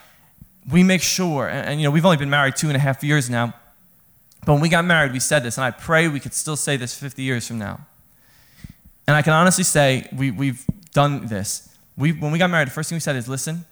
we 0.70 0.82
make 0.82 1.02
sure, 1.02 1.48
and, 1.48 1.68
and 1.68 1.80
you 1.80 1.86
know, 1.86 1.90
we've 1.90 2.06
only 2.06 2.16
been 2.16 2.30
married 2.30 2.56
two 2.56 2.68
and 2.68 2.76
a 2.76 2.80
half 2.80 3.02
years 3.02 3.28
now, 3.28 3.52
but 4.44 4.54
when 4.54 4.62
we 4.62 4.68
got 4.68 4.84
married, 4.84 5.12
we 5.12 5.20
said 5.20 5.42
this, 5.42 5.56
and 5.56 5.64
I 5.64 5.70
pray 5.70 6.08
we 6.08 6.20
could 6.20 6.34
still 6.34 6.56
say 6.56 6.76
this 6.76 6.94
50 6.94 7.22
years 7.22 7.46
from 7.46 7.58
now. 7.58 7.86
And 9.06 9.16
I 9.16 9.22
can 9.22 9.32
honestly 9.32 9.64
say 9.64 10.08
we, 10.16 10.30
we've 10.30 10.64
done 10.92 11.26
this 11.26 11.71
we, 11.96 12.12
when 12.12 12.32
we 12.32 12.38
got 12.38 12.50
married, 12.50 12.68
the 12.68 12.72
first 12.72 12.88
thing 12.88 12.96
we 12.96 13.00
said 13.00 13.16
is 13.16 13.28
listen, 13.28 13.64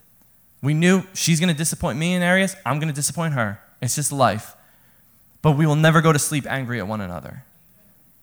we 0.61 0.73
knew 0.73 1.03
she's 1.13 1.39
going 1.39 1.49
to 1.49 1.57
disappoint 1.57 1.97
me 1.97 2.13
in 2.13 2.21
areas, 2.21 2.55
I'm 2.65 2.77
going 2.77 2.87
to 2.87 2.93
disappoint 2.93 3.33
her. 3.33 3.59
It's 3.81 3.95
just 3.95 4.11
life. 4.11 4.55
But 5.41 5.53
we 5.53 5.65
will 5.65 5.75
never 5.75 6.01
go 6.01 6.13
to 6.13 6.19
sleep 6.19 6.45
angry 6.47 6.79
at 6.79 6.87
one 6.87 7.01
another. 7.01 7.43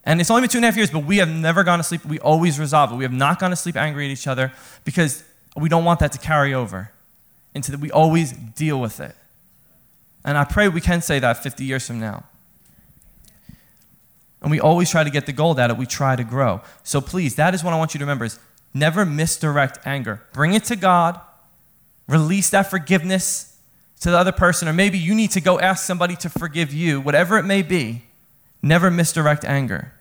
And 0.04 0.20
it's 0.20 0.30
only 0.30 0.42
been 0.42 0.50
two 0.50 0.58
and 0.58 0.64
a 0.64 0.68
half 0.68 0.76
years, 0.76 0.90
but 0.90 1.04
we 1.04 1.18
have 1.18 1.28
never 1.28 1.64
gone 1.64 1.78
to 1.78 1.82
sleep. 1.82 2.04
We 2.04 2.18
always 2.20 2.58
resolve 2.58 2.92
it. 2.92 2.94
We 2.94 3.04
have 3.04 3.12
not 3.12 3.40
gone 3.40 3.50
to 3.50 3.56
sleep 3.56 3.76
angry 3.76 4.06
at 4.06 4.12
each 4.12 4.26
other 4.26 4.52
because 4.84 5.24
we 5.56 5.68
don't 5.68 5.84
want 5.84 6.00
that 6.00 6.12
to 6.12 6.18
carry 6.18 6.54
over 6.54 6.92
into 7.54 7.72
that. 7.72 7.80
We 7.80 7.90
always 7.90 8.32
deal 8.32 8.80
with 8.80 9.00
it. 9.00 9.16
And 10.24 10.38
I 10.38 10.44
pray 10.44 10.68
we 10.68 10.80
can 10.80 11.02
say 11.02 11.18
that 11.18 11.42
50 11.42 11.64
years 11.64 11.86
from 11.86 12.00
now. 12.00 12.24
And 14.40 14.50
we 14.50 14.60
always 14.60 14.90
try 14.90 15.02
to 15.02 15.10
get 15.10 15.26
the 15.26 15.32
gold 15.32 15.58
out 15.58 15.70
of 15.70 15.76
it. 15.76 15.80
We 15.80 15.86
try 15.86 16.14
to 16.14 16.24
grow. 16.24 16.60
So 16.84 17.00
please, 17.00 17.34
that 17.34 17.54
is 17.54 17.64
what 17.64 17.74
I 17.74 17.76
want 17.76 17.94
you 17.94 17.98
to 17.98 18.04
remember 18.04 18.24
is 18.24 18.38
Never 18.74 19.04
misdirect 19.06 19.78
anger. 19.84 20.22
Bring 20.32 20.54
it 20.54 20.64
to 20.64 20.76
God. 20.76 21.20
Release 22.06 22.50
that 22.50 22.70
forgiveness 22.70 23.58
to 24.00 24.10
the 24.10 24.16
other 24.16 24.32
person, 24.32 24.68
or 24.68 24.72
maybe 24.72 24.98
you 24.98 25.14
need 25.14 25.32
to 25.32 25.40
go 25.40 25.58
ask 25.58 25.84
somebody 25.84 26.14
to 26.16 26.30
forgive 26.30 26.72
you, 26.72 27.00
whatever 27.00 27.36
it 27.38 27.42
may 27.42 27.62
be. 27.62 28.02
Never 28.62 28.90
misdirect 28.90 29.44
anger. 29.44 29.92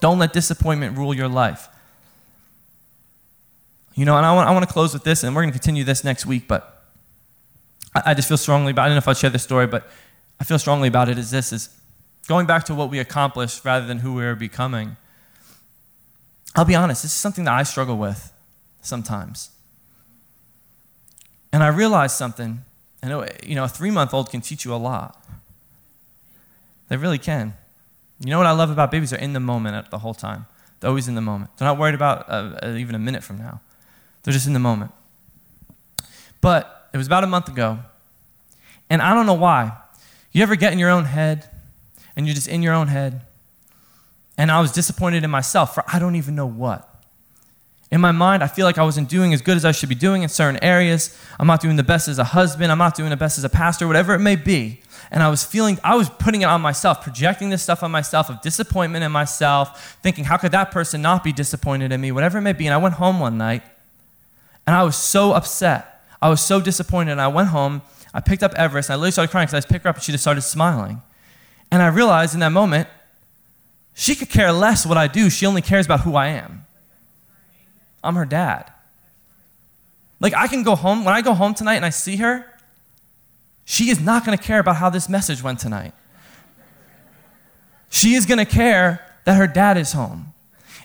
Don't 0.00 0.18
let 0.18 0.32
disappointment 0.32 0.96
rule 0.96 1.14
your 1.14 1.28
life. 1.28 1.68
You 3.94 4.04
know, 4.04 4.16
and 4.16 4.24
I 4.24 4.34
want, 4.34 4.48
I 4.48 4.52
want 4.52 4.66
to 4.66 4.72
close 4.72 4.92
with 4.92 5.04
this, 5.04 5.24
and 5.24 5.34
we're 5.34 5.42
going 5.42 5.52
to 5.52 5.58
continue 5.58 5.84
this 5.84 6.04
next 6.04 6.26
week, 6.26 6.48
but 6.48 6.84
I, 7.94 8.02
I 8.06 8.14
just 8.14 8.28
feel 8.28 8.36
strongly 8.36 8.72
about 8.72 8.84
I 8.84 8.86
don't 8.86 8.94
know 8.94 8.98
if 8.98 9.08
I'll 9.08 9.14
share 9.14 9.30
this 9.30 9.42
story, 9.42 9.66
but 9.66 9.88
I 10.38 10.44
feel 10.44 10.58
strongly 10.58 10.88
about 10.88 11.08
it 11.08 11.18
is 11.18 11.30
this 11.30 11.52
is 11.52 11.70
going 12.28 12.46
back 12.46 12.64
to 12.64 12.74
what 12.74 12.90
we 12.90 12.98
accomplished 12.98 13.64
rather 13.64 13.86
than 13.86 13.98
who 13.98 14.14
we 14.14 14.24
are 14.24 14.34
becoming. 14.34 14.96
I'll 16.56 16.64
be 16.64 16.74
honest, 16.74 17.02
this 17.02 17.12
is 17.12 17.16
something 17.16 17.44
that 17.44 17.54
I 17.54 17.62
struggle 17.62 17.96
with 17.96 18.32
sometimes. 18.82 19.50
And 21.52 21.62
I 21.62 21.68
realized 21.68 22.16
something. 22.16 22.64
Know, 23.02 23.26
you 23.42 23.54
know, 23.54 23.64
a 23.64 23.68
three 23.68 23.90
month 23.90 24.12
old 24.12 24.30
can 24.30 24.40
teach 24.40 24.64
you 24.64 24.74
a 24.74 24.76
lot. 24.76 25.24
They 26.88 26.96
really 26.96 27.18
can. 27.18 27.54
You 28.20 28.30
know 28.30 28.38
what 28.38 28.46
I 28.46 28.52
love 28.52 28.70
about 28.70 28.90
babies? 28.90 29.10
They're 29.10 29.18
in 29.18 29.32
the 29.32 29.40
moment 29.40 29.90
the 29.90 29.98
whole 29.98 30.12
time. 30.12 30.46
They're 30.80 30.88
always 30.88 31.08
in 31.08 31.14
the 31.14 31.20
moment. 31.20 31.56
They're 31.56 31.68
not 31.68 31.78
worried 31.78 31.94
about 31.94 32.28
uh, 32.28 32.58
uh, 32.62 32.76
even 32.76 32.94
a 32.94 32.98
minute 32.98 33.22
from 33.22 33.38
now. 33.38 33.60
They're 34.22 34.34
just 34.34 34.46
in 34.46 34.52
the 34.52 34.58
moment. 34.58 34.92
But 36.40 36.88
it 36.92 36.96
was 36.96 37.06
about 37.06 37.24
a 37.24 37.26
month 37.26 37.48
ago, 37.48 37.78
and 38.88 39.00
I 39.00 39.14
don't 39.14 39.26
know 39.26 39.34
why. 39.34 39.72
You 40.32 40.42
ever 40.42 40.56
get 40.56 40.72
in 40.72 40.78
your 40.78 40.90
own 40.90 41.04
head, 41.04 41.48
and 42.16 42.26
you're 42.26 42.34
just 42.34 42.48
in 42.48 42.62
your 42.62 42.74
own 42.74 42.88
head, 42.88 43.22
and 44.40 44.50
I 44.50 44.58
was 44.58 44.72
disappointed 44.72 45.22
in 45.22 45.28
myself 45.28 45.74
for 45.74 45.84
I 45.86 45.98
don't 45.98 46.16
even 46.16 46.34
know 46.34 46.46
what. 46.46 46.86
In 47.90 48.00
my 48.00 48.10
mind, 48.10 48.42
I 48.42 48.46
feel 48.46 48.64
like 48.64 48.78
I 48.78 48.84
wasn't 48.84 49.10
doing 49.10 49.34
as 49.34 49.42
good 49.42 49.58
as 49.58 49.66
I 49.66 49.72
should 49.72 49.90
be 49.90 49.94
doing 49.94 50.22
in 50.22 50.30
certain 50.30 50.58
areas. 50.64 51.14
I'm 51.38 51.46
not 51.46 51.60
doing 51.60 51.76
the 51.76 51.82
best 51.82 52.08
as 52.08 52.18
a 52.18 52.24
husband. 52.24 52.72
I'm 52.72 52.78
not 52.78 52.94
doing 52.94 53.10
the 53.10 53.18
best 53.18 53.36
as 53.36 53.44
a 53.44 53.50
pastor, 53.50 53.86
whatever 53.86 54.14
it 54.14 54.20
may 54.20 54.36
be. 54.36 54.80
And 55.10 55.22
I 55.22 55.28
was 55.28 55.44
feeling, 55.44 55.78
I 55.84 55.94
was 55.94 56.08
putting 56.08 56.40
it 56.40 56.46
on 56.46 56.62
myself, 56.62 57.02
projecting 57.02 57.50
this 57.50 57.62
stuff 57.62 57.82
on 57.82 57.90
myself 57.90 58.30
of 58.30 58.40
disappointment 58.40 59.04
in 59.04 59.12
myself, 59.12 59.98
thinking, 60.02 60.24
how 60.24 60.38
could 60.38 60.52
that 60.52 60.70
person 60.70 61.02
not 61.02 61.22
be 61.22 61.32
disappointed 61.32 61.92
in 61.92 62.00
me, 62.00 62.10
whatever 62.10 62.38
it 62.38 62.42
may 62.42 62.54
be. 62.54 62.66
And 62.66 62.72
I 62.72 62.78
went 62.78 62.94
home 62.94 63.20
one 63.20 63.36
night 63.36 63.62
and 64.66 64.74
I 64.74 64.84
was 64.84 64.96
so 64.96 65.34
upset. 65.34 66.02
I 66.22 66.30
was 66.30 66.40
so 66.40 66.62
disappointed. 66.62 67.12
And 67.12 67.20
I 67.20 67.28
went 67.28 67.48
home, 67.48 67.82
I 68.14 68.20
picked 68.20 68.42
up 68.42 68.54
Everest, 68.54 68.88
and 68.88 68.94
I 68.94 68.96
literally 68.96 69.12
started 69.12 69.32
crying 69.32 69.48
because 69.48 69.62
I 69.62 69.68
picked 69.68 69.84
her 69.84 69.90
up 69.90 69.96
and 69.96 70.02
she 70.02 70.12
just 70.12 70.24
started 70.24 70.40
smiling. 70.40 71.02
And 71.70 71.82
I 71.82 71.88
realized 71.88 72.32
in 72.32 72.40
that 72.40 72.52
moment, 72.52 72.88
she 74.00 74.14
could 74.14 74.30
care 74.30 74.50
less 74.50 74.86
what 74.86 74.96
I 74.96 75.08
do. 75.08 75.28
She 75.28 75.44
only 75.44 75.60
cares 75.60 75.84
about 75.84 76.00
who 76.00 76.16
I 76.16 76.28
am. 76.28 76.64
I'm 78.02 78.14
her 78.14 78.24
dad. 78.24 78.72
Like, 80.20 80.32
I 80.32 80.46
can 80.46 80.62
go 80.62 80.74
home, 80.74 81.04
when 81.04 81.12
I 81.12 81.20
go 81.20 81.34
home 81.34 81.52
tonight 81.52 81.74
and 81.74 81.84
I 81.84 81.90
see 81.90 82.16
her, 82.16 82.46
she 83.66 83.90
is 83.90 84.00
not 84.00 84.24
going 84.24 84.38
to 84.38 84.42
care 84.42 84.58
about 84.58 84.76
how 84.76 84.88
this 84.88 85.06
message 85.10 85.42
went 85.42 85.58
tonight. 85.58 85.92
She 87.90 88.14
is 88.14 88.24
going 88.24 88.38
to 88.38 88.46
care 88.46 89.06
that 89.26 89.36
her 89.36 89.46
dad 89.46 89.76
is 89.76 89.92
home. 89.92 90.32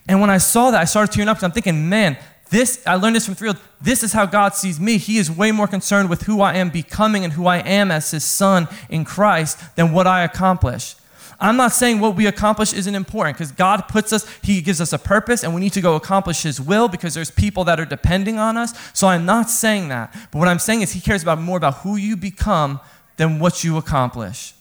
And 0.10 0.20
when 0.20 0.30
I 0.30 0.38
saw 0.38 0.72
that, 0.72 0.82
I 0.82 0.84
started 0.84 1.14
tearing 1.14 1.30
up 1.30 1.38
because 1.38 1.46
I'm 1.46 1.54
thinking, 1.54 1.88
man, 1.88 2.18
this, 2.50 2.86
I 2.86 2.96
learned 2.96 3.16
this 3.16 3.26
from 3.26 3.36
Three 3.36 3.54
This 3.82 4.04
is 4.04 4.12
how 4.12 4.26
God 4.26 4.56
sees 4.56 4.78
me. 4.78 4.98
He 4.98 5.20
is 5.20 5.32
way 5.32 5.54
more 5.54 5.68
concerned 5.68 6.10
with 6.10 6.24
who 6.24 6.42
I 6.42 6.56
am 6.56 6.70
becoming 6.70 7.24
and 7.24 7.32
who 7.32 7.48
I 7.48 7.60
am 7.60 7.92
as 7.92 8.12
his 8.12 8.26
son 8.26 8.68
in 8.90 9.06
Christ 9.06 9.58
than 9.78 9.94
what 9.94 10.06
I 10.06 10.26
accomplish. 10.26 10.96
I'm 11.40 11.58
not 11.58 11.74
saying 11.74 12.00
what 12.00 12.16
we 12.16 12.28
accomplish 12.28 12.74
isn't 12.74 12.96
important 12.96 13.38
because 13.38 13.52
God 13.52 13.88
puts 13.88 14.14
us, 14.14 14.26
He 14.42 14.62
gives 14.62 14.80
us 14.80 14.94
a 14.94 14.98
purpose 14.98 15.44
and 15.44 15.54
we 15.54 15.62
need 15.62 15.74
to 15.74 15.82
go 15.82 15.96
accomplish 15.96 16.44
His 16.44 16.62
will 16.62 16.88
because 16.88 17.14
there's 17.14 17.32
people 17.32 17.64
that 17.66 17.80
are 17.80 17.86
depending 17.86 18.40
on 18.40 18.58
us. 18.58 18.74
So 18.94 19.08
I'm 19.08 19.26
not 19.26 19.50
saying 19.50 19.90
that. 19.90 20.14
But 20.32 20.40
what 20.40 20.48
I'm 20.48 20.60
saying 20.60 20.82
is 20.82 20.94
He 20.94 21.02
cares 21.02 21.24
about 21.24 21.40
more 21.40 21.58
about 21.58 21.76
who 21.78 21.98
you 21.98 22.16
become 22.16 22.80
than 23.18 23.40
what 23.40 23.64
you 23.64 23.78
accomplish. 23.78 24.54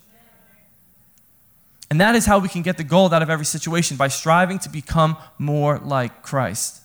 And 1.91 2.01
that 2.01 2.17
is 2.17 2.27
how 2.27 2.39
we 2.39 2.49
can 2.49 2.63
get 2.63 2.77
the 2.77 2.85
gold 2.85 3.15
out 3.15 3.23
of 3.23 3.31
every 3.31 3.45
situation 3.45 3.97
by 3.97 4.09
striving 4.09 4.59
to 4.61 4.69
become 4.69 5.17
more 5.39 5.79
like 5.79 6.23
Christ. 6.23 6.81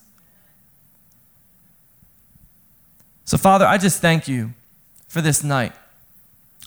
So, 3.26 3.38
Father, 3.38 3.66
I 3.66 3.78
just 3.78 4.02
thank 4.02 4.28
you 4.28 4.54
for 5.08 5.22
this 5.22 5.44
night. 5.44 5.74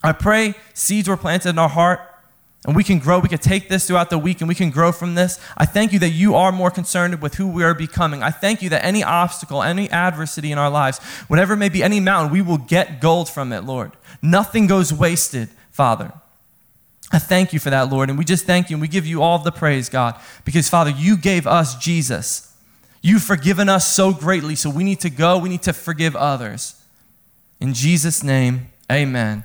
I 0.02 0.12
pray 0.12 0.54
seeds 0.74 1.08
were 1.08 1.16
planted 1.16 1.50
in 1.50 1.58
our 1.58 1.68
heart 1.68 2.00
and 2.64 2.77
we 2.77 2.85
can 2.85 2.98
grow. 2.98 3.18
We 3.18 3.29
can 3.29 3.38
take 3.38 3.68
this 3.68 3.87
throughout 3.87 4.11
the 4.11 4.18
week 4.18 4.40
and 4.40 4.48
we 4.48 4.55
can 4.55 4.70
grow 4.70 4.92
from 4.92 5.14
this. 5.14 5.40
I 5.57 5.66
thank 5.66 5.92
you 5.92 5.98
that 5.98 6.11
you 6.11 6.37
are 6.37 6.53
more 6.53 6.70
concerned 6.70 7.20
with 7.20 7.35
who 7.35 7.48
we 7.48 7.64
are 7.64 7.75
becoming. 7.75 8.22
I 8.22 8.31
thank 8.31 8.62
you 8.62 8.68
that 8.70 8.85
any 8.85 9.03
obstacle, 9.03 9.62
any 9.62 9.90
adversity 9.90 10.53
in 10.53 10.59
our 10.59 10.70
lives, 10.70 10.98
whatever 11.29 11.57
may 11.57 11.68
be, 11.68 11.83
any 11.83 11.98
mountain, 11.98 12.33
we 12.33 12.40
will 12.40 12.59
get 12.59 13.01
gold 13.01 13.29
from 13.29 13.53
it, 13.53 13.64
Lord. 13.64 13.92
Nothing 14.20 14.68
goes 14.68 14.92
wasted, 14.92 15.48
Father. 15.72 16.12
I 17.11 17.18
thank 17.18 17.53
you 17.53 17.59
for 17.59 17.70
that, 17.70 17.90
Lord. 17.90 18.09
And 18.09 18.18
we 18.18 18.25
just 18.25 18.46
thank 18.46 18.70
you 18.70 18.77
and 18.77 18.81
we 18.81 18.88
give 18.88 19.07
you 19.07 19.22
all 19.22 19.38
the 19.38 19.53
praise, 19.53 19.88
God, 19.88 20.18
because, 20.44 20.68
Father, 20.68 20.90
you 20.90 21.16
gave 21.16 21.46
us 21.46 21.75
Jesus. 21.77 22.57
You've 23.03 23.22
forgiven 23.25 23.68
us 23.68 23.87
so 23.87 24.12
greatly, 24.12 24.55
so 24.55 24.70
we 24.70 24.85
need 24.85 25.01
to 25.01 25.11
go. 25.11 25.37
We 25.37 25.48
need 25.48 25.62
to 25.62 25.72
forgive 25.72 26.14
others. 26.14 26.81
In 27.61 27.75
Jesus' 27.75 28.22
name, 28.22 28.70
amen. 28.90 29.44